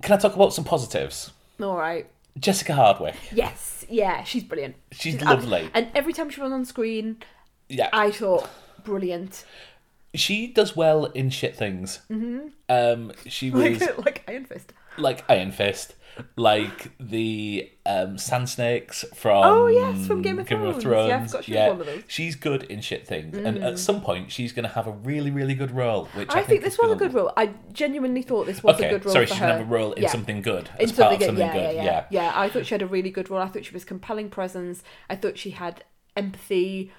can 0.02 0.12
I 0.12 0.16
talk 0.16 0.34
about 0.34 0.52
some 0.54 0.64
positives? 0.64 1.30
All 1.62 1.76
right. 1.76 2.06
Jessica 2.38 2.72
Henwick. 2.72 3.14
Yes, 3.32 3.84
yeah, 3.88 4.24
she's 4.24 4.44
brilliant. 4.44 4.76
She's 4.92 5.16
abs- 5.16 5.24
lovely. 5.44 5.68
and 5.74 5.88
every 5.94 6.12
time 6.12 6.30
she 6.30 6.40
was 6.40 6.52
on 6.52 6.64
screen, 6.64 7.18
Yeah. 7.68 7.90
I 7.92 8.10
thought 8.10 8.48
brilliant. 8.84 9.44
She 10.14 10.48
does 10.48 10.74
well 10.76 11.06
in 11.06 11.30
shit 11.30 11.56
things. 11.56 12.00
Mm-hmm. 12.10 12.48
Um, 12.68 13.12
she 13.26 13.50
was 13.52 13.80
Like 13.80 13.98
like 13.98 14.24
Iron 14.28 14.44
Fist. 14.44 14.72
like 14.98 15.24
Iron 15.30 15.52
Fist, 15.52 15.94
like 16.36 16.90
the 16.98 17.70
um, 17.86 18.18
Sand 18.18 18.48
Snakes 18.48 19.04
from 19.14 19.42
Oh, 19.44 19.66
yes, 19.68 20.06
from 20.06 20.22
Game 20.22 20.38
of 20.38 20.46
Thrones. 20.48 20.84
Yeah, 20.84 21.18
I 21.22 21.26
forgot 21.26 21.44
she 21.44 21.52
was 21.52 21.68
one 21.70 21.80
of 21.80 21.86
those. 21.86 21.98
Mm. 22.00 22.04
She's 22.08 22.34
good 22.36 22.64
in 22.64 22.80
shit 22.80 23.06
things, 23.06 23.36
and 23.36 23.58
at 23.62 23.78
some 23.78 24.00
point 24.00 24.30
she's 24.32 24.52
going 24.52 24.64
to 24.64 24.74
have 24.74 24.86
a 24.86 24.92
really, 24.92 25.30
really 25.30 25.54
good 25.54 25.70
role. 25.70 26.06
Which 26.14 26.30
I, 26.34 26.40
I, 26.40 26.42
think 26.44 26.62
this 26.62 26.76
was 26.78 26.90
a 26.92 26.96
good 26.96 27.14
role. 27.14 27.32
I 27.36 27.54
genuinely 27.72 28.22
thought 28.22 28.46
this 28.46 28.62
was 28.62 28.76
Okay, 28.76 28.88
a 28.88 28.90
good 28.90 29.04
role 29.06 29.12
sorry, 29.14 29.26
for 29.26 29.34
she's 29.34 29.40
her. 29.40 29.46
going 29.46 29.58
to 29.58 29.64
have 29.64 29.70
a 29.70 29.74
role 29.74 29.92
in 29.92 30.02
Yeah. 30.02 30.08
something 30.10 30.42
good 30.42 30.68
in 30.78 30.90
of 30.90 30.96
something, 30.96 31.20
something 31.20 31.38
yeah, 31.38 31.52
good. 31.52 31.74
yeah, 31.76 31.82
yeah, 31.84 32.04
yeah. 32.10 32.32
I 32.34 32.48
thought 32.48 32.66
she 32.66 32.74
had 32.74 32.82
a 32.82 32.86
really 32.86 33.10
good 33.10 33.30
role. 33.30 33.40
I 33.40 33.46
thought 33.46 33.64
she 33.64 33.72
was 33.72 33.84
compelling 33.84 34.28
presence. 34.28 34.82
I 35.08 35.14
thought 35.16 35.38
she 35.38 35.50
had 35.50 35.84
empathy. 36.16 36.92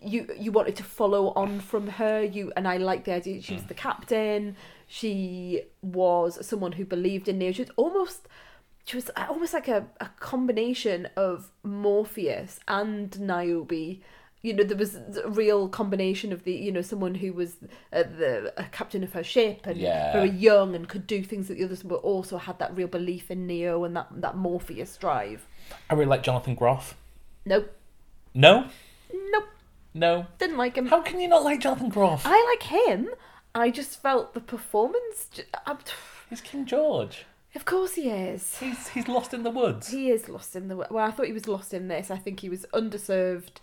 You 0.00 0.28
you 0.38 0.52
wanted 0.52 0.76
to 0.76 0.82
follow 0.84 1.32
on 1.34 1.60
from 1.60 1.86
her. 1.88 2.22
You 2.22 2.52
and 2.56 2.66
I 2.66 2.76
liked 2.76 3.04
the 3.04 3.12
idea. 3.14 3.40
She 3.42 3.54
was 3.54 3.64
the 3.64 3.74
captain. 3.74 4.56
She 4.88 5.62
was 5.80 6.44
someone 6.46 6.72
who 6.72 6.84
believed 6.84 7.28
in 7.28 7.38
Neo. 7.38 7.52
She 7.52 7.62
was 7.62 7.70
almost 7.76 8.26
she 8.84 8.96
was 8.96 9.10
almost 9.16 9.54
like 9.54 9.68
a, 9.68 9.86
a 10.00 10.06
combination 10.18 11.08
of 11.16 11.50
Morpheus 11.62 12.58
and 12.66 13.18
Niobe. 13.20 14.00
You 14.44 14.52
know, 14.54 14.64
there 14.64 14.76
was 14.76 14.96
a 14.96 15.28
real 15.30 15.68
combination 15.68 16.32
of 16.32 16.42
the, 16.42 16.52
you 16.52 16.72
know, 16.72 16.82
someone 16.82 17.14
who 17.14 17.32
was 17.32 17.58
uh, 17.92 18.02
the 18.02 18.52
a 18.56 18.64
captain 18.64 19.04
of 19.04 19.12
her 19.12 19.22
ship 19.22 19.60
and 19.68 19.76
Yeah. 19.78 20.12
very 20.12 20.30
young 20.30 20.74
and 20.74 20.88
could 20.88 21.06
do 21.06 21.22
things 21.22 21.46
that 21.46 21.58
the 21.58 21.64
others, 21.64 21.84
but 21.84 22.00
also 22.02 22.38
had 22.38 22.58
that 22.58 22.76
real 22.76 22.88
belief 22.88 23.30
in 23.30 23.46
Neo 23.46 23.84
and 23.84 23.94
that 23.94 24.08
that 24.20 24.36
Morpheus 24.36 24.96
drive. 24.96 25.46
I 25.88 25.94
really 25.94 26.06
like 26.06 26.24
Jonathan 26.24 26.56
Groff. 26.56 26.96
Nope, 27.44 27.70
No, 28.34 28.66
nope, 29.30 29.44
no. 29.94 30.26
didn't 30.38 30.56
like 30.56 30.76
him. 30.76 30.86
How 30.86 31.02
can 31.02 31.20
you 31.20 31.28
not 31.28 31.44
like 31.44 31.60
Jonathan 31.60 31.88
Groff? 31.90 32.22
I 32.24 32.44
like 32.56 32.62
him. 32.64 33.08
I 33.54 33.70
just 33.70 34.00
felt 34.00 34.34
the 34.34 34.40
performance. 34.40 35.26
j- 35.32 35.44
I'm- 35.66 35.78
He's 36.30 36.40
King 36.40 36.64
George. 36.64 37.26
Of 37.54 37.66
course 37.66 37.94
he 37.94 38.08
is. 38.08 38.56
He's 38.58 38.88
he's 38.88 39.08
lost 39.08 39.34
in 39.34 39.42
the 39.42 39.50
woods. 39.50 39.88
He 39.88 40.08
is 40.10 40.28
lost 40.30 40.56
in 40.56 40.68
the 40.68 40.76
well. 40.76 40.98
I 40.98 41.10
thought 41.10 41.26
he 41.26 41.32
was 41.34 41.46
lost 41.46 41.74
in 41.74 41.88
this. 41.88 42.10
I 42.10 42.16
think 42.16 42.40
he 42.40 42.48
was 42.48 42.64
underserved. 42.72 43.56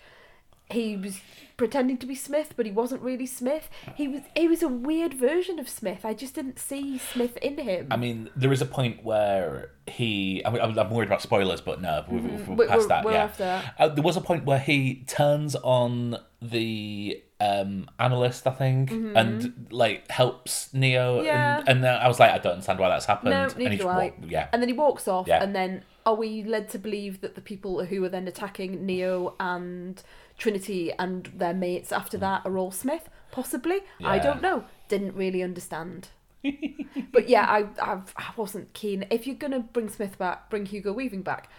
He 0.72 0.96
was 0.98 1.22
pretending 1.58 1.98
to 1.98 2.06
be 2.06 2.16
Smith, 2.16 2.54
but 2.56 2.66
he 2.66 2.72
wasn't 2.72 3.02
really 3.02 3.26
Smith. 3.26 3.70
He 3.96 4.08
was 4.08 4.22
he 4.36 4.48
was 4.48 4.62
a 4.64 4.68
weird 4.70 5.14
version 5.14 5.60
of 5.60 5.68
Smith. 5.68 6.06
I 6.06 6.14
just 6.14 6.36
didn't 6.36 6.60
see 6.60 6.98
Smith 7.00 7.38
in 7.38 7.58
him. 7.58 7.88
I 7.92 7.98
mean, 7.98 8.30
there 8.36 8.54
is 8.54 8.62
a 8.62 8.66
point 8.66 9.04
where 9.04 9.72
he. 9.88 10.42
I 10.46 10.52
mean, 10.52 10.62
I'm 10.62 10.78
I'm 10.78 10.90
worried 10.90 11.08
about 11.08 11.22
spoilers, 11.22 11.60
but 11.62 11.82
no, 11.82 12.06
we're, 12.10 12.20
we're, 12.22 12.30
We're- 12.30 12.56
we're 12.56 12.68
past 12.68 12.78
we're- 12.80 12.88
that. 12.90 13.06
we're 13.06 13.12
yeah, 13.14 13.24
after 13.24 13.44
that. 13.44 13.74
Uh, 13.80 13.88
there 13.90 14.04
was 14.04 14.16
a 14.16 14.22
point 14.22 14.46
where 14.46 14.60
he 14.60 15.04
turns 15.08 15.56
on 15.56 16.18
the 16.42 17.22
um, 17.42 17.90
analyst, 18.00 18.48
I 18.48 18.52
think, 18.52 18.92
and 18.92 19.68
like 19.72 20.10
helps 20.10 20.74
Neo. 20.74 21.18
Mm-hmm. 21.18 21.26
Yeah. 21.26 21.60
And, 21.60 21.70
and 21.70 21.84
then 21.84 21.96
I 21.96 22.08
was 22.08 22.20
like, 22.20 22.32
I 22.32 22.38
don't 22.38 22.54
understand 22.54 22.80
why 22.80 22.90
that's 22.90 23.06
happened. 23.06 23.32
no, 23.32 23.44
and 23.44 23.54
he 23.62 23.70
do 23.70 23.78
just 23.78 23.88
I. 23.88 24.14
yeah. 24.28 24.48
And 24.54 24.62
then 24.62 24.70
he 24.70 24.74
walks 24.74 25.08
off, 25.08 25.28
Yeah. 25.28 25.44
and 25.44 25.54
then 25.56 25.84
are 26.06 26.16
we 26.16 26.44
led 26.44 26.70
to 26.70 26.80
believe 26.80 27.22
that 27.22 27.36
the 27.36 27.42
people 27.42 27.84
who 27.86 28.04
are 28.04 28.10
then 28.10 28.28
attacking 28.28 28.86
Neo 28.86 29.36
and 29.40 30.02
Trinity 30.40 30.92
and 30.98 31.26
their 31.36 31.54
mates 31.54 31.92
after 31.92 32.18
Mm. 32.18 32.22
that 32.22 32.46
are 32.46 32.58
all 32.58 32.72
Smith? 32.72 33.10
Possibly. 33.32 33.82
I 34.04 34.18
don't 34.18 34.42
know. 34.42 34.64
Didn't 34.88 35.14
really 35.16 35.44
understand. 35.44 36.08
but 37.12 37.30
yeah, 37.30 37.46
I, 37.46 37.60
I 37.92 38.02
I 38.18 38.32
wasn't 38.38 38.74
keen. 38.74 39.06
If 39.12 39.28
you're 39.28 39.36
gonna 39.36 39.60
bring 39.60 39.90
Smith 39.90 40.18
back, 40.18 40.50
bring 40.50 40.66
Hugo 40.66 40.92
Weaving 40.94 41.22
back. 41.22 41.50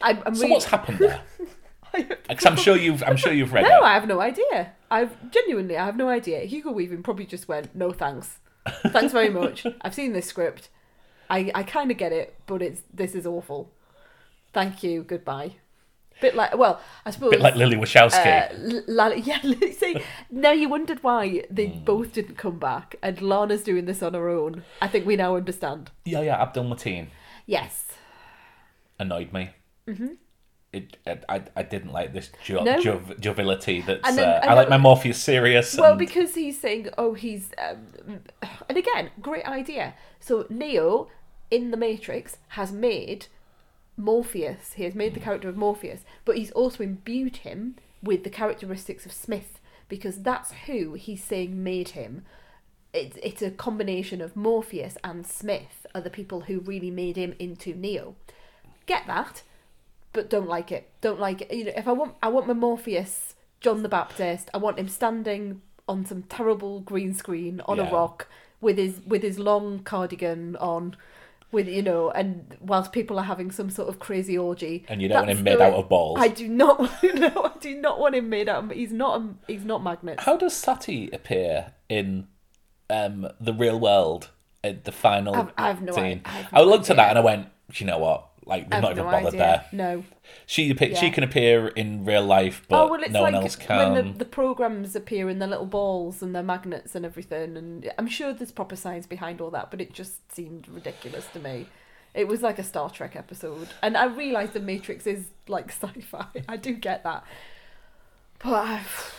I, 0.00 0.10
I'm 0.24 0.34
So 0.34 0.42
really. 0.42 0.52
what's 0.52 0.66
happened 0.66 0.98
there? 1.00 1.20
Because 2.28 2.44
I'm 2.44 2.56
sure 2.56 2.76
you've 2.76 3.02
I'm 3.02 3.16
sure 3.16 3.32
you've 3.32 3.52
read 3.54 3.62
No, 3.62 3.78
it. 3.78 3.82
I 3.82 3.94
have 3.94 4.06
no 4.06 4.20
idea. 4.20 4.72
I've 4.90 5.30
genuinely, 5.30 5.76
I 5.78 5.86
have 5.86 5.96
no 5.96 6.08
idea. 6.10 6.40
Hugo 6.44 6.70
Weaving 6.70 7.02
probably 7.02 7.24
just 7.24 7.48
went, 7.48 7.74
no 7.74 7.92
thanks, 7.92 8.38
thanks 8.92 9.12
very 9.14 9.30
much. 9.30 9.66
I've 9.80 9.94
seen 9.94 10.12
this 10.12 10.26
script. 10.26 10.68
I 11.30 11.50
I 11.54 11.62
kind 11.62 11.90
of 11.90 11.96
get 11.96 12.12
it, 12.12 12.34
but 12.46 12.60
it's 12.60 12.82
this 12.92 13.14
is 13.14 13.26
awful. 13.26 13.70
Thank 14.52 14.82
you, 14.82 15.02
goodbye. 15.02 15.52
Bit 16.20 16.34
like, 16.34 16.56
well, 16.56 16.80
I 17.06 17.10
suppose. 17.10 17.30
bit 17.30 17.40
like 17.40 17.54
Lily 17.54 17.76
Wachowski. 17.76 18.88
Uh, 18.88 19.14
yeah, 19.24 19.40
see, 19.72 20.00
now 20.30 20.50
you 20.52 20.68
wondered 20.68 21.02
why 21.02 21.44
they 21.50 21.66
Hmm. 21.68 21.84
both 21.84 22.12
didn't 22.12 22.36
come 22.36 22.58
back, 22.58 22.96
and 23.02 23.20
Lana's 23.22 23.62
doing 23.62 23.84
this 23.86 24.02
on 24.02 24.14
her 24.14 24.28
own. 24.28 24.64
I 24.82 24.88
think 24.88 25.06
we 25.06 25.16
now 25.16 25.36
understand. 25.36 25.90
yeah, 26.04 26.20
yeah. 26.22 26.42
Abdul 26.42 26.64
Mateen 26.64 27.08
Yes. 27.46 27.86
annoyed 28.98 29.32
me. 29.32 29.50
Mm-hmm. 29.86 30.14
It, 30.72 30.98
I, 31.06 31.42
I 31.56 31.62
didn't 31.62 31.92
like 31.92 32.12
this 32.12 32.30
jo- 32.44 32.62
No. 32.62 32.78
jov- 32.78 33.18
joviality. 33.20 33.80
That's 33.80 34.14
then- 34.16 34.28
uh, 34.28 34.40
I 34.42 34.52
like 34.54 34.68
my 34.68 34.76
Morpheus 34.76 35.22
serious. 35.22 35.76
Well, 35.78 35.90
and- 35.92 35.98
because 35.98 36.34
he's 36.34 36.60
saying, 36.60 36.88
oh, 36.98 37.14
he's. 37.14 37.52
Um, 37.56 37.86
and 38.68 38.76
again, 38.76 39.10
great 39.20 39.46
idea. 39.46 39.94
So, 40.20 40.46
Neo 40.50 41.08
in 41.50 41.70
The 41.70 41.78
Matrix 41.78 42.36
has 42.48 42.70
made 42.70 43.26
Morpheus. 43.98 44.74
He 44.74 44.84
has 44.84 44.94
made 44.94 45.14
the 45.14 45.20
character 45.20 45.48
of 45.48 45.56
Morpheus, 45.56 46.04
but 46.24 46.36
he's 46.36 46.50
also 46.52 46.82
imbued 46.82 47.38
him 47.38 47.76
with 48.02 48.24
the 48.24 48.30
characteristics 48.30 49.04
of 49.04 49.12
Smith 49.12 49.60
because 49.88 50.22
that's 50.22 50.52
who 50.66 50.94
he's 50.94 51.22
saying 51.22 51.62
made 51.62 51.90
him. 51.90 52.22
It's, 52.92 53.18
it's 53.22 53.42
a 53.42 53.50
combination 53.50 54.20
of 54.20 54.36
Morpheus 54.36 54.96
and 55.04 55.26
Smith 55.26 55.84
are 55.94 56.00
the 56.00 56.10
people 56.10 56.42
who 56.42 56.60
really 56.60 56.90
made 56.90 57.16
him 57.16 57.34
into 57.38 57.74
Neo. 57.74 58.14
Get 58.86 59.06
that, 59.06 59.42
but 60.12 60.30
don't 60.30 60.48
like 60.48 60.72
it. 60.72 60.88
Don't 61.00 61.20
like 61.20 61.42
it. 61.42 61.52
You 61.52 61.64
know, 61.66 61.72
if 61.76 61.86
I 61.86 61.92
want, 61.92 62.14
I 62.22 62.28
want 62.28 62.46
my 62.46 62.54
Morpheus, 62.54 63.34
John 63.60 63.82
the 63.82 63.88
Baptist. 63.88 64.48
I 64.54 64.58
want 64.58 64.78
him 64.78 64.88
standing 64.88 65.60
on 65.86 66.06
some 66.06 66.22
terrible 66.22 66.80
green 66.80 67.12
screen 67.14 67.60
on 67.66 67.76
Yeah. 67.78 67.88
a 67.88 67.92
rock 67.92 68.28
with 68.60 68.78
his 68.78 69.00
with 69.06 69.22
his 69.22 69.38
long 69.38 69.80
cardigan 69.80 70.56
on, 70.56 70.96
with 71.50 71.66
you 71.68 71.82
know, 71.82 72.10
and 72.10 72.56
whilst 72.60 72.92
people 72.92 73.18
are 73.18 73.24
having 73.24 73.50
some 73.50 73.70
sort 73.70 73.88
of 73.88 73.98
crazy 73.98 74.36
orgy. 74.36 74.84
And 74.88 75.00
you 75.00 75.08
don't 75.08 75.26
want 75.26 75.30
him 75.38 75.44
made 75.44 75.58
the- 75.58 75.64
out 75.64 75.74
of 75.74 75.88
balls. 75.88 76.18
I 76.20 76.28
do 76.28 76.48
not. 76.48 76.78
No, 77.14 77.28
I 77.54 77.58
do 77.58 77.80
not 77.80 77.98
want 77.98 78.14
him 78.14 78.28
made 78.28 78.48
out. 78.48 78.64
Of, 78.64 78.70
he's 78.70 78.92
not. 78.92 79.20
A, 79.20 79.52
he's 79.52 79.64
not 79.64 79.82
magnet. 79.82 80.20
How 80.20 80.36
does 80.36 80.54
Sati 80.54 81.10
appear 81.12 81.72
in 81.88 82.28
um, 82.90 83.28
the 83.40 83.52
real 83.52 83.78
world 83.80 84.30
at 84.62 84.84
the 84.84 84.92
final 84.92 85.34
I've- 85.34 85.52
I 85.56 85.68
have 85.68 85.82
no 85.82 85.92
scene? 85.92 86.22
i- 86.24 86.46
I 86.52 86.60
I 86.60 86.62
looked 86.62 86.90
at 86.90 86.96
that 86.96 87.10
and 87.10 87.18
I 87.18 87.22
went, 87.22 87.48
you 87.74 87.86
know 87.86 87.98
what? 87.98 88.27
Like, 88.48 88.70
they're 88.70 88.80
not 88.80 88.92
even 88.92 89.04
no 89.04 89.10
bothered 89.10 89.26
idea. 89.28 89.38
there. 89.38 89.64
No. 89.72 90.04
She 90.46 90.70
appear- 90.70 90.96
she 90.96 91.10
can 91.10 91.22
appear 91.22 91.68
in 91.68 92.04
real 92.04 92.24
life, 92.24 92.64
but 92.68 92.82
oh 92.82 92.88
well, 92.90 93.02
it's 93.02 93.12
no 93.12 93.22
like 93.22 93.34
one 93.34 93.42
else 93.42 93.58
when 93.58 93.66
can. 93.66 93.94
the, 93.94 94.18
the 94.18 94.24
programs 94.24 94.96
appear 94.96 95.28
in 95.28 95.38
the 95.38 95.46
little 95.46 95.66
balls 95.66 96.22
and 96.22 96.34
their 96.34 96.42
magnets 96.42 96.94
and 96.94 97.04
everything, 97.04 97.56
and 97.56 97.92
I'm 97.98 98.08
sure 98.08 98.32
there's 98.32 98.50
proper 98.50 98.74
science 98.74 99.06
behind 99.06 99.40
all 99.40 99.50
that, 99.50 99.70
but 99.70 99.80
it 99.80 99.92
just 99.92 100.32
seemed 100.32 100.66
ridiculous 100.68 101.26
to 101.34 101.40
me. 101.40 101.66
It 102.14 102.26
was 102.26 102.42
like 102.42 102.58
a 102.58 102.62
Star 102.64 102.88
Trek 102.90 103.14
episode, 103.16 103.68
and 103.82 103.96
I 103.96 104.06
realise 104.06 104.50
the 104.50 104.60
Matrix 104.60 105.06
is 105.06 105.26
like 105.46 105.68
sci-fi. 105.70 106.26
I 106.48 106.56
do 106.56 106.72
get 106.74 107.04
that, 107.04 107.24
but 108.38 108.52
I've, 108.54 109.14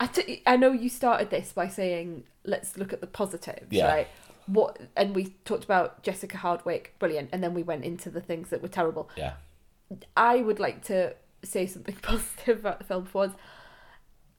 I 0.00 0.06
t- 0.06 0.42
I 0.46 0.56
know 0.56 0.72
you 0.72 0.88
started 0.88 1.30
this 1.30 1.52
by 1.52 1.68
saying 1.68 2.24
let's 2.44 2.76
look 2.78 2.92
at 2.92 3.00
the 3.00 3.06
positives, 3.06 3.66
Yeah. 3.70 3.86
right? 3.88 4.08
What 4.46 4.78
and 4.96 5.14
we 5.14 5.34
talked 5.44 5.62
about 5.64 6.02
Jessica 6.02 6.38
Henwick, 6.38 6.86
brilliant, 6.98 7.28
and 7.32 7.42
then 7.42 7.52
we 7.54 7.62
went 7.62 7.84
into 7.84 8.10
the 8.10 8.20
things 8.20 8.48
that 8.50 8.62
were 8.62 8.68
terrible. 8.68 9.08
yeah, 9.16 9.34
I 10.16 10.36
would 10.38 10.58
like 10.58 10.82
to 10.86 11.14
say 11.44 11.66
something 11.66 11.96
positive 12.02 12.58
about 12.60 12.78
the 12.78 12.84
film 12.84 13.04
for 13.04 13.18
once. 13.18 13.34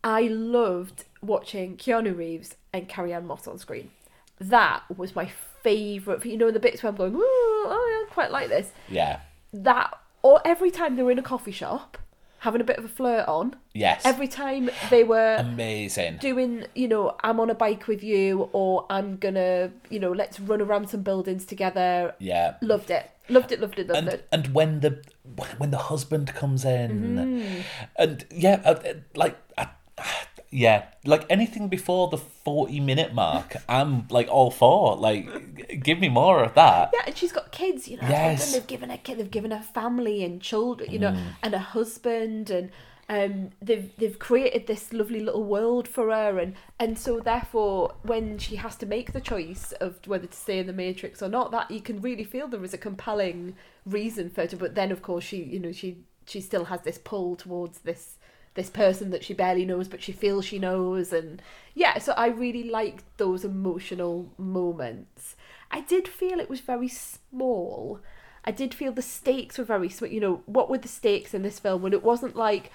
I 0.03 0.21
loved 0.23 1.05
watching 1.21 1.77
Keanu 1.77 2.17
Reeves 2.17 2.55
and 2.73 2.89
Carrie 2.89 3.13
Ann 3.13 3.27
Moss 3.27 3.47
on 3.47 3.59
screen. 3.59 3.91
That 4.39 4.81
was 4.97 5.15
my 5.15 5.29
favourite. 5.61 6.25
You 6.25 6.37
know, 6.37 6.49
the 6.49 6.59
bits 6.59 6.81
where 6.81 6.89
I'm 6.89 6.95
going, 6.95 7.13
oh, 7.15 8.05
I 8.09 8.11
quite 8.13 8.31
like 8.31 8.49
this. 8.49 8.71
yeah, 8.89 9.19
That, 9.53 9.93
or 10.23 10.41
every 10.43 10.71
time 10.71 10.95
they 10.95 11.03
were 11.03 11.11
in 11.11 11.19
a 11.19 11.23
coffee 11.23 11.51
shop, 11.51 11.99
having 12.41 12.59
a 12.59 12.63
bit 12.63 12.77
of 12.77 12.85
a 12.85 12.87
flirt 12.87 13.27
on. 13.27 13.55
yes. 13.73 14.01
Every 14.03 14.27
time 14.27 14.69
they 14.89 15.03
were 15.03 15.35
Amazing. 15.39 16.17
doing, 16.17 16.65
you 16.73 16.87
know, 16.87 17.15
I'm 17.23 17.39
on 17.39 17.49
a 17.51 17.55
bike 17.55 17.87
with 17.87 18.03
you, 18.03 18.49
or 18.51 18.85
I'm 18.89 19.17
gonna, 19.17 19.71
you 19.91 19.99
know, 19.99 20.11
let's 20.11 20.39
run 20.39 20.59
around 20.59 20.89
some 20.89 21.01
buildings 21.03 21.45
together. 21.45 22.15
Yeah. 22.19 22.55
Loved 22.61 22.89
it. 22.89 23.09
Loved 23.29 23.51
it, 23.51 23.61
loved 23.61 23.77
it, 23.79 23.87
loved 23.87 23.97
and 23.99 24.07
it. 24.09 24.27
and 24.31 24.47
when 24.55 24.79
the 24.81 25.01
when 25.59 25.69
the 25.71 25.77
husband 25.77 26.33
comes 26.33 26.65
in 26.65 26.91
Mm-hmm. 26.91 27.61
and 27.97 28.25
yeah 28.31 28.59
uh, 28.65 28.75
like 29.15 29.37
uh, 29.57 29.67
yeah 30.51 30.83
like 31.05 31.25
anything 31.29 31.69
before 31.69 32.09
the 32.09 32.17
40 32.17 32.79
minute 32.81 33.13
mark 33.13 33.55
i'm 33.69 34.05
like 34.09 34.27
all 34.27 34.51
for 34.51 34.95
like 34.97 35.81
give 35.83 35.99
me 35.99 36.09
more 36.09 36.43
of 36.43 36.53
that 36.55 36.91
Yeah, 36.93 37.03
and 37.07 37.17
she's 37.17 37.31
got 37.31 37.51
kids, 37.51 37.87
you 37.87 37.97
know. 37.97 38.07
Yes. 38.07 38.45
And 38.45 38.55
they've 38.61 38.67
given 38.67 38.89
her 38.89 38.97
kid, 38.97 39.17
they've 39.17 39.31
given 39.31 39.51
her 39.51 39.63
family 39.63 40.23
and 40.23 40.41
children, 40.41 40.91
you 40.91 40.99
know, 40.99 41.11
Mm. 41.11 41.23
and 41.43 41.53
a 41.53 41.59
husband, 41.59 42.49
and 42.49 42.69
um, 43.09 43.51
they've 43.61 43.89
they've 43.97 44.17
created 44.19 44.67
this 44.67 44.91
lovely 44.93 45.19
little 45.19 45.43
world 45.43 45.87
for 45.87 46.05
her, 46.11 46.37
and 46.39 46.55
and 46.79 46.97
so 46.97 47.19
therefore, 47.19 47.93
when 48.03 48.37
she 48.37 48.55
has 48.57 48.75
to 48.77 48.85
make 48.85 49.13
the 49.13 49.21
choice 49.21 49.71
of 49.73 49.95
whether 50.07 50.27
to 50.27 50.37
stay 50.37 50.59
in 50.59 50.67
the 50.67 50.73
Matrix 50.73 51.21
or 51.21 51.29
not, 51.29 51.51
that 51.51 51.71
you 51.71 51.81
can 51.81 52.01
really 52.01 52.23
feel 52.23 52.47
there 52.47 52.63
is 52.63 52.73
a 52.73 52.77
compelling 52.77 53.55
reason 53.85 54.29
for 54.29 54.41
her 54.41 54.47
to. 54.47 54.57
But 54.57 54.75
then, 54.75 54.91
of 54.91 55.01
course, 55.01 55.23
she 55.23 55.37
you 55.43 55.59
know 55.59 55.71
she 55.71 55.97
she 56.25 56.39
still 56.41 56.65
has 56.65 56.81
this 56.81 56.97
pull 56.97 57.35
towards 57.35 57.79
this 57.79 58.17
this 58.53 58.69
person 58.69 59.11
that 59.11 59.23
she 59.23 59.33
barely 59.33 59.65
knows 59.65 59.87
but 59.87 60.01
she 60.01 60.11
feels 60.11 60.45
she 60.45 60.59
knows 60.59 61.13
and 61.13 61.41
yeah 61.73 61.97
so 61.97 62.13
i 62.13 62.27
really 62.27 62.63
liked 62.63 63.03
those 63.17 63.45
emotional 63.45 64.31
moments 64.37 65.35
i 65.69 65.81
did 65.81 66.07
feel 66.07 66.39
it 66.39 66.49
was 66.49 66.59
very 66.59 66.87
small 66.87 67.99
i 68.43 68.51
did 68.51 68.73
feel 68.73 68.91
the 68.91 69.01
stakes 69.01 69.57
were 69.57 69.63
very 69.63 69.89
small 69.89 70.09
you 70.09 70.19
know 70.19 70.41
what 70.45 70.69
were 70.69 70.77
the 70.77 70.87
stakes 70.87 71.33
in 71.33 71.43
this 71.43 71.59
film 71.59 71.81
when 71.81 71.93
it 71.93 72.03
wasn't 72.03 72.35
like 72.35 72.71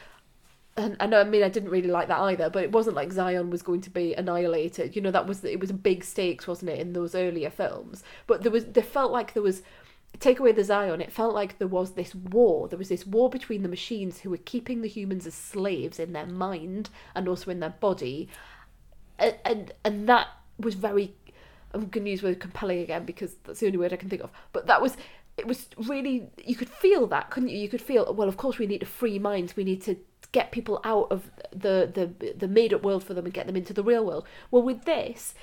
and 0.76 0.96
I 1.00 1.06
know, 1.06 1.20
I 1.20 1.24
mean, 1.24 1.42
I 1.42 1.48
didn't 1.48 1.70
really 1.70 1.88
like 1.88 2.08
that 2.08 2.20
either, 2.20 2.50
but 2.50 2.62
it 2.62 2.72
wasn't 2.72 2.96
like 2.96 3.10
Zion 3.10 3.48
was 3.50 3.62
going 3.62 3.80
to 3.82 3.90
be 3.90 4.12
annihilated. 4.14 4.94
You 4.94 5.00
know, 5.02 5.10
that 5.10 5.26
was 5.26 5.42
it 5.44 5.58
was 5.58 5.72
big 5.72 6.04
stakes, 6.04 6.46
wasn't 6.46 6.70
it, 6.70 6.80
in 6.80 6.92
those 6.92 7.14
earlier 7.14 7.50
films? 7.50 8.04
But 8.26 8.42
there 8.42 8.52
was, 8.52 8.66
there 8.66 8.82
felt 8.82 9.10
like 9.10 9.32
there 9.32 9.42
was, 9.42 9.62
take 10.20 10.38
away 10.38 10.52
the 10.52 10.64
Zion, 10.64 11.00
it 11.00 11.12
felt 11.12 11.34
like 11.34 11.58
there 11.58 11.68
was 11.68 11.92
this 11.92 12.14
war. 12.14 12.68
There 12.68 12.78
was 12.78 12.88
this 12.88 13.06
war 13.06 13.28
between 13.30 13.62
the 13.62 13.68
machines 13.68 14.20
who 14.20 14.30
were 14.30 14.36
keeping 14.38 14.82
the 14.82 14.88
humans 14.88 15.26
as 15.26 15.34
slaves 15.34 15.98
in 15.98 16.12
their 16.12 16.26
mind 16.26 16.90
and 17.14 17.28
also 17.28 17.50
in 17.50 17.60
their 17.60 17.70
body, 17.70 18.28
and 19.18 19.36
and, 19.44 19.72
and 19.84 20.08
that 20.08 20.28
was 20.58 20.74
very. 20.74 21.14
I'm 21.74 21.88
going 21.88 22.04
to 22.04 22.10
use 22.10 22.22
the 22.22 22.28
word 22.28 22.40
compelling 22.40 22.78
again 22.78 23.04
because 23.04 23.34
that's 23.44 23.60
the 23.60 23.66
only 23.66 23.76
word 23.76 23.92
I 23.92 23.96
can 23.96 24.08
think 24.08 24.22
of. 24.22 24.30
But 24.52 24.66
that 24.66 24.80
was 24.80 24.96
it 25.36 25.46
was 25.46 25.68
really 25.76 26.28
you 26.44 26.54
could 26.54 26.68
feel 26.68 27.06
that 27.08 27.30
couldn't 27.30 27.50
you 27.50 27.58
you 27.58 27.68
could 27.68 27.82
feel 27.82 28.12
well 28.14 28.28
of 28.28 28.36
course 28.36 28.58
we 28.58 28.66
need 28.66 28.78
to 28.80 28.86
free 28.86 29.18
minds 29.18 29.56
we 29.56 29.64
need 29.64 29.82
to 29.82 29.96
get 30.32 30.50
people 30.50 30.80
out 30.84 31.08
of 31.10 31.30
the 31.50 31.90
the 31.92 32.32
the 32.34 32.48
made 32.48 32.72
up 32.72 32.82
world 32.82 33.04
for 33.04 33.14
them 33.14 33.24
and 33.24 33.34
get 33.34 33.46
them 33.46 33.56
into 33.56 33.72
the 33.72 33.82
real 33.82 34.04
world 34.04 34.26
well 34.50 34.62
with 34.62 34.84
this 34.84 35.34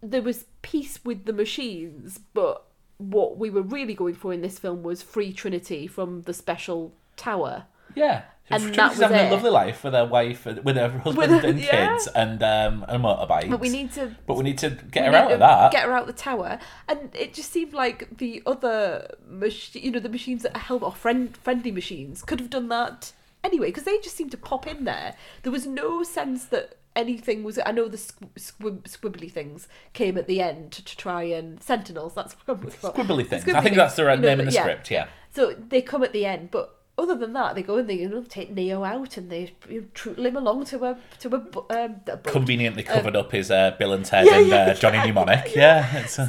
there 0.00 0.22
was 0.22 0.46
peace 0.62 1.00
with 1.04 1.24
the 1.24 1.32
machines 1.32 2.20
but 2.32 2.66
what 3.10 3.36
we 3.38 3.50
were 3.50 3.62
really 3.62 3.94
going 3.94 4.14
for 4.14 4.32
in 4.32 4.40
this 4.42 4.58
film 4.58 4.82
was 4.82 5.02
free 5.02 5.32
trinity 5.32 5.86
from 5.86 6.22
the 6.22 6.32
special 6.34 6.92
tower 7.16 7.64
yeah 7.94 8.22
And 8.50 8.62
Trinity's 8.62 8.76
that 8.76 8.90
was 8.90 8.98
having 9.00 9.16
it. 9.26 9.28
a 9.28 9.34
lovely 9.34 9.50
life 9.50 9.84
with 9.84 9.92
her 9.94 10.04
wife 10.06 10.44
with 10.46 10.76
her 10.76 10.88
husband 11.04 11.32
her- 11.32 11.48
and 11.48 11.58
yeah. 11.60 11.88
kids 11.88 12.06
and 12.14 12.42
um 12.42 12.84
and 12.88 13.02
motorbikes 13.04 13.50
but 13.50 13.60
we 13.60 13.68
need 13.68 13.92
to 13.92 14.14
but 14.26 14.36
we 14.36 14.44
need 14.44 14.58
to 14.58 14.70
get 14.70 15.06
her 15.06 15.14
out 15.14 15.32
of 15.32 15.38
that 15.40 15.72
Get 15.72 15.84
her 15.84 15.92
out 15.92 16.06
the 16.06 16.12
tower, 16.12 16.58
and 16.88 17.10
it 17.14 17.32
just 17.34 17.50
seemed 17.52 17.72
like 17.72 18.18
the 18.18 18.42
other, 18.46 19.14
mach- 19.26 19.74
you 19.74 19.90
know, 19.90 20.00
the 20.00 20.08
machines 20.08 20.42
that 20.42 20.54
are 20.56 20.60
held 20.60 20.82
or 20.82 20.92
friend 20.92 21.36
friendly 21.36 21.70
machines 21.70 22.22
could 22.22 22.40
have 22.40 22.50
done 22.50 22.68
that 22.68 23.12
anyway 23.44 23.66
because 23.68 23.84
they 23.84 23.98
just 23.98 24.16
seemed 24.16 24.30
to 24.32 24.36
pop 24.36 24.66
in 24.66 24.84
there. 24.84 25.14
There 25.42 25.52
was 25.52 25.66
no 25.66 26.02
sense 26.02 26.44
that 26.46 26.76
anything 26.96 27.44
was. 27.44 27.58
I 27.64 27.72
know 27.72 27.88
the 27.88 27.96
squ- 27.96 28.38
squib- 28.38 28.84
squibbly 28.84 29.30
things 29.30 29.68
came 29.92 30.16
at 30.18 30.26
the 30.26 30.40
end 30.40 30.72
to, 30.72 30.84
to 30.84 30.96
try 30.96 31.22
and 31.24 31.62
sentinels. 31.62 32.14
That's 32.14 32.34
what 32.34 32.58
I'm 32.58 32.70
squibbly 32.70 33.26
things 33.26 33.44
Squibbly 33.44 33.54
i 33.54 33.62
think 33.62 33.76
that's 33.76 33.96
the 33.96 34.04
right 34.04 34.18
you 34.18 34.22
know, 34.22 34.28
name 34.28 34.40
in 34.40 34.46
the 34.46 34.52
yeah. 34.52 34.62
script 34.62 34.90
yeah 34.90 35.08
So 35.30 35.54
they 35.54 35.82
come 35.82 36.02
at 36.02 36.12
the 36.12 36.26
end, 36.26 36.50
but 36.50 36.78
other 36.98 37.14
than 37.14 37.32
that, 37.32 37.54
they 37.54 37.62
go 37.62 37.76
and 37.76 37.88
they 37.88 37.94
you 37.94 38.08
know 38.08 38.22
take 38.22 38.50
Neo 38.50 38.84
out 38.84 39.16
and 39.16 39.30
they 39.30 39.52
you 39.68 39.88
know, 40.06 40.12
him 40.14 40.36
along 40.36 40.64
to 40.66 40.84
a 40.84 40.98
to 41.20 41.28
a, 41.34 41.84
um, 41.84 42.00
a 42.06 42.18
conveniently 42.18 42.82
covered 42.82 43.16
up 43.16 43.32
his 43.32 43.50
uh, 43.50 43.74
bill 43.78 43.92
and 43.94 44.04
ted 44.04 44.26
yeah, 44.26 44.38
and 44.38 44.48
yeah, 44.48 44.56
uh, 44.56 44.74
johnny 44.74 44.96
yeah, 44.98 45.04
mnemonic 45.04 45.54
yeah, 45.54 45.96
it's, 45.96 46.18
uh, 46.18 46.26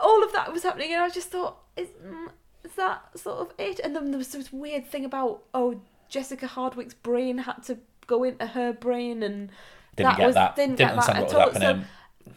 all 0.00 0.22
of 0.22 0.32
that 0.32 0.52
was 0.52 0.62
happening, 0.62 0.92
and 0.92 1.02
I 1.02 1.10
just 1.10 1.30
thought, 1.30 1.58
is, 1.76 1.88
mm, 1.88 2.28
is 2.64 2.72
that 2.72 3.18
sort 3.18 3.38
of 3.38 3.52
it? 3.58 3.80
And 3.80 3.94
then 3.94 4.10
there 4.10 4.18
was 4.18 4.28
this 4.28 4.52
weird 4.52 4.86
thing 4.86 5.04
about, 5.04 5.42
oh, 5.54 5.80
Jessica 6.08 6.46
Henwick's 6.46 6.94
brain 6.94 7.38
had 7.38 7.62
to 7.64 7.78
go 8.06 8.24
into 8.24 8.46
her 8.46 8.72
brain, 8.72 9.22
and 9.22 9.50
Didn't 9.98 10.10
that 10.12 10.16
get 10.18 10.26
was 10.26 10.34
that. 10.34 10.56
didn't, 10.56 10.76
Didn't 10.76 10.78
get 10.78 11.06
that 11.06 11.08
understand 11.10 11.18
at 11.18 11.24
what 11.26 11.34
all. 11.34 11.48
was 11.52 11.62
happening. 11.62 11.84
So, 11.84 12.32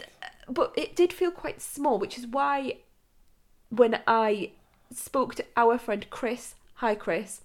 but 0.52 0.74
it 0.76 0.96
did 0.96 1.14
feel 1.14 1.32
quite 1.32 1.62
small, 1.62 1.98
which 1.98 2.18
is 2.18 2.28
why 2.28 2.78
when 3.70 4.00
I 4.06 4.52
spoke 4.94 5.36
to 5.36 5.46
our 5.56 5.78
friend 5.78 6.06
Chris, 6.10 6.56
hi 6.76 6.94
Chris, 6.96 7.42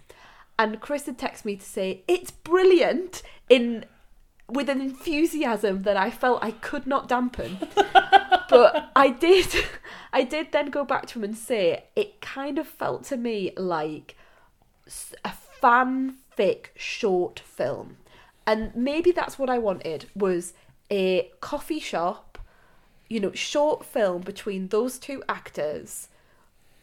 and 0.58 0.80
Chris 0.80 1.06
had 1.06 1.18
texted 1.18 1.44
me 1.44 1.56
to 1.56 1.64
say 1.64 2.02
it's 2.08 2.30
brilliant 2.32 3.22
in 3.48 3.84
with 4.48 4.68
an 4.68 4.80
enthusiasm 4.80 5.82
that 5.82 5.96
I 5.96 6.10
felt 6.10 6.42
I 6.42 6.50
could 6.52 6.86
not 6.86 7.08
dampen. 7.08 7.58
but 8.48 8.90
I 8.96 9.10
did 9.10 9.46
I 10.12 10.22
did 10.24 10.52
then 10.52 10.70
go 10.70 10.84
back 10.84 11.06
to 11.08 11.18
him 11.18 11.24
and 11.24 11.36
say 11.36 11.84
it 11.94 12.20
kind 12.20 12.58
of 12.58 12.66
felt 12.66 13.04
to 13.04 13.16
me 13.16 13.52
like 13.56 14.16
a 15.24 15.32
fanfic 15.62 16.66
short 16.76 17.40
film. 17.40 17.96
And 18.46 18.74
maybe 18.74 19.10
that's 19.10 19.38
what 19.38 19.50
I 19.50 19.58
wanted 19.58 20.06
was 20.14 20.54
a 20.90 21.30
coffee 21.40 21.80
shop, 21.80 22.38
you 23.08 23.20
know, 23.20 23.32
short 23.32 23.84
film 23.84 24.22
between 24.22 24.68
those 24.68 24.98
two 24.98 25.22
actors 25.28 26.08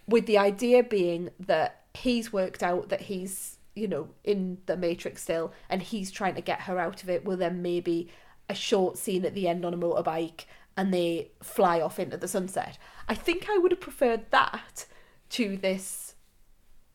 with 0.08 0.26
the 0.26 0.38
idea 0.38 0.84
being 0.84 1.30
that 1.40 1.84
he's 1.94 2.34
worked 2.34 2.62
out 2.62 2.90
that 2.90 3.02
he's, 3.02 3.58
you 3.76 3.88
know, 3.88 4.10
in 4.24 4.58
the 4.66 4.76
Matrix 4.76 5.24
still 5.24 5.54
and 5.70 5.82
he's 5.82 6.12
trying 6.12 6.36
to 6.36 6.42
get 6.42 6.62
her 6.62 6.78
out 6.78 7.04
of 7.04 7.10
it. 7.10 7.24
Well, 7.24 7.38
then 7.38 7.62
maybe 7.62 8.10
a 8.50 8.56
short 8.56 8.98
scene 8.98 9.24
at 9.26 9.34
the 9.34 9.48
end 9.48 9.64
on 9.64 9.74
a 9.74 9.78
motorbike 9.78 10.46
and 10.76 10.94
they 10.94 11.32
fly 11.42 11.80
off 11.80 12.00
into 12.00 12.18
the 12.18 12.28
sunset. 12.28 12.78
I 13.08 13.16
think 13.16 13.48
I 13.50 13.58
would 13.58 13.72
have 13.72 13.80
preferred 13.80 14.32
that 14.32 14.86
to 15.30 15.56
this 15.56 16.16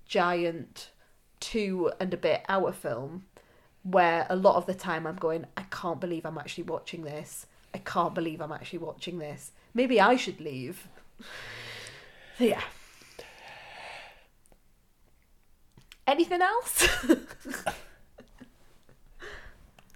giant 0.04 0.90
two 1.40 1.92
and 2.00 2.12
a 2.12 2.16
bit 2.16 2.44
hour 2.48 2.72
film 2.72 3.24
where 3.90 4.26
a 4.28 4.36
lot 4.36 4.56
of 4.56 4.66
the 4.66 4.74
time 4.74 5.06
I'm 5.06 5.16
going, 5.16 5.46
I 5.56 5.62
can't 5.70 6.00
believe 6.00 6.24
I'm 6.26 6.38
actually 6.38 6.64
watching 6.64 7.02
this. 7.02 7.46
I 7.74 7.78
can't 7.78 8.14
believe 8.14 8.40
I'm 8.40 8.52
actually 8.52 8.80
watching 8.80 9.18
this. 9.18 9.52
Maybe 9.74 10.00
I 10.00 10.16
should 10.16 10.40
leave. 10.40 10.88
So 12.38 12.44
yeah. 12.44 12.62
Anything 16.06 16.40
else? 16.42 16.88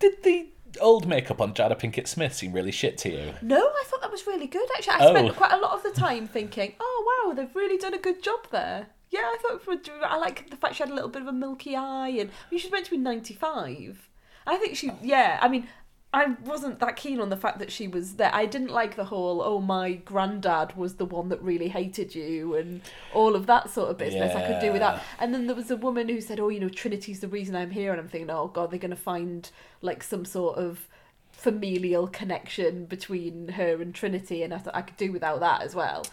Did 0.01 0.23
the 0.23 0.49
old 0.81 1.07
makeup 1.07 1.41
on 1.41 1.55
Jada 1.55 1.79
Pinkett 1.79 2.07
Smith 2.09 2.35
seem 2.35 2.53
really 2.53 2.73
shit 2.73 2.99
to 2.99 3.11
you? 3.11 3.35
no, 3.41 3.57
I 3.59 3.85
thought 3.87 4.01
that 4.03 4.11
was 4.11 4.27
really 4.27 4.47
good 4.47 4.69
actually. 4.77 4.95
I 4.95 5.07
Oh. 5.07 5.11
spent 5.15 5.37
quite 5.37 5.53
a 5.53 5.59
lot 5.59 5.73
of 5.73 5.83
the 5.83 5.93
time 5.99 6.27
thinking, 6.27 6.75
oh 6.81 7.25
wow, 7.27 7.35
they've 7.35 7.55
really 7.55 7.79
done 7.79 7.95
a 7.95 7.99
good 7.99 8.23
job 8.23 8.41
there. 8.51 8.89
Yeah, 9.13 9.21
I 9.21 9.37
thought 9.43 9.63
for, 9.63 9.77
I 10.05 10.17
like 10.17 10.49
the 10.49 10.57
fact 10.57 10.77
she 10.77 10.83
had 10.83 10.91
a 10.91 10.95
little 10.95 11.11
bit 11.11 11.21
of 11.23 11.29
a 11.29 11.33
milky 11.33 11.77
eye, 11.77 12.09
and 12.09 12.31
I 12.31 12.33
mean, 12.51 12.59
she's 12.61 12.73
meant 12.73 12.87
to 12.87 12.91
be 12.91 12.97
ninety 12.97 13.35
five. 13.35 14.09
I 14.47 14.57
think 14.57 14.77
she, 14.77 14.91
yeah. 15.03 15.39
I 15.43 15.49
mean, 15.49 15.69
I 16.15 16.35
wasn't 16.45 16.79
that 16.81 16.97
keen 16.97 17.21
on 17.21 17.29
the 17.29 17.37
fact 17.37 17.59
that 17.59 17.71
she 17.71 17.89
was 17.89 18.15
there. 18.15 18.35
I 18.35 18.47
didn't 18.47 18.71
like 18.71 18.97
the 18.97 19.05
whole, 19.05 19.43
oh, 19.43 19.61
my 19.61 19.93
granddad 19.93 20.77
was 20.77 20.95
the 20.95 21.05
one 21.05 21.29
that 21.29 21.43
really 21.43 21.69
hated 21.69 22.15
you, 22.15 22.55
and 22.55 22.81
all 23.13 23.37
of 23.37 23.47
that 23.47 23.71
sort 23.71 23.91
of 23.91 23.99
business. 23.99 24.35
I 24.35 24.47
could 24.47 24.61
do 24.61 24.73
with 24.73 24.81
Yeah. 24.81 24.95
that. 24.95 25.05
And 25.21 25.35
then 25.35 25.47
there 25.47 25.57
was 25.57 25.71
a 25.71 25.77
woman 25.77 26.09
who 26.09 26.21
said, 26.23 26.41
oh, 26.41 26.49
you 26.49 26.61
know, 26.61 26.69
Trinity's 26.71 27.21
the 27.21 27.29
reason 27.29 27.55
I'm 27.55 27.71
here, 27.71 27.93
and 27.93 28.01
I'm 28.01 28.09
thinking, 28.09 28.31
oh 28.31 28.49
god, 28.49 28.71
they're 28.71 28.79
gonna 28.79 28.97
find 28.97 29.51
like 29.83 30.03
some 30.03 30.25
sort 30.25 30.57
of 30.59 30.89
familial 31.31 32.07
connection 32.09 32.85
between 32.87 33.49
her 33.49 33.81
and 33.83 33.95
Trinity, 33.95 34.43
and 34.43 34.55
I 34.55 34.59
thought 34.59 34.75
I 34.75 34.83
could 34.83 34.97
do 34.97 35.13
without 35.13 35.41
that 35.41 35.63
as 35.63 35.75
well. 35.75 36.07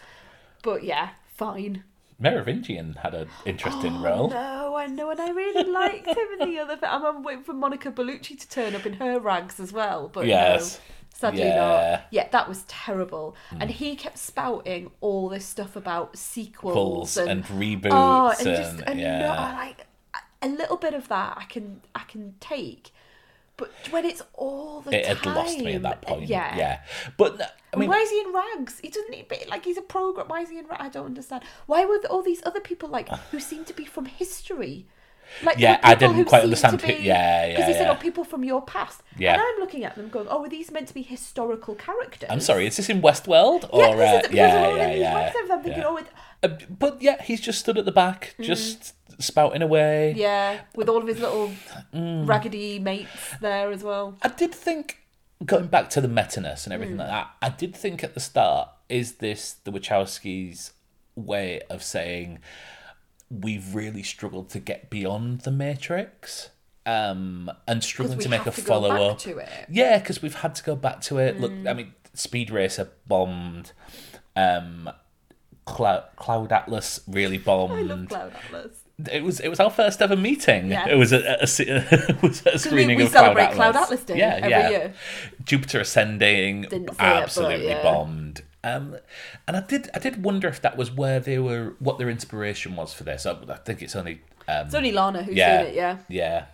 But 0.64 0.84
yeah, 0.84 1.10
fine. 1.36 1.84
Merovingian 2.20 2.94
had 2.96 3.14
an 3.14 3.30
interesting 3.46 3.96
oh, 3.98 4.04
role. 4.04 4.26
Oh, 4.26 4.70
No, 4.70 4.76
I 4.76 4.88
know, 4.88 5.10
and 5.10 5.22
I 5.22 5.30
really 5.30 5.70
liked 5.72 6.08
him 6.08 6.28
in 6.40 6.50
the 6.50 6.60
other. 6.60 6.78
I'm, 6.84 7.24
waiting 7.24 7.44
for 7.44 7.54
Monica 7.54 7.92
Bellucci 7.92 8.38
to 8.40 8.50
turn 8.50 8.76
up 8.76 8.86
in 8.86 8.94
her 8.94 9.20
rags 9.20 9.60
as 9.60 9.72
well, 9.72 10.10
but 10.10 10.26
Yes. 10.26 10.78
no, 10.78 10.96
sadly 11.18 11.42
Yeah. 11.42 11.56
not. 11.56 12.02
Yeah, 12.12 12.28
that 12.30 12.48
was 12.48 12.64
terrible, 12.68 13.36
and 13.60 13.70
he 13.72 13.96
kept 13.96 14.18
spouting 14.18 14.92
all 15.02 15.30
this 15.30 15.46
stuff 15.46 15.76
about 15.76 16.18
sequels 16.18 17.18
and, 17.18 17.30
and 17.30 17.46
reboots 17.46 17.90
oh, 17.92 18.34
and, 18.38 18.48
and, 18.48 18.58
just 18.58 18.84
and 18.86 19.00
yeah. 19.00 19.20
no, 19.20 19.32
I 19.32 19.54
like 19.54 19.88
a 20.42 20.48
little 20.48 20.78
bit 20.78 20.94
of 20.94 21.08
that. 21.08 21.38
I 21.38 21.46
can 21.46 21.82
I 21.96 22.02
can 22.02 22.36
take, 22.40 22.92
but 23.60 23.70
when 23.92 24.06
it's 24.06 24.24
all 24.34 24.82
the 24.82 24.92
it 24.98 25.06
time, 25.06 25.18
had 25.18 25.36
lost 25.36 25.58
me 25.60 25.74
at 25.76 25.84
that 25.84 26.02
point. 26.02 26.28
Yeah, 26.28 26.56
Yeah. 26.58 26.76
But 27.18 27.32
I 27.74 27.78
mean, 27.78 27.90
why 27.90 27.98
is 28.06 28.10
he 28.10 28.20
in 28.26 28.34
rags? 28.34 28.80
He 28.80 28.90
doesn't 28.90 29.12
need 29.12 29.26
like 29.50 29.64
he's 29.66 29.78
a 29.78 29.82
program. 29.98 30.28
Why 30.30 30.42
is 30.42 30.50
he 30.50 30.58
in 30.58 30.66
rags? 30.68 30.82
I 30.88 30.90
don't 30.90 31.06
understand. 31.06 31.44
Why 31.68 31.86
were 31.86 32.00
all 32.10 32.24
these 32.24 32.42
other 32.46 32.60
people 32.70 32.90
like 32.90 33.10
who 33.32 33.40
seem 33.40 33.66
to 33.66 33.74
be 33.74 33.86
from 33.86 34.06
history? 34.06 34.88
Like 35.44 35.60
Yeah, 35.60 35.80
I 35.84 35.94
didn't 35.94 36.26
quite 36.26 36.44
understand 36.44 36.82
who- 36.82 36.92
yeah, 36.92 36.98
yeah, 37.46 37.48
Because 37.52 37.68
he 37.68 37.74
said, 37.74 37.84
yeah. 37.86 37.92
"Oh, 37.92 37.96
people 38.08 38.24
from 38.24 38.44
your 38.44 38.64
past." 38.64 39.04
Yeah. 39.18 39.34
And 39.34 39.42
I'm 39.48 39.60
looking 39.60 39.84
at 39.84 39.94
them 39.96 40.10
going, 40.10 40.28
"Oh, 40.28 40.44
are 40.44 40.50
these 40.50 40.72
meant 40.72 40.88
to 40.88 40.94
be 40.94 41.04
historical 41.04 41.76
characters?" 41.76 42.30
I'm 42.32 42.40
sorry, 42.40 42.66
is 42.66 42.78
this 42.78 42.90
in 42.90 43.00
Westworld? 43.04 43.70
Or, 43.72 43.82
Yeah, 43.82 43.90
uh, 43.90 44.16
is, 44.18 44.22
because 44.24 44.36
yeah, 44.36 44.76
yeah, 44.76 44.90
these 44.90 45.00
yeah, 45.02 45.32
I'm 45.54 45.62
thinking, 45.62 45.82
yeah. 45.84 45.88
"Oh, 45.88 45.98
it, 45.98 46.08
Uh, 46.42 46.48
but 46.84 47.02
yeah, 47.02 47.22
he's 47.22 47.42
just 47.42 47.60
stood 47.60 47.78
at 47.78 47.86
the 47.86 47.92
back, 47.92 48.34
just 48.42 48.94
spouting 49.20 49.62
away. 49.62 50.14
Mm. 50.16 50.20
yeah," 50.20 50.62
with 50.76 50.90
all 50.90 50.98
of 50.98 51.08
his 51.08 51.20
little 51.20 51.52
Mm. 51.94 52.28
raggedy 52.28 52.80
mates 52.80 53.10
there 53.42 53.72
as 53.72 53.84
well. 53.84 54.18
I 54.22 54.30
did 54.30 54.54
think, 54.56 55.00
going 55.46 55.68
back 55.68 55.90
to 55.92 56.02
the 56.02 56.08
meta-ness 56.08 56.66
and 56.66 56.72
Mm. 56.72 56.76
everything 56.76 56.98
like 56.98 57.08
that, 57.10 57.30
I 57.42 57.50
did 57.50 57.76
think 57.76 58.04
at 58.04 58.14
the 58.14 58.20
start, 58.20 58.70
is 58.90 59.16
this 59.16 59.54
the 59.64 59.72
Wachowskis' 59.72 60.72
way 61.16 61.62
of 61.70 61.84
saying 61.84 62.40
we've 63.30 63.76
really 63.76 64.02
struggled 64.04 64.50
to 64.50 64.60
get 64.60 64.90
beyond 64.90 65.42
the 65.42 65.52
Matrix? 65.52 66.50
Um, 66.86 67.52
and 67.68 67.84
struggling 67.84 68.18
to 68.20 68.30
make 68.30 68.48
a 68.48 68.52
to 68.52 68.62
go 68.62 68.68
follow 68.68 68.90
back 68.90 69.12
up. 69.12 69.20
to 69.20 69.38
it. 69.38 69.48
Mm. 69.50 69.66
Yeah, 69.70 70.00
because 70.00 70.22
we've 70.24 70.34
had 70.36 70.56
to 70.56 70.64
go 70.64 70.76
back 70.76 71.02
to 71.02 71.20
it. 71.20 71.40
Look, 71.40 71.52
I 71.68 71.74
mean, 71.74 71.94
Speed 72.16 72.50
Racer 72.50 72.90
bombed. 73.08 73.74
Um, 74.36 74.90
Cloud, 75.66 76.06
Cloud 76.16 76.52
Atlas 76.52 77.02
really 77.06 77.38
bombed. 77.38 77.74
I 77.74 77.82
love 77.84 78.08
Cloud 78.10 78.34
Atlas. 78.46 78.86
It 79.12 79.24
was 79.24 79.40
it 79.40 79.50
was 79.50 79.60
our 79.60 79.70
first 79.70 80.02
ever 80.02 80.16
meeting. 80.16 80.72
Yeah. 80.72 80.90
It 80.90 80.96
was 80.96 81.14
a, 81.14 81.20
a, 81.20 81.44
a, 81.44 81.46
it 82.10 82.22
was 82.22 82.46
a 82.46 82.60
screening 82.60 82.98
we 82.98 83.06
of 83.06 83.12
Cloud 83.12 83.38
Atlas. 83.38 83.56
Cloud 83.56 83.76
Atlas 83.76 84.04
Day 84.04 84.18
yeah, 84.18 84.36
every 84.36 84.50
yeah. 84.50 84.70
year. 84.70 84.94
Jupiter 85.46 85.80
Ascending 85.80 86.64
Didn't 86.64 86.90
it, 86.90 86.98
but 86.98 87.00
absolutely 87.00 87.68
yeah. 87.68 87.84
bombed. 87.84 88.44
Um, 88.64 88.98
and 89.48 89.56
I 89.56 89.62
did 89.62 89.90
I 89.94 90.00
did 90.00 90.24
wonder 90.24 90.50
if 90.50 90.62
that 90.62 90.76
was 90.76 90.92
where 90.92 91.20
they 91.20 91.40
were 91.40 91.76
what 91.80 91.98
their 91.98 92.10
inspiration 92.10 92.76
was 92.76 92.94
for 92.94 93.04
this. 93.04 93.26
I, 93.26 93.38
I 93.48 93.56
think 93.56 93.82
it's 93.82 93.96
only 93.96 94.22
um, 94.50 94.66
It's 94.66 94.76
only 94.76 94.92
Lana 94.92 95.24
who's 95.24 95.36
yeah, 95.36 95.60
seen 95.62 95.68
it, 95.68 95.76
yeah. 95.76 95.98
yeah, 96.10 96.46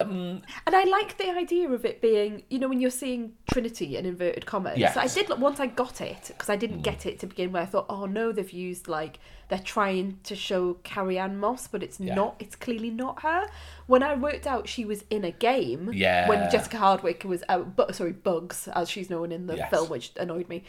And 0.00 0.42
I 0.66 0.84
like 0.84 1.18
the 1.18 1.30
idea 1.30 1.68
of 1.70 1.84
it 1.84 2.00
being, 2.00 2.42
you 2.48 2.58
know, 2.58 2.68
when 2.68 2.80
you're 2.80 2.90
seeing 2.90 3.34
Trinity 3.52 3.96
in 3.96 4.06
inverted 4.06 4.46
commas. 4.46 4.78
Yes. 4.78 4.96
I 4.96 5.06
did 5.06 5.28
once 5.38 5.60
I 5.60 5.66
got 5.66 6.00
it 6.00 6.24
because 6.28 6.48
I 6.48 6.56
didn't 6.56 6.82
get 6.82 7.06
it 7.06 7.18
to 7.20 7.26
begin 7.26 7.52
with. 7.52 7.62
I 7.62 7.66
thought, 7.66 7.86
oh 7.88 8.06
no, 8.06 8.32
they've 8.32 8.50
used 8.50 8.88
like 8.88 9.18
they're 9.48 9.58
trying 9.58 10.18
to 10.24 10.34
show 10.36 10.74
Carrie 10.84 11.18
Ann 11.18 11.36
Moss, 11.38 11.66
but 11.68 11.82
it's 11.82 12.00
Yeah. 12.00 12.14
not. 12.14 12.36
It's 12.38 12.56
clearly 12.56 12.90
not 12.90 13.22
her. 13.22 13.46
When 13.86 14.02
I 14.02 14.14
worked 14.14 14.46
out 14.46 14.68
she 14.68 14.84
was 14.84 15.04
in 15.10 15.24
a 15.24 15.32
game, 15.32 15.90
Yeah. 15.92 16.28
When 16.28 16.50
Jessica 16.50 16.76
Henwick 16.78 17.24
was, 17.24 17.42
uh, 17.48 17.58
bu- 17.58 17.92
sorry, 17.92 18.12
Bugs 18.12 18.68
as 18.68 18.88
she's 18.88 19.10
known 19.10 19.32
in 19.32 19.46
the 19.46 19.56
Yes. 19.56 19.70
film, 19.70 19.88
which 19.90 20.12
annoyed 20.16 20.48
me. 20.48 20.64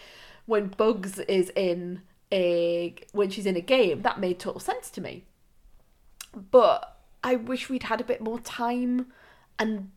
When 0.45 0.67
Bugs 0.67 1.19
is 1.19 1.51
in 1.55 2.01
a 2.33 2.95
when 3.11 3.29
she's 3.29 3.45
in 3.45 3.55
a 3.55 3.61
game, 3.61 4.01
that 4.03 4.19
made 4.19 4.39
total 4.39 4.59
sense 4.59 4.89
to 4.91 5.01
me 5.01 5.25
but 6.51 6.97
I 7.23 7.35
wish 7.35 7.69
we'd 7.69 7.83
had 7.83 7.99
a 8.01 8.03
bit 8.05 8.21
more 8.21 8.39
time 8.39 9.07
and 9.59 9.89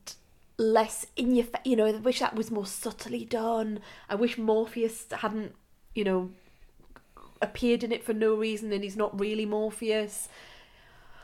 less 0.56 1.06
in 1.16 1.34
your 1.34 1.44
fa- 1.46 1.60
you 1.64 1.74
know 1.76 1.86
I 1.86 1.92
wish 1.92 2.20
that 2.20 2.34
was 2.36 2.50
more 2.50 2.66
subtly 2.66 3.24
done 3.24 3.80
I 4.08 4.14
wish 4.14 4.38
Morpheus 4.38 5.06
hadn't 5.10 5.54
you 5.94 6.04
know 6.04 6.30
appeared 7.42 7.82
in 7.82 7.90
it 7.92 8.04
for 8.04 8.12
no 8.14 8.34
reason 8.34 8.72
and 8.72 8.84
he's 8.84 8.96
not 8.96 9.18
really 9.18 9.46
Morpheus 9.46 10.28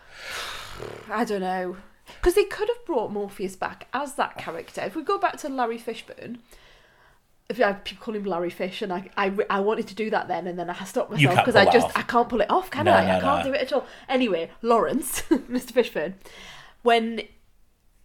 I 1.10 1.24
don't 1.24 1.40
know 1.40 1.76
because 2.16 2.34
they 2.34 2.44
could 2.44 2.68
have 2.68 2.84
brought 2.86 3.12
Morpheus 3.12 3.54
back 3.56 3.86
as 3.94 4.14
that 4.14 4.36
character 4.36 4.80
if 4.82 4.96
we 4.96 5.02
go 5.02 5.18
back 5.18 5.36
to 5.38 5.48
Larry 5.48 5.78
Fishburne 5.78 6.38
if 7.48 7.60
I 7.60 7.72
people 7.72 8.04
call 8.04 8.14
him 8.14 8.22
Larry 8.22 8.48
Fish, 8.48 8.80
and 8.80 8.92
I, 8.92 9.10
I, 9.16 9.36
I 9.50 9.58
wanted 9.58 9.88
to 9.88 9.94
do 9.96 10.08
that 10.10 10.28
then, 10.28 10.46
and 10.46 10.56
then 10.56 10.70
I 10.70 10.84
stopped 10.84 11.10
myself 11.10 11.34
because 11.34 11.56
I 11.56 11.64
just 11.64 11.86
off. 11.86 11.96
I 11.96 12.02
can't 12.02 12.28
pull 12.28 12.40
it 12.42 12.48
off, 12.48 12.70
can 12.70 12.84
No, 12.84 12.92
I? 12.92 13.04
no, 13.04 13.16
I 13.16 13.20
can't 13.20 13.44
no. 13.44 13.50
do 13.50 13.58
it 13.58 13.62
at 13.62 13.72
all. 13.72 13.86
Anyway, 14.08 14.52
Lawrence, 14.62 15.22
Mr. 15.30 15.72
Fishburne, 15.72 16.12
when 16.82 17.22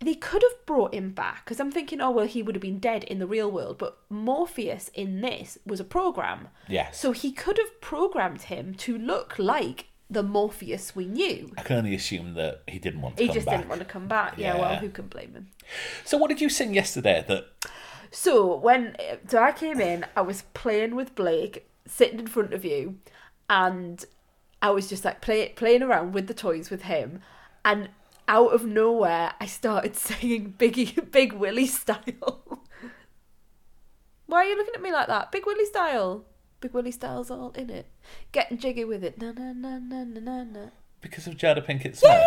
they 0.07 0.15
could 0.15 0.41
have 0.41 0.65
brought 0.65 0.93
him 0.93 1.11
back, 1.11 1.45
because 1.45 1.59
I'm 1.59 1.71
thinking, 1.71 2.01
oh 2.01 2.11
well, 2.11 2.25
he 2.27 2.41
would 2.43 2.55
have 2.55 2.61
been 2.61 2.79
dead 2.79 3.03
in 3.03 3.19
the 3.19 3.27
real 3.27 3.49
world, 3.51 3.77
but 3.77 3.97
Morpheus 4.09 4.89
in 4.93 5.21
this 5.21 5.57
was 5.65 5.79
a 5.79 5.85
program, 5.85 6.49
yes. 6.67 6.99
so 6.99 7.11
he 7.11 7.31
could 7.31 7.57
have 7.57 7.81
programmed 7.81 8.43
him 8.43 8.73
to 8.75 8.97
look 8.97 9.39
like 9.39 9.87
the 10.09 10.21
Morpheus 10.23 10.95
we 10.95 11.05
knew. 11.05 11.51
I 11.57 11.63
can 11.63 11.77
only 11.77 11.95
assume 11.95 12.35
that 12.35 12.61
he 12.67 12.77
didn't 12.77 13.01
want 13.01 13.17
to 13.17 13.23
He 13.23 13.27
come 13.27 13.33
just 13.33 13.45
back. 13.47 13.57
didn't 13.57 13.69
want 13.69 13.81
to 13.81 13.85
come 13.85 14.07
back. 14.07 14.35
Yeah, 14.37 14.57
well, 14.57 14.75
who 14.75 14.89
can 14.89 15.07
blame 15.07 15.33
him? 15.33 15.49
So 16.03 16.17
what 16.17 16.29
did 16.29 16.41
you 16.41 16.49
sing 16.49 16.73
yesterday? 16.75 17.25
That 17.27 17.45
So 18.11 18.55
when 18.55 18.95
so 19.27 19.41
I 19.41 19.51
came 19.51 19.81
in, 19.81 20.05
I 20.15 20.21
was 20.21 20.43
playing 20.53 20.95
with 20.95 21.15
Blake, 21.15 21.67
sitting 21.87 22.19
in 22.19 22.27
front 22.27 22.53
of 22.53 22.63
you, 22.63 22.99
and 23.49 24.05
I 24.61 24.69
was 24.69 24.87
just 24.87 25.03
like 25.05 25.21
play, 25.21 25.49
playing 25.49 25.81
around 25.83 26.13
with 26.13 26.27
the 26.27 26.33
toys 26.33 26.69
with 26.69 26.83
him, 26.83 27.21
and 27.63 27.89
out 28.27 28.53
of 28.53 28.65
nowhere, 28.65 29.33
I 29.39 29.45
started 29.45 29.95
singing 30.07 30.53
Biggie, 30.57 31.11
Big 31.11 31.33
Willie 31.33 31.67
style. 31.67 32.63
Why 34.27 34.39
are 34.39 34.45
you 34.45 34.57
looking 34.57 34.73
at 34.75 34.81
me 34.81 34.91
like 34.91 35.07
that? 35.07 35.31
Big 35.31 35.45
Willie 35.45 35.65
style. 35.65 36.25
Big 36.59 36.73
Willie 36.73 36.91
style's 36.91 37.29
all 37.29 37.51
in 37.51 37.69
it. 37.69 37.87
Getting 38.31 38.57
jiggy 38.57 38.85
with 38.85 39.03
it. 39.03 39.21
Na 39.21 39.31
na 39.31 39.53
na 39.53 39.77
na 39.77 40.03
na 40.03 40.19
na 40.19 40.43
na. 40.43 40.65
Because 41.01 41.27
of 41.27 41.35
Jada 41.35 41.63
Pinkett 41.63 41.95
Smith. 41.95 42.23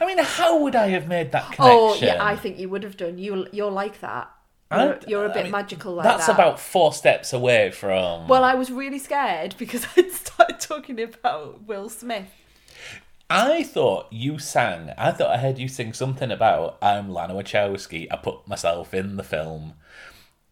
I 0.00 0.06
mean, 0.06 0.18
how 0.18 0.60
would 0.62 0.76
I 0.76 0.88
have 0.88 1.08
made 1.08 1.32
that 1.32 1.46
connection? 1.50 1.66
Oh 1.66 1.94
yeah, 2.00 2.24
I 2.24 2.36
think 2.36 2.58
you 2.58 2.68
would 2.68 2.84
have 2.84 2.96
done. 2.96 3.18
You 3.18 3.48
you're 3.52 3.72
like 3.72 4.00
that. 4.00 4.30
You're, 4.70 4.80
I- 4.80 4.98
you're 5.08 5.26
a 5.26 5.30
I 5.30 5.34
bit 5.34 5.42
mean, 5.44 5.52
magical 5.52 5.94
like 5.94 6.04
That's 6.04 6.26
that. 6.28 6.34
about 6.34 6.60
four 6.60 6.92
steps 6.92 7.32
away 7.32 7.72
from. 7.72 8.28
Well, 8.28 8.44
I 8.44 8.54
was 8.54 8.70
really 8.70 9.00
scared 9.00 9.56
because 9.58 9.84
I'd 9.96 10.12
started 10.12 10.60
talking 10.60 11.00
about 11.02 11.62
Will 11.66 11.88
Smith. 11.88 12.28
I 13.30 13.62
thought 13.62 14.12
you 14.12 14.40
sang. 14.40 14.92
I 14.98 15.12
thought 15.12 15.30
I 15.30 15.38
heard 15.38 15.58
you 15.58 15.68
sing 15.68 15.92
something 15.92 16.32
about 16.32 16.78
I'm 16.82 17.08
Lana 17.08 17.34
Wachowski. 17.34 18.08
I 18.10 18.16
put 18.16 18.48
myself 18.48 18.92
in 18.92 19.16
the 19.16 19.22
film. 19.22 19.74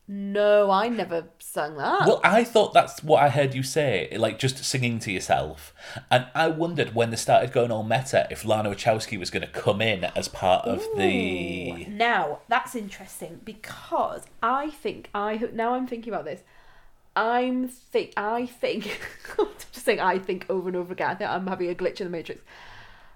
No, 0.06 0.70
I 0.70 0.88
never 0.88 1.24
sang 1.40 1.76
that. 1.76 2.06
Well, 2.06 2.20
I 2.22 2.44
thought 2.44 2.72
that's 2.72 3.02
what 3.02 3.22
I 3.22 3.28
heard 3.28 3.52
you 3.52 3.64
say, 3.64 4.08
like 4.16 4.38
just 4.38 4.64
singing 4.64 5.00
to 5.00 5.12
yourself. 5.12 5.74
And 6.08 6.28
I 6.36 6.46
wondered 6.48 6.94
when 6.94 7.10
they 7.10 7.16
started 7.16 7.52
going 7.52 7.72
all 7.72 7.82
meta 7.82 8.28
if 8.30 8.44
Lana 8.44 8.70
Wachowski 8.70 9.18
was 9.18 9.30
going 9.30 9.42
to 9.44 9.52
come 9.52 9.82
in 9.82 10.04
as 10.04 10.28
part 10.28 10.64
of 10.64 10.82
the. 10.96 11.84
Now 11.86 12.38
that's 12.48 12.76
interesting 12.76 13.40
because 13.44 14.22
I 14.40 14.70
think 14.70 15.10
I 15.14 15.36
now 15.52 15.74
I'm 15.74 15.88
thinking 15.88 16.12
about 16.12 16.24
this. 16.24 16.42
I'm 17.16 17.66
think 17.66 18.12
I 18.16 18.46
think 18.46 19.00
I'm 19.38 19.48
just 19.72 19.84
saying 19.84 19.98
I 19.98 20.20
think 20.20 20.46
over 20.48 20.68
and 20.68 20.76
over 20.76 20.92
again. 20.92 21.10
I 21.10 21.14
think 21.16 21.28
I'm 21.28 21.48
having 21.48 21.68
a 21.68 21.74
glitch 21.74 22.00
in 22.00 22.06
the 22.06 22.10
matrix. 22.10 22.40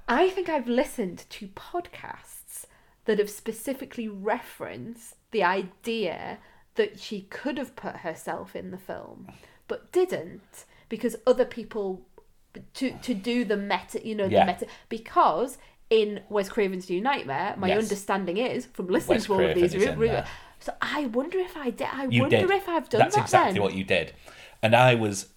I 0.09 0.29
think 0.31 0.49
I've 0.49 0.69
listened 0.69 1.25
to 1.31 1.49
podcasts 1.49 2.67
that 3.05 3.19
have 3.19 3.31
specifically 3.31 4.09
referenced 4.09 5.17
the 5.31 5.43
idea 5.43 6.39
that 6.75 6.99
she 6.99 7.23
could 7.23 7.59
have 7.59 7.77
put 7.77 7.97
herself 7.99 8.55
in 8.57 8.71
the 8.71 8.79
film, 8.79 9.29
but 9.69 9.93
didn't 9.93 10.65
because 10.89 11.17
other 11.27 11.45
people 11.45 12.07
to 12.75 12.93
to 12.99 13.15
do 13.15 13.45
the 13.45 13.57
meta, 13.57 14.07
you 14.07 14.15
know, 14.15 14.27
Yeah. 14.27 14.45
the 14.45 14.53
meta 14.53 14.67
because 14.89 15.59
in 15.91 16.21
Wes 16.29 16.49
Craven's 16.49 16.89
New 16.89 17.01
Nightmare, 17.01 17.55
my 17.59 17.69
Yes. 17.69 17.83
understanding 17.85 18.37
is 18.39 18.67
from 18.67 18.87
listening 18.89 19.17
Wes 19.17 19.27
to 19.27 19.35
all 19.35 19.45
of 19.45 19.55
these. 19.55 19.75
in 19.75 19.99
re- 19.99 20.25
so 20.59 20.73
I 20.81 21.07
wonder 21.07 21.39
if 21.39 21.57
I 21.57 21.71
did. 21.71 21.89
I 21.93 22.05
You 22.07 22.23
wonder 22.23 22.39
did. 22.41 22.51
if 22.51 22.69
I've 22.69 22.89
done 22.89 23.01
That's 23.01 23.17
that. 23.17 23.23
exactly 23.23 23.55
then. 23.55 23.63
what 23.63 23.75
you 23.75 23.85
did. 23.85 24.13
And 24.63 24.77
I 24.77 24.95
was. 24.95 25.32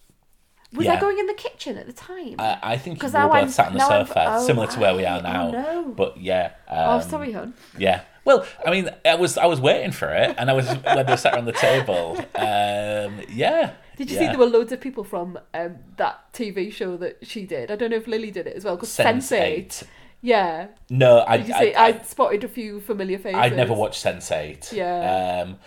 Was 0.73 0.85
yeah. 0.85 0.95
I 0.95 0.99
going 0.99 1.19
in 1.19 1.27
the 1.27 1.33
kitchen 1.33 1.77
at 1.77 1.85
the 1.85 1.93
time? 1.93 2.35
I, 2.39 2.57
I 2.61 2.77
think 2.77 2.97
because 2.97 3.13
now 3.13 3.27
both 3.27 3.35
I'm- 3.35 3.49
sat 3.49 3.67
on 3.67 3.73
the 3.73 3.79
now 3.79 3.89
sofa, 3.89 4.25
oh, 4.27 4.45
similar 4.45 4.67
to 4.67 4.79
where 4.79 4.95
we 4.95 5.05
are 5.05 5.21
now. 5.21 5.47
Oh, 5.47 5.51
no. 5.51 5.93
But 5.95 6.19
yeah. 6.19 6.51
oh, 6.69 6.95
um, 6.97 7.01
sorry, 7.01 7.31
hon. 7.31 7.53
Yeah. 7.77 8.01
Well, 8.25 8.45
I 8.65 8.71
mean, 8.71 8.89
I 9.05 9.15
was 9.15 9.37
I 9.37 9.45
was 9.45 9.61
waiting 9.61 9.91
for 9.91 10.09
it, 10.09 10.35
and 10.37 10.49
I 10.49 10.53
was 10.53 10.67
when 10.67 11.05
they 11.05 11.15
sat 11.15 11.35
around 11.35 11.45
the 11.45 11.53
table. 11.53 12.17
Um, 12.35 13.21
yeah. 13.29 13.73
Did 13.97 14.09
you 14.09 14.17
yeah. 14.17 14.23
see 14.23 14.27
there 14.27 14.37
were 14.37 14.47
loads 14.47 14.71
of 14.71 14.81
people 14.81 15.03
from 15.03 15.39
um, 15.53 15.77
that 15.97 16.33
TV 16.33 16.71
show 16.73 16.97
that 16.97 17.25
she 17.25 17.45
did? 17.45 17.71
I 17.71 17.75
don't 17.75 17.91
know 17.91 17.97
if 17.97 18.07
Lily 18.07 18.31
did 18.31 18.47
it 18.47 18.55
as 18.55 18.65
well. 18.65 18.75
Because 18.75 18.89
Sense8. 18.89 19.67
Sense8. 19.67 19.83
Yeah. 20.21 20.67
No, 20.89 21.19
I, 21.19 21.35
I? 21.35 21.73
I, 21.77 21.85
I, 21.85 22.01
spotted 22.01 22.43
a 22.43 22.47
few 22.47 22.79
familiar 22.79 23.19
faces. 23.19 23.39
I'd 23.39 23.55
never 23.55 23.73
watched 23.73 24.03
Sense8. 24.03 24.73
Yeah. 24.73 25.43
Um, 25.43 25.57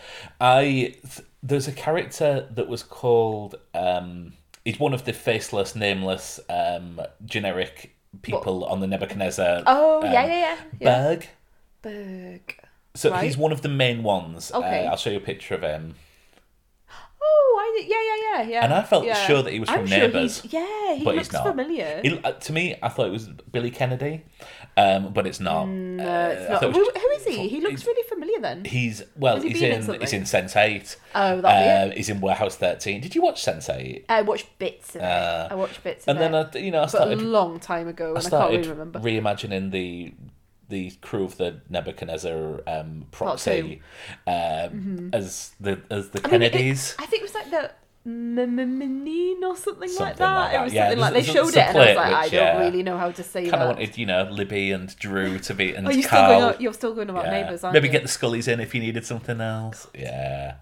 I 0.40 0.96
th- 1.00 1.26
there's 1.42 1.68
a 1.68 1.72
character 1.72 2.48
that 2.50 2.68
was 2.68 2.82
called. 2.82 3.54
Um, 3.72 4.32
he's 4.68 4.78
one 4.78 4.92
of 4.92 5.04
the 5.06 5.12
faceless, 5.14 5.74
nameless, 5.74 6.38
um, 6.50 7.00
generic 7.24 7.96
people 8.20 8.64
on 8.66 8.80
the 8.80 8.86
Nebuchadnezzar. 8.86 9.62
Oh, 9.66 10.02
um, 10.02 10.12
yeah, 10.12 10.26
yeah, 10.26 10.56
yeah. 10.80 10.88
Berg. 11.02 11.28
Berg. 11.80 12.60
So 12.94 13.10
Right. 13.10 13.24
he's 13.24 13.36
one 13.38 13.52
of 13.52 13.62
the 13.62 13.68
main 13.70 14.02
ones. 14.02 14.52
Okay. 14.52 14.84
Uh, 14.86 14.90
I'll 14.90 14.96
show 14.96 15.10
you 15.10 15.16
a 15.16 15.20
picture 15.20 15.54
of 15.54 15.62
him. 15.62 15.94
Oh, 17.20 17.58
I. 17.60 17.82
Yeah, 17.86 17.96
yeah, 18.10 18.42
yeah, 18.44 18.50
yeah. 18.52 18.64
And 18.64 18.72
I 18.74 18.82
felt 18.82 19.04
yeah. 19.04 19.14
sure 19.26 19.42
that 19.42 19.52
he 19.52 19.60
was 19.60 19.68
I'm 19.68 19.78
from 19.80 19.86
sure 19.86 19.98
Neighbours, 19.98 20.40
he's- 20.42 20.52
yeah, 20.52 20.94
he 20.96 21.04
but 21.04 21.14
looks 21.14 21.28
he's 21.28 21.32
not. 21.32 21.46
familiar. 21.46 22.00
He- 22.02 22.20
uh, 22.22 22.32
to 22.32 22.52
me, 22.52 22.76
I 22.82 22.88
thought 22.88 23.06
it 23.06 23.12
was 23.12 23.28
Billy 23.28 23.70
Kennedy, 23.70 24.22
um, 24.78 25.12
but 25.12 25.26
it's 25.26 25.40
not. 25.40 25.64
no, 25.66 26.04
Uh, 26.04 26.28
it's 26.28 26.50
not. 26.50 26.62
it 26.62 26.72
Who, 26.76 26.90
who 27.02 27.08
is 27.18 27.24
he? 27.24 27.48
He 27.48 27.60
looks 27.60 27.84
really 27.86 28.08
familiar 28.08 28.38
then. 28.40 28.64
He's 28.64 29.02
well, 29.16 29.40
he 29.40 29.48
he's 29.50 29.62
in 29.62 29.72
in 29.94 30.00
he's 30.00 30.12
in 30.12 30.24
Sense 30.26 30.54
Eight. 30.56 30.96
Oh, 31.14 31.40
that'd 31.40 31.90
Um, 31.92 31.96
he's 31.96 32.08
in 32.08 32.20
Warehouse 32.20 32.56
Thirteen. 32.56 33.00
Did 33.00 33.14
you 33.14 33.22
watch 33.22 33.42
Sense 33.42 33.68
Eight? 33.68 34.04
I 34.08 34.22
watched 34.22 34.58
bits 34.58 34.94
of 34.96 35.02
Uh, 35.02 35.48
it. 35.50 35.52
I 35.52 35.54
watched 35.56 35.82
bits 35.82 36.04
of 36.06 36.16
And 36.16 36.20
then. 36.20 36.34
I, 36.34 36.58
you 36.58 36.70
know, 36.70 36.82
I 36.82 36.88
but 36.90 37.12
a 37.12 37.16
long 37.16 37.58
time 37.60 37.88
ago, 37.88 38.06
I 38.06 38.08
and 38.08 38.18
I, 38.18 38.20
can't 38.20 38.24
started 38.26 38.56
really 38.58 38.68
remember. 38.70 38.98
reimagining 39.00 39.70
the 39.72 40.14
the 40.68 40.90
crew 41.00 41.24
of 41.24 41.38
the 41.38 41.60
Nebuchadnezzar 41.70 42.60
um, 42.66 43.06
proxy 43.10 43.80
um, 44.26 45.10
as 45.12 45.52
the 45.58 45.80
as 45.90 46.10
the 46.10 46.18
Mm-hmm. 46.20 46.26
I 46.26 46.30
mean, 46.38 46.42
it- 46.42 46.52
Kennedys. 46.52 46.94
I 46.98 47.06
think 47.06 47.22
it 47.22 47.24
was 47.24 47.34
like 47.34 47.50
the 47.50 47.70
Menine 48.06 49.42
or 49.42 49.56
something, 49.56 49.90
like 49.96 50.16
that. 50.16 50.34
like 50.34 50.54
it 50.54 50.64
was 50.64 50.72
yeah. 50.72 50.84
something 50.84 50.98
like 51.00 51.12
they 51.14 51.22
showed 51.22 51.48
it, 51.48 51.58
and 51.58 51.76
I 51.78 51.86
was 51.86 51.96
like, 51.96 52.14
I 52.14 52.22
don't 52.22 52.32
yeah, 52.32 52.58
really 52.60 52.82
know 52.82 52.96
how 52.96 53.10
to 53.10 53.22
say 53.22 53.42
Kind 53.42 53.52
that. 53.52 53.60
of 53.62 53.76
wanted, 53.76 53.98
you 53.98 54.06
know, 54.06 54.22
Libby 54.30 54.70
and 54.72 54.96
Drew 54.98 55.38
to 55.40 55.54
be 55.54 55.74
and 55.74 55.86
oh, 55.86 55.90
you're 55.90 56.02
still 56.02 56.26
going. 56.26 56.60
You're 56.60 56.72
still 56.72 56.94
going 56.94 57.10
about 57.10 57.26
Yeah. 57.26 57.42
neighbours, 57.42 57.64
aren't 57.64 57.74
Maybe 57.74 57.88
you? 57.88 57.92
get 57.92 58.02
the 58.02 58.08
Scullies 58.08 58.48
in 58.48 58.60
if 58.60 58.74
you 58.74 58.80
needed 58.80 59.04
something 59.04 59.40
else. 59.40 59.88
Yeah. 59.94 60.54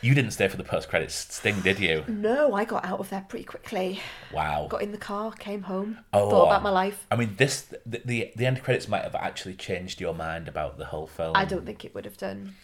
You 0.00 0.14
didn't 0.14 0.32
stay 0.32 0.48
for 0.48 0.56
the 0.56 0.64
post 0.64 0.88
credits 0.88 1.14
sting, 1.14 1.60
did 1.60 1.78
you? 1.78 2.02
No, 2.08 2.54
I 2.54 2.64
got 2.64 2.84
out 2.84 2.98
of 2.98 3.10
there 3.10 3.24
pretty 3.28 3.44
quickly. 3.44 4.00
Wow. 4.32 4.66
Got 4.68 4.82
in 4.82 4.90
the 4.90 4.98
car, 4.98 5.30
came 5.32 5.62
home, 5.62 5.98
Oh, 6.12 6.28
thought 6.30 6.46
about 6.46 6.62
my 6.64 6.70
life. 6.70 7.06
I 7.12 7.16
mean, 7.16 7.34
this 7.36 7.72
the, 7.86 8.02
the 8.04 8.32
the 8.34 8.46
end 8.46 8.62
credits 8.64 8.88
might 8.88 9.02
have 9.04 9.14
actually 9.14 9.54
changed 9.54 10.00
your 10.00 10.14
mind 10.14 10.48
about 10.48 10.78
the 10.78 10.86
whole 10.86 11.06
film. 11.06 11.36
I 11.36 11.44
don't 11.44 11.64
think 11.64 11.84
it 11.84 11.94
would 11.94 12.06
have 12.06 12.16
done. 12.16 12.56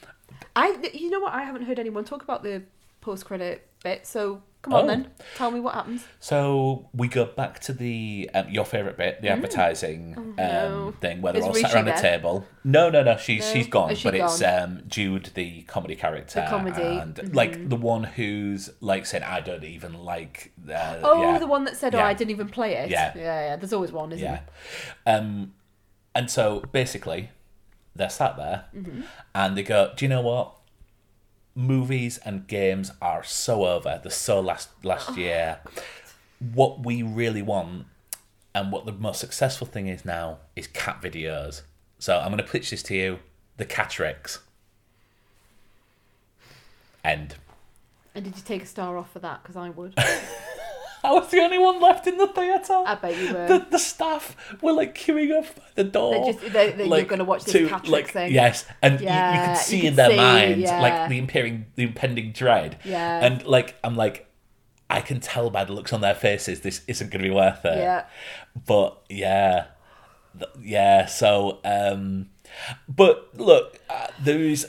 I, 0.57 0.91
you 0.93 1.11
know 1.11 1.21
what? 1.21 1.33
I 1.33 1.45
haven't 1.45 1.63
heard 1.63 1.79
anyone 1.79 2.05
talk 2.05 2.23
about 2.23 2.43
the 2.43 2.63
post-credit 3.01 3.68
bit. 3.83 4.07
So 4.07 4.43
come 4.63 4.75
on 4.75 4.85
Oh. 4.85 4.87
then, 4.89 5.11
tell 5.37 5.51
me 5.53 5.61
what 5.61 5.75
happens. 5.75 6.05
So 6.21 6.89
we 6.93 7.07
go 7.09 7.25
back 7.27 7.61
to 7.61 7.73
the 7.73 8.29
um, 8.35 8.49
your 8.51 8.65
favorite 8.65 8.97
bit, 8.97 9.23
the 9.23 9.29
advertising 9.29 10.15
Mm. 10.17 10.35
Oh, 10.39 10.69
no. 10.79 10.87
um, 10.89 10.93
thing, 10.95 11.23
where 11.23 11.33
they're 11.33 11.41
Is 11.43 11.47
all 11.47 11.55
sat 11.55 11.63
Rishi 11.65 11.75
around 11.77 11.85
the 11.87 11.93
table. 11.93 12.47
No, 12.65 12.91
no, 12.91 13.03
no. 13.03 13.17
She's 13.17 13.47
No? 13.47 13.53
she's 13.55 13.67
gone, 13.69 13.95
she 13.95 14.03
but 14.05 14.15
it's 14.15 14.41
gone? 14.41 14.63
um, 14.63 14.83
Jude, 14.89 15.31
the 15.35 15.63
comedy 15.63 15.95
character, 15.97 16.41
The 16.41 16.47
comedy, 16.49 16.83
and 16.83 17.15
mhm. 17.15 17.35
like 17.35 17.69
the 17.69 17.77
one 17.77 18.05
who's 18.05 18.71
like 18.81 19.07
saying, 19.07 19.23
"I 19.25 19.41
don't 19.41 19.65
even 19.65 19.95
like." 19.95 20.53
Uh, 20.69 20.97
Oh, 21.03 21.23
yeah. 21.23 21.39
the 21.39 21.47
one 21.47 21.65
that 21.65 21.77
said, 21.77 21.95
"Oh, 21.95 21.99
Yeah. 21.99 22.07
I 22.07 22.15
didn't 22.15 22.33
even 22.33 22.49
play 22.49 22.75
it." 22.75 22.91
Yeah. 22.91 23.13
yeah, 23.17 23.23
yeah. 23.49 23.57
There's 23.57 23.73
always 23.73 23.93
one, 23.93 24.13
isn't 24.13 24.25
Yeah. 24.25 24.41
there? 25.07 25.19
Um, 25.19 25.55
and 26.15 26.29
so 26.31 26.61
basically, 26.73 27.31
they're 27.95 28.11
sat 28.11 28.37
there 28.37 28.65
Mm-hmm. 28.77 29.01
and 29.35 29.57
they 29.57 29.63
go, 29.63 29.93
Do 29.97 30.05
you 30.05 30.09
know 30.09 30.21
what? 30.21 30.55
Movies 31.55 32.19
and 32.19 32.47
games 32.47 32.93
are 33.03 33.25
so 33.25 33.65
over. 33.67 34.01
They're 34.03 34.11
so 34.11 34.41
last 34.41 34.69
last 34.85 35.11
Oh, 35.11 35.17
year. 35.17 35.59
What 36.39 36.85
we 36.85 37.03
really 37.03 37.43
want 37.43 37.87
and 38.55 38.71
what 38.73 38.87
the 38.87 38.93
most 38.93 39.21
successful 39.21 39.67
thing 39.67 39.89
is 39.89 40.05
now 40.05 40.39
is 40.55 40.67
cat 40.69 41.01
videos. 41.03 41.63
So 41.99 42.19
I'm 42.19 42.27
going 42.29 42.39
to 42.39 42.45
pitch 42.45 42.71
this 42.71 42.83
to 42.85 42.95
you 42.95 43.19
the 43.57 43.65
Catrix. 43.65 44.39
End. 47.05 47.35
And 48.15 48.25
did 48.25 48.37
you 48.37 48.43
take 48.43 48.63
a 48.63 48.67
star 48.67 48.97
off 48.97 49.13
for 49.13 49.19
that? 49.21 49.43
Because 49.43 49.57
I 49.57 49.71
would. 49.71 49.95
I 51.05 51.13
was 51.13 51.31
the 51.31 51.39
only 51.41 51.59
one 51.59 51.81
left 51.81 52.07
in 52.07 52.17
the 52.19 52.27
theatre. 52.27 52.83
I 52.87 52.95
bet 52.97 53.17
you 53.17 53.33
were. 53.33 53.47
the, 53.47 53.67
the 53.71 53.79
staff 53.79 54.37
were 54.63 54.73
like 54.73 54.95
queuing 54.97 55.37
up 55.39 55.55
by 55.55 55.63
the 55.77 55.85
door. 55.85 56.13
They're 56.25 56.33
just- 56.33 56.53
they- 56.53 56.73
they- 56.73 56.85
you're 56.87 57.03
gonna 57.05 57.25
watch 57.25 57.45
this 57.45 57.55
Catrix 57.55 57.89
like, 57.89 58.09
thing. 58.09 58.33
Yes, 58.33 58.65
and 58.83 58.95
you- 59.01 59.07
you, 59.07 59.13
Yeah, 59.13 59.55
could 59.55 59.63
see 59.63 59.81
you 59.83 59.89
in 59.89 59.97
their 59.97 60.11
see, 60.11 60.17
minds 60.17 60.61
yeah. 60.61 60.81
like 60.81 61.09
the 61.09 61.19
impending, 61.19 61.67
the 61.77 61.83
impending 61.85 62.33
dread. 62.33 62.79
Yeah. 62.85 63.25
and 63.25 63.45
like 63.47 63.77
I'm 63.85 63.97
like, 63.97 64.27
I 64.91 65.01
can 65.01 65.21
tell 65.21 65.51
by 65.51 65.65
the 65.65 65.73
looks 65.73 65.93
on 65.93 66.01
their 66.01 66.15
faces, 66.15 66.61
this 66.63 66.83
isn't 66.89 67.11
going 67.11 67.23
to 67.23 67.29
be 67.29 67.35
worth 67.35 67.65
it. 67.65 67.77
Yeah. 67.79 68.05
but 68.67 68.99
yeah, 69.09 69.67
yeah. 70.61 71.07
So, 71.07 71.59
um, 71.65 72.31
but 72.89 73.29
look, 73.35 73.79
uh, 73.91 74.07
there 74.21 74.41
is, 74.41 74.67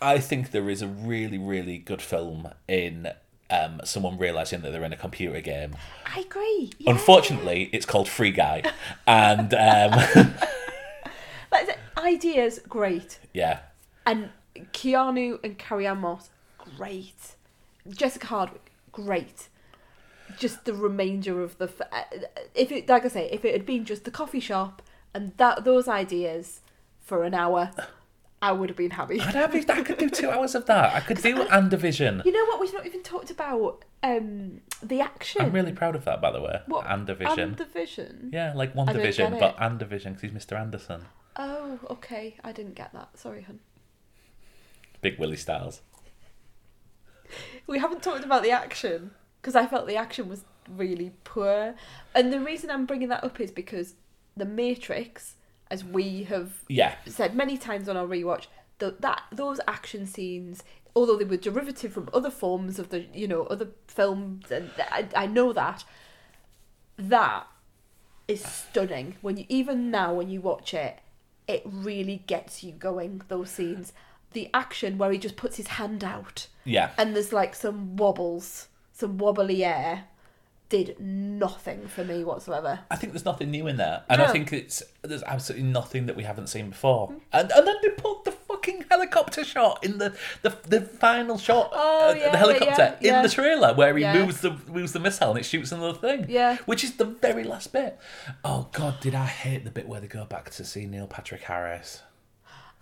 I 0.00 0.18
think 0.18 0.50
there 0.50 0.70
is 0.70 0.80
a 0.82 0.88
really, 0.88 1.38
really 1.38 1.78
good 1.78 2.00
film 2.02 2.48
in. 2.68 3.08
Um, 3.50 3.80
someone 3.84 4.16
realizing 4.16 4.60
that 4.60 4.70
they're 4.70 4.84
in 4.84 4.92
a 4.92 4.96
computer 4.96 5.40
game. 5.40 5.74
I 6.06 6.20
agree. 6.20 6.70
Yeah. 6.78 6.92
Unfortunately, 6.92 7.68
it's 7.72 7.84
called 7.84 8.08
Free 8.08 8.30
Guy, 8.30 8.62
and 9.06 9.52
um, 9.54 9.90
the 11.50 11.76
ideas 11.98 12.60
great, 12.68 13.18
yeah, 13.32 13.60
and 14.06 14.30
Keanu 14.72 15.42
and 15.42 15.58
Carrie 15.58 15.86
Ann 15.86 15.98
Moss 15.98 16.30
great. 16.76 17.34
Jessica 17.88 18.26
Henwick 18.26 18.70
great. 18.92 19.48
Just 20.38 20.64
the 20.64 20.74
remainder 20.74 21.42
of 21.42 21.58
the 21.58 21.64
f- 21.64 21.88
uh, 21.92 22.18
if 22.54 22.70
it 22.70 22.88
like 22.88 23.04
I 23.04 23.08
say 23.08 23.28
if 23.32 23.44
it 23.44 23.52
had 23.52 23.66
been 23.66 23.84
just 23.84 24.04
the 24.04 24.10
coffee 24.10 24.40
shop 24.40 24.82
and 25.12 25.32
that 25.38 25.64
those 25.64 25.88
ideas 25.88 26.60
for 27.00 27.24
an 27.24 27.34
hour, 27.34 27.72
I 28.42 28.52
would 28.52 28.70
have 28.70 28.76
been 28.76 28.92
happy. 28.92 29.20
I'd 29.20 29.34
have, 29.34 29.54
I 29.54 29.82
could 29.82 29.98
do 29.98 30.08
two 30.08 30.30
hours 30.30 30.54
of 30.54 30.64
that. 30.66 30.94
I 30.94 31.00
could 31.00 31.20
do 31.22 31.42
and 31.42 31.70
Division. 31.70 32.22
You 32.24 32.32
know 32.32 32.44
what? 32.46 32.60
We've 32.60 32.72
not 32.72 32.86
even 32.86 33.02
talked 33.02 33.30
about 33.30 33.84
um 34.02 34.62
the 34.82 35.00
action. 35.00 35.42
I'm 35.42 35.52
really 35.52 35.72
proud 35.72 35.94
of 35.94 36.04
that, 36.06 36.20
by 36.22 36.30
the 36.30 36.40
way. 36.40 36.60
what 36.66 36.86
And 36.88 37.06
Division. 37.06 37.38
And 37.38 37.56
Division. 37.56 38.30
Yeah, 38.32 38.52
like 38.54 38.74
one 38.74 38.86
division, 38.86 39.36
but 39.38 39.56
and 39.58 39.78
division 39.78 40.14
because 40.14 40.30
he's 40.30 40.44
Mr. 40.46 40.58
Anderson. 40.58 41.04
Oh, 41.36 41.78
okay. 41.90 42.36
I 42.42 42.52
didn't 42.52 42.74
get 42.74 42.92
that. 42.92 43.18
Sorry, 43.18 43.42
hun. 43.42 43.60
Big 45.00 45.18
Willie 45.18 45.36
Styles. 45.36 45.82
We 47.66 47.78
haven't 47.78 48.02
talked 48.02 48.24
about 48.24 48.42
the 48.42 48.50
action 48.50 49.12
because 49.40 49.54
I 49.54 49.66
felt 49.66 49.86
the 49.86 49.96
action 49.96 50.28
was 50.28 50.44
really 50.68 51.12
poor. 51.24 51.74
And 52.14 52.32
the 52.32 52.40
reason 52.40 52.70
I'm 52.70 52.86
bringing 52.86 53.08
that 53.08 53.24
up 53.24 53.40
is 53.40 53.50
because 53.50 53.94
The 54.36 54.44
Matrix, 54.44 55.36
as 55.70 55.84
we 55.84 56.24
have 56.24 56.52
Yeah. 56.68 56.94
said 57.06 57.34
many 57.34 57.56
times 57.56 57.88
on 57.88 57.96
our 57.96 58.06
rewatch, 58.06 58.46
the, 58.78 58.96
that 59.00 59.22
those 59.30 59.60
action 59.68 60.06
scenes, 60.06 60.62
although 60.96 61.16
they 61.16 61.24
were 61.24 61.36
derivative 61.36 61.92
from 61.92 62.08
other 62.12 62.30
forms 62.30 62.78
of 62.78 62.88
the 62.90 63.06
you 63.14 63.28
know 63.28 63.44
other 63.44 63.68
films, 63.86 64.50
and 64.50 64.70
I, 64.90 65.06
I 65.14 65.26
know 65.26 65.52
that 65.52 65.84
that 66.98 67.46
is 68.28 68.42
stunning. 68.44 69.16
When 69.22 69.36
you 69.36 69.44
even 69.48 69.90
now 69.90 70.14
when 70.14 70.28
you 70.30 70.40
watch 70.40 70.74
it, 70.74 70.98
it 71.48 71.62
really 71.64 72.22
gets 72.26 72.62
you 72.62 72.72
going. 72.72 73.22
Those 73.28 73.50
scenes, 73.50 73.92
the 74.32 74.48
action 74.54 74.98
where 74.98 75.10
he 75.12 75.18
just 75.18 75.36
puts 75.36 75.56
his 75.56 75.68
hand 75.68 76.04
out 76.04 76.46
Yeah. 76.64 76.90
and 76.98 77.14
there's 77.14 77.32
like 77.32 77.54
some 77.54 77.96
wobbles, 77.96 78.68
some 78.92 79.18
wobbly 79.18 79.64
air, 79.64 80.04
did 80.70 80.98
nothing 80.98 81.86
for 81.88 82.02
me 82.04 82.24
whatsoever. 82.24 82.80
I 82.90 82.96
think 82.96 83.12
there's 83.12 83.24
nothing 83.26 83.50
new 83.50 83.66
in 83.66 83.76
there, 83.76 84.04
and 84.08 84.22
I 84.22 84.28
think 84.32 84.52
it's 84.52 84.82
there's 85.02 85.22
absolutely 85.24 85.66
nothing 85.68 86.06
that 86.06 86.16
we 86.16 86.22
haven't 86.22 86.46
seen 86.46 86.70
before. 86.70 87.12
And 87.32 87.50
and 87.52 87.66
then 87.66 87.76
they 87.82 87.90
put 87.90 88.24
the 88.24 88.30
fucking 88.32 88.86
helicopter 88.90 89.44
shot 89.44 89.84
in 89.84 89.98
the 89.98 90.16
the, 90.42 90.56
the 90.66 90.80
final 90.80 91.36
shot, 91.38 91.70
Oh, 91.74 92.10
uh, 92.10 92.14
yeah, 92.14 92.30
the 92.30 92.38
helicopter 92.38 92.96
yeah, 93.00 93.08
yeah. 93.10 93.16
in 93.18 93.22
the 93.24 93.28
trailer 93.28 93.74
where 93.74 93.96
he 93.96 94.04
moves 94.06 94.40
the 94.40 94.52
moves 94.68 94.92
the 94.92 95.00
missile 95.00 95.30
and 95.30 95.38
it 95.40 95.44
shoots 95.44 95.72
another 95.72 95.98
thing. 95.98 96.26
Yeah. 96.28 96.56
which 96.66 96.84
is 96.84 96.96
the 96.96 97.04
very 97.04 97.44
last 97.44 97.72
bit. 97.72 97.98
Oh 98.44 98.68
god, 98.72 99.00
did 99.00 99.14
I 99.14 99.26
hate 99.26 99.64
the 99.64 99.70
bit 99.70 99.88
where 99.88 100.00
they 100.00 100.06
go 100.06 100.24
back 100.24 100.50
to 100.50 100.64
see 100.64 100.86
Neil 100.86 101.06
Patrick 101.06 101.42
Harris? 101.42 102.02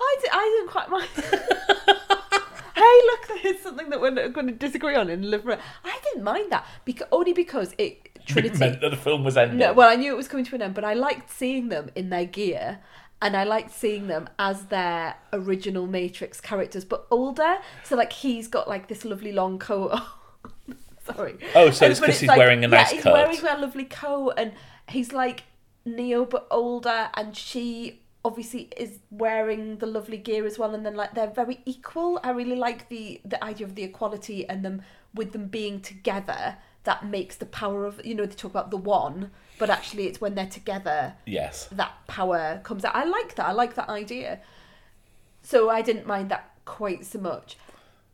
I, 0.00 0.16
di- 0.22 0.28
I 0.32 0.44
didn't 0.58 0.70
quite 0.70 0.90
mind. 0.90 1.77
hey, 2.88 3.06
look, 3.06 3.42
there's 3.42 3.60
something 3.60 3.90
that 3.90 4.00
we're 4.00 4.28
going 4.28 4.46
to 4.46 4.52
disagree 4.52 4.94
on 4.94 5.08
in 5.10 5.30
Live. 5.30 5.46
I 5.84 5.98
didn't 6.04 6.24
mind 6.24 6.50
that 6.52 6.66
because 6.84 7.06
only 7.12 7.32
because 7.32 7.74
it 7.78 8.08
It 8.14 8.26
Trinity. 8.26 8.58
meant 8.58 8.80
that 8.82 8.90
the 8.90 8.96
film 8.96 9.24
was 9.24 9.36
ending. 9.38 9.58
No, 9.58 9.72
well, 9.72 9.88
I 9.88 9.96
knew 9.96 10.12
it 10.12 10.16
was 10.16 10.28
coming 10.28 10.44
to 10.46 10.54
an 10.54 10.62
end, 10.62 10.74
but 10.74 10.84
I 10.84 10.92
liked 10.94 11.30
seeing 11.30 11.68
them 11.70 11.88
in 11.94 12.10
their 12.10 12.26
gear, 12.26 12.80
and 13.22 13.34
I 13.36 13.44
liked 13.44 13.70
seeing 13.72 14.06
them 14.06 14.28
as 14.38 14.66
their 14.66 15.14
original 15.32 15.86
Matrix 15.86 16.40
characters, 16.40 16.84
but 16.84 17.06
older. 17.10 17.56
So 17.84 17.96
like 17.96 18.12
he's 18.12 18.46
got 18.48 18.68
like 18.68 18.88
this 18.88 19.04
lovely 19.04 19.32
long 19.32 19.58
coat. 19.58 19.98
Sorry. 21.06 21.38
Oh, 21.54 21.70
so 21.70 21.86
And- 21.86 21.92
it's 21.92 22.00
but 22.00 22.06
'cause 22.10 22.20
he's 22.20 22.28
wearing 22.28 22.58
a 22.64 22.68
yeah, 22.68 22.76
nice 22.76 22.90
he's 22.90 23.02
coat. 23.02 23.12
wearing 23.14 23.38
a 23.40 23.58
lovely 23.58 23.84
coat, 23.86 24.34
and 24.36 24.52
he's 24.88 25.12
like 25.12 25.44
Neo 25.86 26.26
but 26.26 26.46
older, 26.50 27.08
and 27.14 27.34
she 27.34 28.02
obviously 28.24 28.68
is 28.76 28.98
wearing 29.10 29.78
the 29.78 29.86
lovely 29.86 30.16
gear 30.16 30.44
as 30.44 30.58
well 30.58 30.74
and 30.74 30.84
then 30.84 30.94
like 30.94 31.14
they're 31.14 31.30
very 31.30 31.60
equal. 31.64 32.20
I 32.22 32.30
really 32.30 32.56
like 32.56 32.88
the 32.88 33.20
the 33.24 33.42
idea 33.42 33.66
of 33.66 33.74
the 33.74 33.84
equality 33.84 34.48
and 34.48 34.64
them 34.64 34.82
with 35.14 35.32
them 35.32 35.46
being 35.46 35.80
together 35.80 36.56
that 36.84 37.06
makes 37.06 37.36
the 37.36 37.46
power 37.46 37.84
of 37.86 38.04
you 38.04 38.14
know 38.14 38.26
they 38.26 38.34
talk 38.34 38.50
about 38.50 38.70
the 38.70 38.76
one 38.76 39.30
but 39.58 39.70
actually 39.70 40.06
it's 40.06 40.20
when 40.20 40.34
they're 40.34 40.46
together 40.46 41.14
yes. 41.26 41.68
that 41.72 41.92
power 42.06 42.60
comes 42.64 42.84
out. 42.84 42.94
I 42.94 43.04
like 43.04 43.34
that. 43.36 43.46
I 43.46 43.52
like 43.52 43.74
that 43.74 43.88
idea. 43.88 44.40
So 45.42 45.70
i 45.70 45.82
didn't 45.82 46.06
mind 46.06 46.30
that 46.30 46.50
quite 46.64 47.04
so 47.04 47.18
much. 47.18 47.56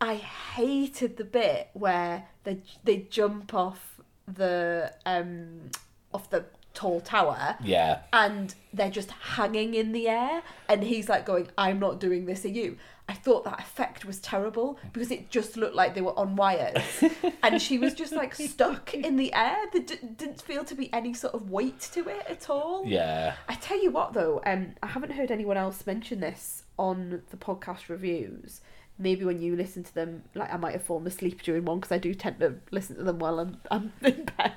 I 0.01 0.15
hated 0.15 1.17
the 1.17 1.25
bit 1.25 1.71
where 1.73 2.29
they 2.45 2.59
they 2.85 2.99
jump 3.11 3.55
off 3.55 4.01
the 4.27 4.93
um 5.07 5.71
off 6.13 6.31
the 6.31 6.45
tall 6.75 7.01
tower. 7.01 7.57
Yeah. 7.63 8.01
and 8.13 8.55
they're 8.73 8.91
just 8.91 9.11
hanging 9.11 9.75
in 9.75 9.93
the 9.93 10.09
air. 10.09 10.43
And 10.69 10.83
he's 10.83 11.09
like 11.09 11.25
going 11.25 11.49
i'm 11.57 11.79
not 11.79 12.01
doing 12.01 12.27
this 12.27 12.45
are 12.45 12.49
you? 12.49 12.77
I 13.07 13.13
thought 13.13 13.45
that 13.45 13.61
effect 13.61 14.07
was 14.07 14.19
terrible 14.19 14.79
because 14.95 15.11
it 15.11 15.29
just 15.29 15.59
looked 15.59 15.75
like 15.75 15.95
they 15.95 16.01
were 16.01 16.19
on 16.19 16.37
wires. 16.37 16.83
And 17.43 17.61
she 17.61 17.77
was 17.79 17.93
just 17.93 18.13
like 18.15 18.35
stuck 18.35 18.95
in 18.95 19.17
the 19.17 19.33
air. 19.35 19.59
There 19.73 19.83
d- 19.83 19.99
didn't 20.17 20.41
feel 20.41 20.65
to 20.65 20.75
be 20.75 20.91
any 20.93 21.13
sort 21.13 21.35
of 21.35 21.51
weight 21.51 21.81
to 21.93 22.09
it 22.09 22.25
at 22.29 22.49
all. 22.49 22.85
Yeah. 22.87 23.35
i 23.49 23.55
tell 23.55 23.81
you 23.83 23.91
what 23.91 24.15
though 24.15 24.41
um 24.47 24.75
i 24.83 24.87
haven't 24.87 25.13
heard 25.13 25.31
anyone 25.31 25.57
else 25.59 25.87
mention 25.87 26.21
this 26.21 26.63
on 26.79 27.23
the 27.31 27.37
podcast 27.37 27.89
reviews 27.89 28.61
maybe 28.99 29.25
when 29.25 29.41
you 29.41 29.57
listen 29.57 29.83
to 29.83 29.95
them 29.95 30.23
like 30.35 30.53
i 30.53 30.57
might 30.57 30.73
have 30.73 30.83
fallen 30.83 31.07
asleep 31.07 31.43
during 31.43 31.65
one 31.65 31.81
because 31.81 31.91
i 31.91 31.99
do 31.99 32.15
tend 32.15 32.39
to 32.39 32.55
listen 32.71 32.97
to 32.97 33.03
them 33.03 33.19
while 33.19 33.41
i'm, 33.41 33.57
I'm 33.71 33.93
in 34.03 34.25
bed. 34.39 34.53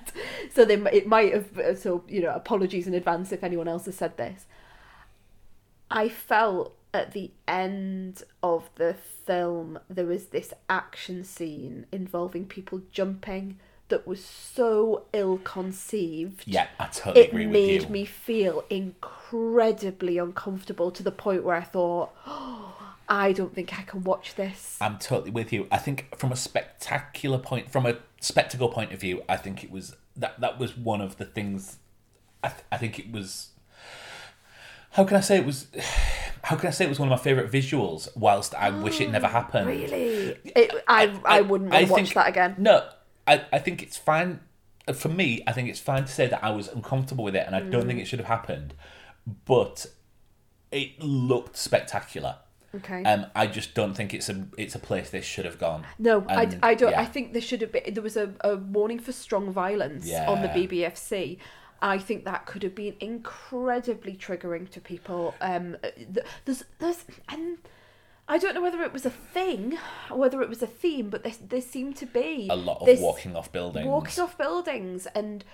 So 0.54 0.66
they 0.66 0.76
it 0.76 1.08
might 1.08 1.34
have 1.34 1.58
uh, 1.58 1.76
so 1.76 2.04
you 2.08 2.22
know 2.22 2.34
apologies 2.34 2.88
in 2.88 2.94
advance 2.94 3.32
if 3.32 3.44
anyone 3.44 3.68
else 3.68 3.86
has 3.86 3.96
said 3.96 4.18
this. 4.18 4.46
I 5.90 6.10
felt 6.10 6.76
at 6.94 7.12
the 7.12 7.32
end 7.48 8.24
of 8.42 8.70
the 8.76 8.96
film 9.26 9.80
there 9.90 10.06
was 10.06 10.28
this 10.28 10.54
action 10.70 11.24
scene 11.24 11.86
involving 11.92 12.46
people 12.46 12.82
jumping 12.92 13.60
that 13.90 14.06
was 14.06 14.24
so 14.24 15.06
ill 15.14 15.38
conceived 15.38 16.44
Yeah, 16.46 16.68
I 16.80 16.88
totally 16.88 17.26
it 17.26 17.30
agree 17.30 17.48
with 17.48 17.56
you. 17.56 17.62
It 17.62 17.82
made 17.82 17.90
me 17.90 18.06
feel 18.06 18.64
incredibly 18.70 20.18
uncomfortable 20.18 20.92
to 20.92 21.04
the 21.04 21.12
point 21.12 21.44
where 21.44 21.56
I 21.56 21.64
thought, 21.64 22.14
oh, 22.26 22.77
I 23.10 23.32
don't 23.32 23.54
think 23.56 23.78
I 23.78 23.84
can 23.84 24.04
watch 24.04 24.36
this. 24.36 24.78
I'm 24.82 24.98
totally 24.98 25.32
with 25.32 25.54
you. 25.54 25.68
I 25.72 25.78
think 25.78 26.18
from 26.18 26.32
a 26.32 26.36
spectacular 26.36 27.38
point, 27.38 27.72
from 27.72 27.86
a 27.86 27.98
spectacle 28.20 28.70
point 28.70 28.92
of 28.92 29.00
view, 29.00 29.24
I 29.30 29.38
think 29.38 29.64
it 29.64 29.72
was 29.72 29.96
that 30.16 30.40
that 30.42 30.60
was 30.60 30.76
one 30.78 31.00
of 31.02 31.18
the 31.18 31.26
things. 31.26 31.78
I, 32.44 32.50
th- 32.50 32.64
I 32.72 32.78
think 32.78 33.00
it 33.00 33.12
was. 33.12 33.50
How 34.92 35.04
can 35.06 35.18
I 35.18 35.22
say 35.22 35.38
it 35.38 35.46
was? 35.46 35.68
How 36.44 36.56
can 36.56 36.68
I 36.68 36.72
say 36.72 36.86
it 36.86 36.90
was 36.90 37.00
one 37.00 37.12
of 37.12 37.18
my 37.18 37.22
favorite 37.22 37.52
visuals? 37.52 38.08
Whilst 38.16 38.56
I 38.56 38.70
wish 38.70 39.02
it 39.02 39.10
never 39.12 39.28
happened. 39.28 39.68
Really, 39.68 40.38
it, 40.46 40.72
I, 40.88 41.14
I, 41.26 41.42
wouldn't 41.42 41.72
want 41.72 41.86
to 41.88 41.92
watch 41.92 42.02
think- 42.04 42.14
that 42.14 42.30
again. 42.30 42.56
No, 42.58 42.88
I, 43.26 43.44
I 43.52 43.60
think 43.60 43.84
it's 43.84 43.98
fine. 43.98 44.40
For 44.94 45.10
me, 45.10 45.44
I 45.46 45.52
think 45.52 45.68
it's 45.68 45.82
fine 45.82 46.04
to 46.06 46.12
say 46.12 46.28
that 46.28 46.42
I 46.42 46.52
was 46.52 46.70
uncomfortable 46.70 47.26
with 47.26 47.36
it, 47.36 47.44
and 47.46 47.54
I 47.56 47.60
don't 47.60 47.84
Mm. 47.84 47.88
think 47.88 48.00
it 48.00 48.06
should 48.08 48.20
have 48.20 48.28
happened. 48.30 48.74
But 49.46 49.88
it 50.72 51.02
looked 51.02 51.58
spectacular. 51.58 52.38
Okay. 52.76 53.04
Um, 53.04 53.26
I 53.36 53.48
just 53.48 53.74
don't 53.74 53.94
think 53.94 54.14
it's 54.14 54.30
a 54.30 54.46
it's 54.58 54.76
a 54.76 54.80
place 54.80 55.10
this 55.10 55.26
should 55.26 55.46
have 55.46 55.58
gone. 55.58 55.86
No, 55.98 56.26
I, 56.28 56.44
And, 56.44 56.60
I 56.62 56.74
don't. 56.76 56.92
yeah. 56.92 57.02
I 57.02 57.06
think 57.06 57.34
there 57.34 57.42
should 57.42 57.62
have 57.62 57.72
been. 57.72 57.94
There 57.94 58.04
was 58.04 58.18
a, 58.18 58.34
a 58.42 58.56
warning 58.58 59.00
for 59.00 59.12
strong 59.12 59.52
violence 59.52 60.04
on 60.12 60.42
the 60.42 60.48
Yeah. 60.48 60.54
BBFC. 60.90 61.38
I 61.82 61.98
think 62.00 62.26
that 62.26 62.46
could 62.46 62.64
have 62.64 62.74
been 62.76 62.96
incredibly 63.00 64.16
triggering 64.16 64.70
to 64.72 64.82
people. 64.82 65.36
Um, 65.42 65.78
there's, 66.46 66.64
there's, 66.80 67.06
and 67.30 67.60
I 68.28 68.40
don't 68.40 68.56
know 68.56 68.62
whether 68.64 68.82
it 68.82 68.92
was 68.92 69.06
a 69.06 69.12
thing, 69.12 69.78
or 70.10 70.18
whether 70.18 70.42
it 70.42 70.50
was 70.50 70.64
a 70.64 70.68
theme, 70.68 71.10
but 71.10 71.24
there, 71.24 71.34
there 71.48 71.62
seemed 71.62 71.96
to 71.98 72.06
be 72.08 72.48
a 72.50 72.56
lot 72.56 72.80
of 72.80 72.88
this 72.88 73.00
walking 73.00 73.36
off 73.36 73.52
buildings. 73.52 73.86
walking 73.86 74.24
off 74.24 74.38
buildings, 74.38 75.06
and 75.14 75.46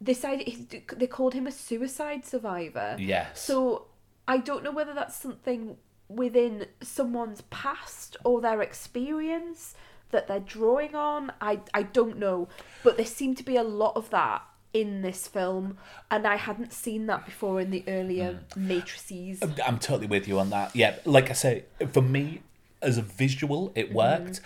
this 0.00 0.24
idea 0.24 0.54
they 0.96 1.06
called 1.06 1.34
him 1.34 1.46
a 1.46 1.52
suicide 1.52 2.24
survivor. 2.26 2.96
Yes. 2.98 3.40
So 3.40 3.86
I 4.28 4.36
don't 4.38 4.62
know 4.62 4.70
whether 4.72 4.92
that's 4.94 5.16
something 5.16 5.76
within 6.10 6.66
someone's 6.82 7.42
past 7.50 8.16
or 8.24 8.40
their 8.40 8.60
experience 8.60 9.74
that 10.10 10.26
they're 10.26 10.40
drawing 10.40 10.94
on. 10.94 11.32
I 11.40 11.60
I 11.72 11.84
don't 11.84 12.18
know, 12.18 12.48
but 12.82 12.96
there 12.96 13.06
seemed 13.06 13.36
to 13.38 13.44
be 13.44 13.56
a 13.56 13.62
lot 13.62 13.96
of 13.96 14.10
that 14.10 14.42
in 14.72 15.02
this 15.02 15.26
film, 15.26 15.78
and 16.10 16.26
I 16.26 16.36
hadn't 16.36 16.72
seen 16.72 17.06
that 17.06 17.24
before 17.24 17.60
in 17.60 17.70
the 17.70 17.82
earlier 17.88 18.40
Hmm. 18.54 18.68
matrices. 18.68 19.40
I'm 19.64 19.78
totally 19.78 20.06
with 20.06 20.28
you 20.28 20.38
on 20.38 20.50
that. 20.50 20.74
Yeah, 20.76 20.96
like 21.04 21.28
I 21.30 21.32
say, 21.34 21.64
for 21.92 22.02
me 22.02 22.42
as 22.82 22.96
a 22.98 23.02
visual, 23.02 23.72
it 23.74 23.92
worked, 23.92 24.40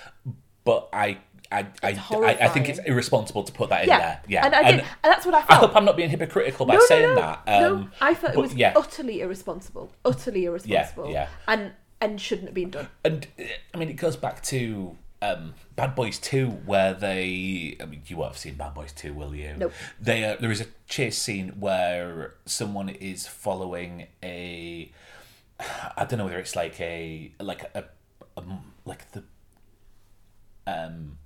but 0.64 0.88
I. 0.92 1.18
I, 1.52 1.66
I, 1.82 1.90
I, 2.10 2.38
I 2.42 2.48
think 2.48 2.68
it's 2.68 2.80
irresponsible 2.80 3.44
to 3.44 3.52
put 3.52 3.68
that 3.70 3.82
in 3.84 3.88
Yeah, 3.88 3.98
there. 3.98 4.22
Yeah, 4.26 4.46
and 4.46 4.54
I 4.54 4.62
did, 4.70 4.80
and 4.80 4.86
that's 5.02 5.24
what 5.24 5.34
I 5.34 5.38
felt. 5.42 5.50
I 5.50 5.54
hope 5.54 5.76
I'm 5.76 5.84
not 5.84 5.96
being 5.96 6.10
hypocritical 6.10 6.66
by 6.66 6.74
no, 6.74 6.80
no, 6.80 6.86
saying 6.86 7.08
no, 7.08 7.14
that. 7.16 7.46
no, 7.46 7.74
Um, 7.76 7.92
I 8.00 8.14
felt 8.14 8.34
it 8.34 8.38
was 8.38 8.54
yeah, 8.54 8.72
utterly 8.76 9.20
irresponsible, 9.20 9.92
utterly 10.04 10.46
irresponsible, 10.46 11.10
yeah. 11.10 11.28
and 11.46 11.72
and 12.00 12.20
shouldn't 12.20 12.48
have 12.48 12.54
been 12.54 12.70
done. 12.70 12.88
and 13.04 13.26
I 13.72 13.76
mean, 13.78 13.88
it 13.88 13.94
goes 13.96 14.16
back 14.16 14.42
to 14.44 14.96
um, 15.22 15.54
Bad 15.76 15.94
Boys 15.94 16.18
Two, 16.18 16.48
where 16.48 16.92
they. 16.92 17.76
I 17.80 17.84
mean, 17.86 18.02
you 18.06 18.16
won't 18.16 18.32
have 18.32 18.38
seen 18.38 18.54
Bad 18.54 18.74
Boys 18.74 18.92
Two, 18.92 19.14
will 19.14 19.34
you? 19.34 19.54
Nope. 19.56 19.72
They 20.00 20.24
uh, 20.24 20.36
there 20.40 20.50
is 20.50 20.60
a 20.60 20.66
chase 20.88 21.18
scene 21.18 21.50
where 21.60 22.34
someone 22.46 22.88
is 22.88 23.26
following 23.26 24.08
a. 24.22 24.90
I 25.96 26.04
don't 26.04 26.18
know 26.18 26.24
whether 26.24 26.38
it's 26.38 26.56
like 26.56 26.80
a 26.80 27.32
like 27.40 27.62
a, 27.74 27.84
a 28.36 28.42
like 28.84 29.10
the. 29.12 29.22
Um. 30.66 31.18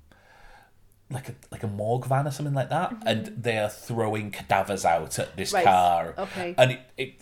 Like 1.11 1.29
a 1.31 1.35
like 1.51 1.63
a 1.63 1.67
morgue 1.67 2.05
van 2.07 2.27
or 2.27 2.31
something 2.31 2.55
like 2.55 2.69
that, 2.69 2.95
and 3.07 3.27
they 3.29 3.57
are 3.59 3.71
throwing 3.71 4.31
cadavers 4.31 4.85
out 4.85 5.19
at 5.19 5.37
this 5.37 5.49
Mm-hmm. 5.53 5.57
Right, 5.57 5.65
car. 5.65 6.15
okay. 6.19 6.55
and 6.59 6.73
it, 6.73 6.81
it 6.99 7.15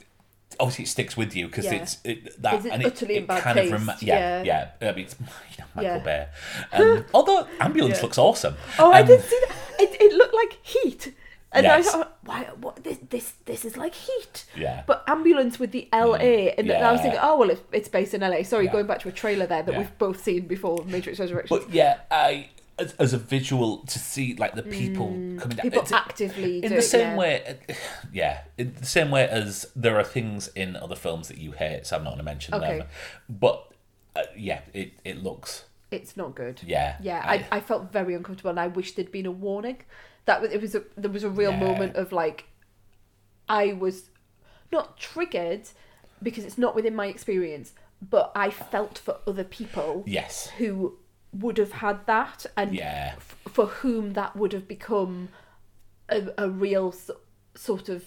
obviously 0.59 0.85
it 0.85 0.89
sticks 0.89 1.17
with 1.17 1.37
you 1.37 1.47
because 1.47 1.67
Yeah. 1.67 1.75
it's 1.75 1.99
it, 2.03 2.43
that 2.43 2.55
Is 2.55 2.65
it 2.65 2.73
and 2.73 2.85
utterly 2.85 3.15
it, 3.17 3.23
it 3.25 3.29
kind 3.29 3.59
of 3.61 3.71
rem- 3.71 3.91
yeah, 4.01 4.43
Yeah. 4.43 4.71
yeah 4.81 4.89
I 4.91 4.93
mean, 4.97 5.05
it's 5.05 5.15
you 5.21 5.59
know, 5.59 5.65
Michael 5.77 5.93
Yeah. 5.93 5.99
Bay. 5.99 6.27
Um, 6.73 7.05
although 7.15 7.47
ambulance 7.61 7.99
Yeah. 7.99 8.03
looks 8.03 8.19
awesome. 8.19 8.57
Oh, 8.79 8.91
I 8.91 9.03
Um, 9.03 9.07
did 9.07 9.21
see 9.23 9.41
that. 9.47 9.57
It, 9.79 9.97
it 10.01 10.13
looked 10.15 10.35
like 10.35 10.59
heat. 10.63 11.15
And 11.53 11.65
Yes. 11.65 11.87
I 11.89 11.93
thought, 11.93 12.19
why? 12.25 12.43
What? 12.61 12.83
This, 12.83 12.99
this, 13.09 13.35
this 13.45 13.65
is 13.65 13.77
like 13.77 13.95
heat. 13.95 14.47
Yeah. 14.57 14.83
But 14.87 15.05
ambulance 15.07 15.59
with 15.61 15.71
the 15.71 15.89
LA, 15.93 16.51
and 16.59 16.71
I 16.73 16.91
was 16.93 17.01
thinking, 17.03 17.21
oh 17.23 17.39
well, 17.39 17.51
it's, 17.51 17.63
it's 17.73 17.89
based 17.89 18.15
in 18.15 18.21
LA. 18.23 18.43
Sorry, 18.43 18.65
Yeah. 18.65 18.73
going 18.73 18.87
back 18.87 18.99
to 19.03 19.09
a 19.09 19.13
trailer 19.13 19.47
there 19.47 19.63
that 19.63 19.73
Yeah. 19.73 19.79
we've 19.79 19.99
both 19.99 20.23
seen 20.23 20.49
before, 20.49 20.85
Matrix 20.87 21.21
Resurrection. 21.21 21.57
But 21.57 21.71
yeah, 21.73 21.99
I 22.11 22.49
as, 22.79 22.93
as 22.95 23.13
a 23.13 23.19
visual 23.19 23.79
to 23.87 23.99
see 23.99 24.35
like 24.37 24.55
the 24.55 24.63
people 24.63 25.07
coming 25.09 25.39
down. 25.39 25.49
Mm. 25.49 25.63
People 25.63 25.83
it's- 25.83 25.93
actively 25.93 26.63
in 26.65 26.73
the 26.73 26.79
it, 26.79 26.83
same 26.83 27.13
yeah. 27.13 27.17
way, 27.17 27.59
yeah, 28.13 28.41
in 28.59 28.75
the 28.75 28.87
same 28.87 29.11
way 29.11 29.29
as 29.29 29.67
there 29.75 29.97
are 29.99 30.05
things 30.05 30.49
in 30.55 30.77
other 30.77 30.97
films 30.97 31.29
that 31.29 31.39
you 31.39 31.53
hate, 31.53 31.87
so 31.87 31.97
I'm 31.97 32.05
not 32.05 32.11
going 32.11 32.19
to 32.19 32.25
mention 32.25 32.55
Okay. 32.55 32.79
them. 32.79 32.89
But 33.29 33.73
uh, 34.15 34.23
yeah, 34.37 34.61
it 34.75 34.93
it 35.05 35.23
looks 35.23 35.65
it's 35.91 36.17
not 36.17 36.35
good. 36.35 36.61
Yeah, 36.67 36.97
yeah. 37.01 37.23
I- 37.25 37.35
I, 37.35 37.47
I 37.53 37.61
felt 37.61 37.93
very 37.93 38.15
uncomfortable, 38.15 38.51
and 38.51 38.61
I 38.61 38.67
wish 38.67 38.95
there'd 38.95 39.13
been 39.13 39.27
a 39.27 39.31
warning. 39.31 39.83
That 40.27 40.43
it 40.45 40.61
was 40.61 40.75
a 40.75 40.83
there 40.97 41.11
was 41.11 41.25
a 41.25 41.31
real 41.31 41.53
Yeah. 41.53 41.61
moment 41.61 41.97
of 41.97 42.13
like, 42.13 42.45
I 43.49 43.73
was 43.73 44.11
not 44.73 44.99
triggered 44.99 45.69
because 46.23 46.45
it's 46.45 46.59
not 46.59 46.75
within 46.75 46.95
my 46.97 47.07
experience, 47.07 47.73
but 48.03 48.33
I 48.35 48.51
felt 48.51 48.99
for 48.99 49.19
other 49.27 49.45
people 49.45 50.03
yes, 50.07 50.49
who 50.59 50.99
would 51.41 51.59
have 51.59 51.73
had 51.73 52.07
that, 52.07 52.47
and 52.57 52.75
Yeah. 52.75 53.15
f- 53.17 53.37
for 53.53 53.67
whom 53.67 54.13
that 54.15 54.37
would 54.37 54.53
have 54.53 54.67
become 54.69 55.29
a, 56.09 56.29
a 56.39 56.49
real 56.49 56.89
s- 56.95 57.11
sort 57.55 57.89
of 57.89 58.05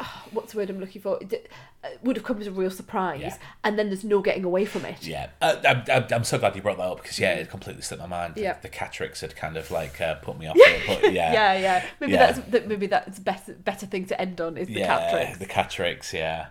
ah, 0.00 0.24
what's 0.30 0.52
the 0.52 0.58
word 0.58 0.70
I'm 0.70 0.78
looking 0.78 1.02
for? 1.02 1.18
It 1.20 1.50
uh, 1.82 1.88
would 2.04 2.14
have 2.16 2.24
come 2.24 2.40
as 2.40 2.46
a 2.46 2.52
real 2.52 2.70
surprise, 2.70 3.20
Yeah. 3.20 3.36
and 3.64 3.76
then 3.76 3.88
there's 3.88 4.04
no 4.04 4.20
getting 4.20 4.44
away 4.44 4.64
from 4.64 4.84
it. 4.84 5.04
yeah. 5.04 5.30
Uh, 5.42 5.56
I'm, 5.66 5.82
I'm, 5.90 6.04
I'm 6.12 6.24
so 6.24 6.38
glad 6.38 6.54
you 6.54 6.62
brought 6.62 6.76
that 6.76 6.84
up 6.84 7.02
because 7.02 7.18
yeah, 7.18 7.32
it 7.34 7.50
completely 7.50 7.82
slipped 7.82 8.00
my 8.02 8.06
mind. 8.08 8.34
Yeah. 8.36 8.56
the 8.62 8.68
Catrix 8.68 9.20
had 9.22 9.34
kind 9.34 9.56
of 9.56 9.70
like 9.72 10.00
uh, 10.00 10.14
put 10.16 10.38
me 10.38 10.46
off 10.46 10.56
it, 10.58 10.82
but 10.86 11.12
yeah, 11.12 11.32
yeah, 11.32 11.58
yeah. 11.58 11.84
Maybe 11.98 12.12
Yeah. 12.12 12.26
that's 12.32 12.48
that, 12.50 12.68
maybe 12.68 12.86
that's 12.86 13.18
better 13.18 13.54
better 13.54 13.86
thing 13.86 14.06
to 14.06 14.20
end 14.20 14.40
on 14.40 14.56
is 14.56 14.68
the 14.68 14.74
yeah, 14.74 14.86
cat 14.86 15.10
tricks. 15.10 15.38
the 15.38 15.46
Catrix, 15.46 16.12
yeah. 16.12 16.46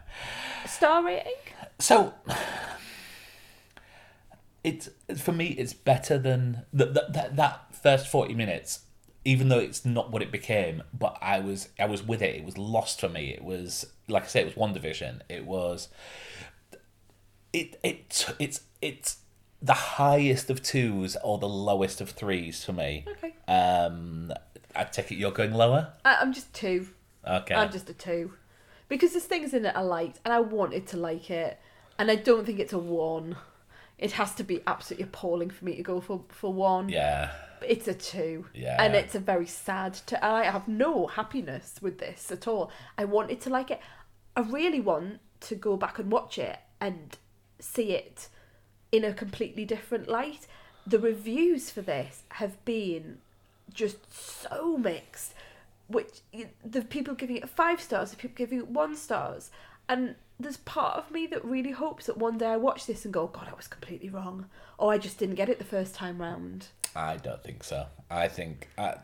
Star 0.65 1.01
rating? 1.05 1.31
So 1.79 2.13
it's 4.69 4.85
for 5.21 5.31
me 5.31 5.47
it's 5.61 5.73
better 5.73 6.17
than 6.17 6.63
that 6.73 6.93
that 7.13 7.35
that, 7.35 7.75
first 7.75 8.07
40 8.07 8.33
minutes 8.33 8.71
even 9.23 9.49
though 9.49 9.59
it's 9.59 9.85
not 9.85 10.11
what 10.11 10.21
it 10.21 10.31
became 10.31 10.83
but 10.93 11.17
I 11.21 11.39
was 11.39 11.69
I 11.79 11.85
was 11.85 12.01
with 12.11 12.21
it 12.21 12.35
it 12.35 12.43
was 12.43 12.57
lost 12.57 12.99
for 12.99 13.09
me 13.09 13.23
it 13.37 13.43
was 13.43 13.85
like 14.07 14.23
I 14.23 14.27
say 14.27 14.41
it 14.41 14.45
was 14.45 14.55
one 14.65 14.73
division 14.73 15.21
it 15.29 15.45
was 15.45 15.89
it 17.53 17.79
it 17.83 18.33
it's 18.39 18.61
it's 18.81 19.17
the 19.61 19.73
highest 19.73 20.49
of 20.49 20.61
twos 20.61 21.15
or 21.23 21.37
the 21.39 21.47
lowest 21.49 22.01
of 22.01 22.09
threes 22.11 22.63
for 22.63 22.73
me 22.73 23.05
Okay. 23.13 23.33
um 23.47 24.31
I 24.75 24.83
take 24.83 25.11
it 25.11 25.15
you're 25.15 25.31
going 25.31 25.53
lower 25.53 25.93
I, 26.05 26.17
I'm 26.21 26.33
just 26.33 26.53
two. 26.53 26.87
okay 27.27 27.55
I'm 27.55 27.71
just 27.71 27.89
a 27.89 27.93
two. 27.93 28.33
Because 28.89 29.11
there's 29.11 29.25
things 29.25 29.53
in 29.53 29.65
it 29.65 29.75
I 29.75 29.81
liked 29.81 30.19
and 30.23 30.33
I 30.33 30.39
wanted 30.39 30.87
to 30.87 30.97
like 30.97 31.29
it. 31.29 31.59
And 31.99 32.09
I 32.09 32.15
don't 32.15 32.45
think 32.45 32.59
it's 32.59 32.71
a 32.71 32.77
one. 32.79 33.35
It 33.97 34.13
has 34.13 34.33
to 34.35 34.43
be 34.43 34.61
absolutely 34.67 35.05
appalling 35.05 35.49
for 35.49 35.65
me 35.65 35.75
to 35.75 35.83
go 35.83 35.99
for, 35.99 36.23
for 36.29 36.53
one. 36.53 36.89
yeah 36.89 37.31
It's 37.65 37.87
a 37.87 37.93
two. 37.93 38.45
Yeah. 38.53 38.81
And 38.81 38.95
it's 38.95 39.15
a 39.15 39.19
very 39.19 39.47
sad 39.47 39.95
to 40.07 40.23
I 40.23 40.43
have 40.43 40.67
no 40.67 41.07
happiness 41.07 41.79
with 41.81 41.97
this 41.97 42.31
at 42.31 42.47
all. 42.47 42.71
I 42.97 43.05
wanted 43.05 43.41
to 43.41 43.49
like 43.49 43.71
it. 43.71 43.81
I 44.35 44.41
really 44.41 44.79
want 44.79 45.19
to 45.41 45.55
go 45.55 45.77
back 45.77 45.97
and 45.99 46.11
watch 46.11 46.37
it 46.37 46.59
and 46.79 47.17
see 47.59 47.93
it 47.93 48.29
in 48.91 49.03
a 49.03 49.13
completely 49.13 49.65
different 49.65 50.07
light. 50.07 50.47
The 50.85 50.99
reviews 50.99 51.69
for 51.71 51.81
this 51.81 52.23
have 52.29 52.63
been 52.63 53.17
just 53.73 53.97
so 54.13 54.77
mixed. 54.77 55.33
Which 55.87 56.19
the 56.63 56.81
people 56.81 57.15
giving 57.15 57.37
it 57.37 57.49
five 57.49 57.81
stars, 57.81 58.11
the 58.11 58.17
people 58.17 58.35
giving 58.35 58.59
it 58.59 58.67
one 58.67 58.95
stars, 58.95 59.51
and 59.87 60.15
there's 60.39 60.57
part 60.57 60.97
of 60.97 61.09
me 61.11 61.25
that 61.27 61.43
really 61.43 61.71
hopes 61.71 62.05
that 62.05 62.17
one 62.17 62.37
day 62.37 62.47
I 62.47 62.57
watch 62.57 62.85
this 62.85 63.05
and 63.05 63.13
go, 63.13 63.27
God, 63.27 63.47
I 63.51 63.55
was 63.55 63.67
completely 63.67 64.09
wrong, 64.09 64.45
or 64.77 64.91
I 64.93 64.97
just 64.97 65.17
didn't 65.17 65.35
get 65.35 65.49
it 65.49 65.57
the 65.57 65.65
first 65.65 65.95
time 65.95 66.19
round. 66.21 66.67
I 66.95 67.17
don't 67.17 67.43
think 67.43 67.63
so 67.63 67.85
I 68.09 68.27
think 68.27 68.67
I, 68.77 68.95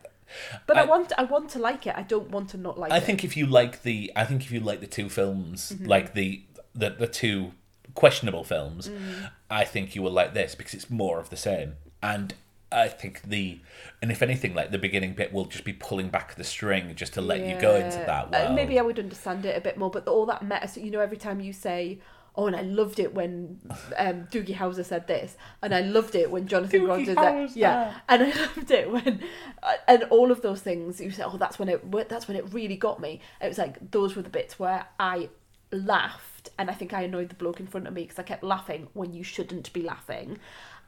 But 0.66 0.76
I, 0.76 0.82
I- 0.82 0.84
want, 0.86 1.12
I 1.18 1.24
want 1.24 1.50
to 1.50 1.58
like 1.58 1.86
it. 1.86 1.94
I 1.96 2.02
don't 2.02 2.30
want 2.30 2.50
to 2.50 2.56
not 2.56 2.78
like 2.78 2.92
I 2.92 2.98
it. 2.98 3.02
think 3.04 3.24
if 3.24 3.36
you 3.36 3.46
like 3.46 3.82
the, 3.82 4.12
I 4.16 4.24
think 4.24 4.42
if 4.42 4.50
you 4.52 4.60
like 4.60 4.80
the 4.80 4.86
two 4.86 5.08
films, 5.08 5.72
Mm-hmm. 5.72 5.86
like 5.86 6.14
the, 6.14 6.42
the 6.74 6.90
the 6.90 7.06
two 7.06 7.52
questionable 7.94 8.44
films, 8.44 8.88
Mm. 8.88 9.30
I 9.50 9.64
think 9.64 9.94
you 9.94 10.02
will 10.02 10.10
like 10.12 10.34
this 10.34 10.54
because 10.54 10.74
it's 10.74 10.90
more 10.90 11.20
of 11.20 11.30
the 11.30 11.36
same. 11.36 11.74
And 12.02 12.34
I 12.74 12.88
think 12.88 13.22
the, 13.22 13.60
and 14.02 14.10
if 14.10 14.20
anything, 14.22 14.54
like 14.54 14.70
the 14.70 14.78
beginning 14.78 15.14
bit 15.14 15.32
will 15.32 15.44
just 15.46 15.64
be 15.64 15.72
pulling 15.72 16.08
back 16.08 16.34
the 16.34 16.44
string 16.44 16.94
just 16.94 17.14
to 17.14 17.20
let 17.20 17.40
you 17.44 17.56
go 17.58 17.76
into 17.76 17.98
Yeah. 17.98 18.06
that 18.06 18.50
Uh, 18.50 18.52
maybe 18.52 18.78
I 18.78 18.82
would 18.82 18.98
understand 18.98 19.44
it 19.46 19.56
a 19.56 19.60
bit 19.60 19.76
more, 19.78 19.90
but 19.90 20.06
all 20.08 20.26
that 20.26 20.42
meta, 20.42 20.66
so, 20.68 20.80
you 20.80 20.90
know, 20.90 21.00
every 21.00 21.16
time 21.16 21.40
you 21.40 21.52
say, 21.52 22.00
"Oh, 22.36 22.46
and 22.48 22.56
I 22.56 22.62
loved 22.62 22.98
it 22.98 23.14
when 23.14 23.60
um, 23.96 24.26
Doogie 24.32 24.56
Howser 24.56 24.84
said 24.84 25.06
this," 25.06 25.36
and 25.62 25.72
I 25.74 25.80
loved 25.82 26.14
it 26.16 26.30
when 26.30 26.48
Jonathan 26.48 26.80
Doogie 26.80 26.88
Rogers, 26.88 27.16
Howser. 27.16 27.48
said, 27.48 27.56
yeah, 27.56 27.94
and 28.08 28.22
I 28.24 28.30
loved 28.56 28.70
it 28.72 28.90
when, 28.90 29.20
uh, 29.62 29.74
and 29.86 30.02
all 30.10 30.32
of 30.32 30.42
those 30.42 30.60
things. 30.60 31.00
You 31.00 31.10
say, 31.12 31.22
"Oh, 31.24 31.36
that's 31.36 31.58
when 31.60 31.68
it, 31.68 32.08
that's 32.08 32.26
when 32.26 32.36
it 32.36 32.52
really 32.52 32.76
got 32.76 33.00
me." 33.00 33.20
It 33.40 33.48
was 33.48 33.58
like 33.58 33.90
those 33.92 34.16
were 34.16 34.22
the 34.22 34.30
bits 34.30 34.58
where 34.58 34.86
I 34.98 35.28
laughed, 35.70 36.50
and 36.58 36.70
I 36.70 36.74
think 36.74 36.92
I 36.92 37.02
annoyed 37.02 37.28
the 37.28 37.34
bloke 37.36 37.60
in 37.60 37.66
front 37.66 37.86
of 37.86 37.94
me 37.94 38.02
because 38.02 38.18
I 38.18 38.22
kept 38.24 38.42
laughing 38.42 38.88
when 38.94 39.12
you 39.14 39.22
shouldn't 39.22 39.72
be 39.72 39.82
laughing, 39.82 40.38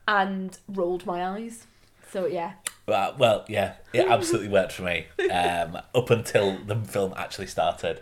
and 0.09 0.57
rolled 0.69 1.07
my 1.07 1.25
eyes. 1.25 1.67
So 2.13 2.27
yeah, 2.27 2.53
Uh, 2.87 3.13
well, 3.19 3.45
yeah, 3.49 3.75
it 3.93 4.07
absolutely 4.09 4.49
worked 4.49 4.73
for 4.73 4.83
me 4.83 5.07
um, 5.31 5.79
up 5.95 6.11
until 6.11 6.57
the 6.59 6.77
film 6.77 7.13
actually 7.17 7.47
started. 7.49 8.01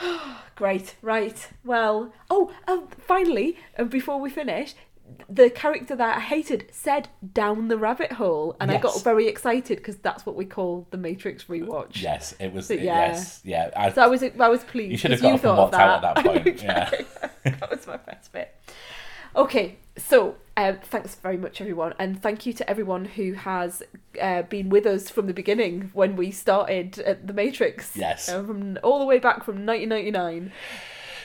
Great, 0.54 0.96
right. 1.02 1.48
Well, 1.64 2.12
oh, 2.30 2.52
um, 2.68 2.88
finally, 2.98 3.58
uh, 3.78 3.84
before 3.84 4.20
we 4.20 4.30
finish, 4.30 4.74
the 5.28 5.50
character 5.50 5.94
that 5.94 6.16
I 6.16 6.20
hated 6.20 6.68
said 6.72 7.08
down 7.32 7.68
the 7.68 7.76
rabbit 7.76 8.12
hole, 8.12 8.56
and 8.60 8.70
I 8.70 8.78
got 8.78 9.02
very 9.02 9.28
excited 9.28 9.78
because 9.78 9.96
that's 9.96 10.26
what 10.26 10.34
we 10.34 10.44
call 10.44 10.86
the 10.90 10.96
Matrix 10.96 11.44
rewatch. 11.44 12.02
Yes, 12.02 12.34
it 12.40 12.52
was. 12.52 12.68
But 12.68 12.80
yeah. 12.80 13.08
Yes, 13.08 13.40
yeah. 13.44 13.70
I, 13.76 13.92
So 13.92 14.02
I 14.02 14.06
was, 14.06 14.22
I 14.22 14.48
was 14.48 14.64
pleased. 14.64 14.92
You 14.92 14.96
should 14.98 15.10
have 15.12 15.22
got 15.22 15.28
up 15.28 15.32
and 15.34 15.42
thought 15.42 15.52
of 15.52 15.58
walked 15.58 15.74
out 15.74 16.04
at 16.04 16.14
that 16.14 16.24
point, 16.24 16.46
Okay. 16.64 17.04
that 17.44 17.70
was 17.70 17.86
my 17.86 17.96
best 17.98 18.32
bit. 18.32 18.54
Okay, 19.36 19.76
so 19.98 20.36
um, 20.56 20.78
thanks 20.82 21.16
very 21.16 21.36
much, 21.36 21.60
everyone, 21.60 21.92
and 21.98 22.22
thank 22.22 22.46
you 22.46 22.54
to 22.54 22.70
everyone 22.70 23.04
who 23.04 23.34
has 23.34 23.82
uh, 24.18 24.42
been 24.42 24.70
with 24.70 24.86
us 24.86 25.10
from 25.10 25.26
the 25.26 25.34
beginning 25.34 25.90
when 25.92 26.16
we 26.16 26.30
started 26.30 26.98
at 27.00 27.26
the 27.26 27.34
Matrix. 27.34 27.94
Yes. 27.94 28.30
uh, 28.30 28.42
from 28.42 28.78
all 28.82 28.98
the 28.98 29.04
way 29.04 29.18
back 29.18 29.44
from 29.44 29.66
1999. 29.66 30.52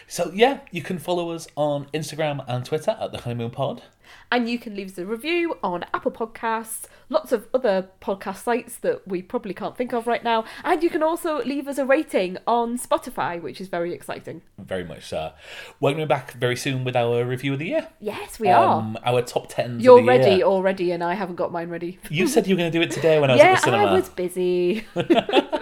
So 0.07 0.29
yeah, 0.33 0.59
you 0.71 0.81
can 0.81 0.99
follow 0.99 1.31
us 1.31 1.47
on 1.55 1.85
Instagram 1.93 2.43
and 2.49 2.65
Twitter 2.65 2.97
at 2.99 3.13
the 3.13 3.19
Honeymoon 3.19 3.51
Pod. 3.51 3.83
And 4.31 4.49
you 4.49 4.57
can 4.59 4.75
leave 4.75 4.91
us 4.91 4.97
a 4.97 5.05
review 5.05 5.57
on 5.61 5.83
Apple 5.93 6.11
Podcasts, 6.11 6.85
lots 7.09 7.31
of 7.31 7.47
other 7.53 7.89
podcast 8.01 8.43
sites 8.43 8.77
that 8.77 9.07
we 9.07 9.21
probably 9.21 9.53
can't 9.53 9.75
think 9.75 9.93
of 9.93 10.07
right 10.07 10.23
now. 10.23 10.45
And 10.63 10.81
you 10.81 10.89
can 10.89 11.03
also 11.03 11.43
leave 11.43 11.67
us 11.67 11.77
a 11.77 11.85
rating 11.85 12.37
on 12.47 12.77
Spotify, 12.77 13.41
which 13.41 13.59
is 13.59 13.67
very 13.67 13.93
exciting. 13.93 14.41
Very 14.57 14.83
much 14.83 15.07
so. 15.07 15.33
We're 15.79 15.91
going 15.91 16.01
to 16.01 16.05
be 16.05 16.09
back 16.09 16.33
very 16.33 16.55
soon 16.55 16.83
with 16.83 16.95
our 16.95 17.25
review 17.25 17.53
of 17.53 17.59
the 17.59 17.67
year. 17.67 17.87
Yes, 17.99 18.39
we 18.39 18.47
are. 18.49 18.79
Um, 18.79 18.97
our 19.03 19.21
top 19.21 19.49
10 19.49 19.79
You're 19.79 19.99
of 19.99 20.05
the 20.05 20.07
ready 20.07 20.35
Year. 20.37 20.45
already, 20.45 20.91
and 20.91 21.03
I 21.03 21.13
haven't 21.13 21.35
got 21.35 21.51
mine 21.51 21.69
ready. 21.69 21.99
You 22.09 22.27
said 22.27 22.47
you 22.47 22.55
were 22.55 22.59
going 22.59 22.71
to 22.71 22.77
do 22.77 22.81
it 22.81 22.91
today 22.91 23.19
when 23.19 23.29
I 23.29 23.33
was 23.33 23.39
yeah, 23.41 23.51
at 23.51 23.55
the 23.55 23.61
cinema. 23.65 23.85
I 23.85 23.93
was 23.93 24.09
busy. 24.09 24.85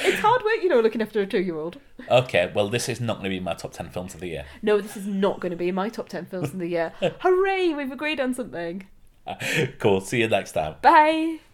it's 0.00 0.20
hard 0.20 0.42
work, 0.44 0.62
you 0.62 0.68
know, 0.68 0.80
looking 0.80 1.02
after 1.02 1.20
a 1.20 1.26
two 1.26 1.40
year 1.40 1.56
old. 1.56 1.78
Okay, 2.10 2.50
well, 2.54 2.68
this 2.68 2.88
is 2.88 3.00
not 3.00 3.14
going 3.18 3.24
to 3.24 3.30
be 3.30 3.40
my 3.40 3.54
top 3.54 3.72
ten 3.72 3.90
films 3.90 4.14
of 4.14 4.20
the 4.20 4.28
year. 4.28 4.44
No, 4.62 4.80
this 4.80 4.96
is 4.96 5.06
not 5.06 5.40
going 5.40 5.50
to 5.50 5.56
be 5.56 5.70
my 5.72 5.88
top 5.88 6.08
10 6.08 6.26
films 6.26 6.52
of 6.52 6.58
the 6.58 6.68
year. 6.68 6.92
Hooray, 7.20 7.74
we've 7.74 7.92
agreed 7.92 8.20
on 8.20 8.34
something. 8.34 8.86
cool. 9.78 10.00
See 10.00 10.20
you 10.20 10.28
next 10.28 10.52
time. 10.52 10.76
Bye. 10.82 11.40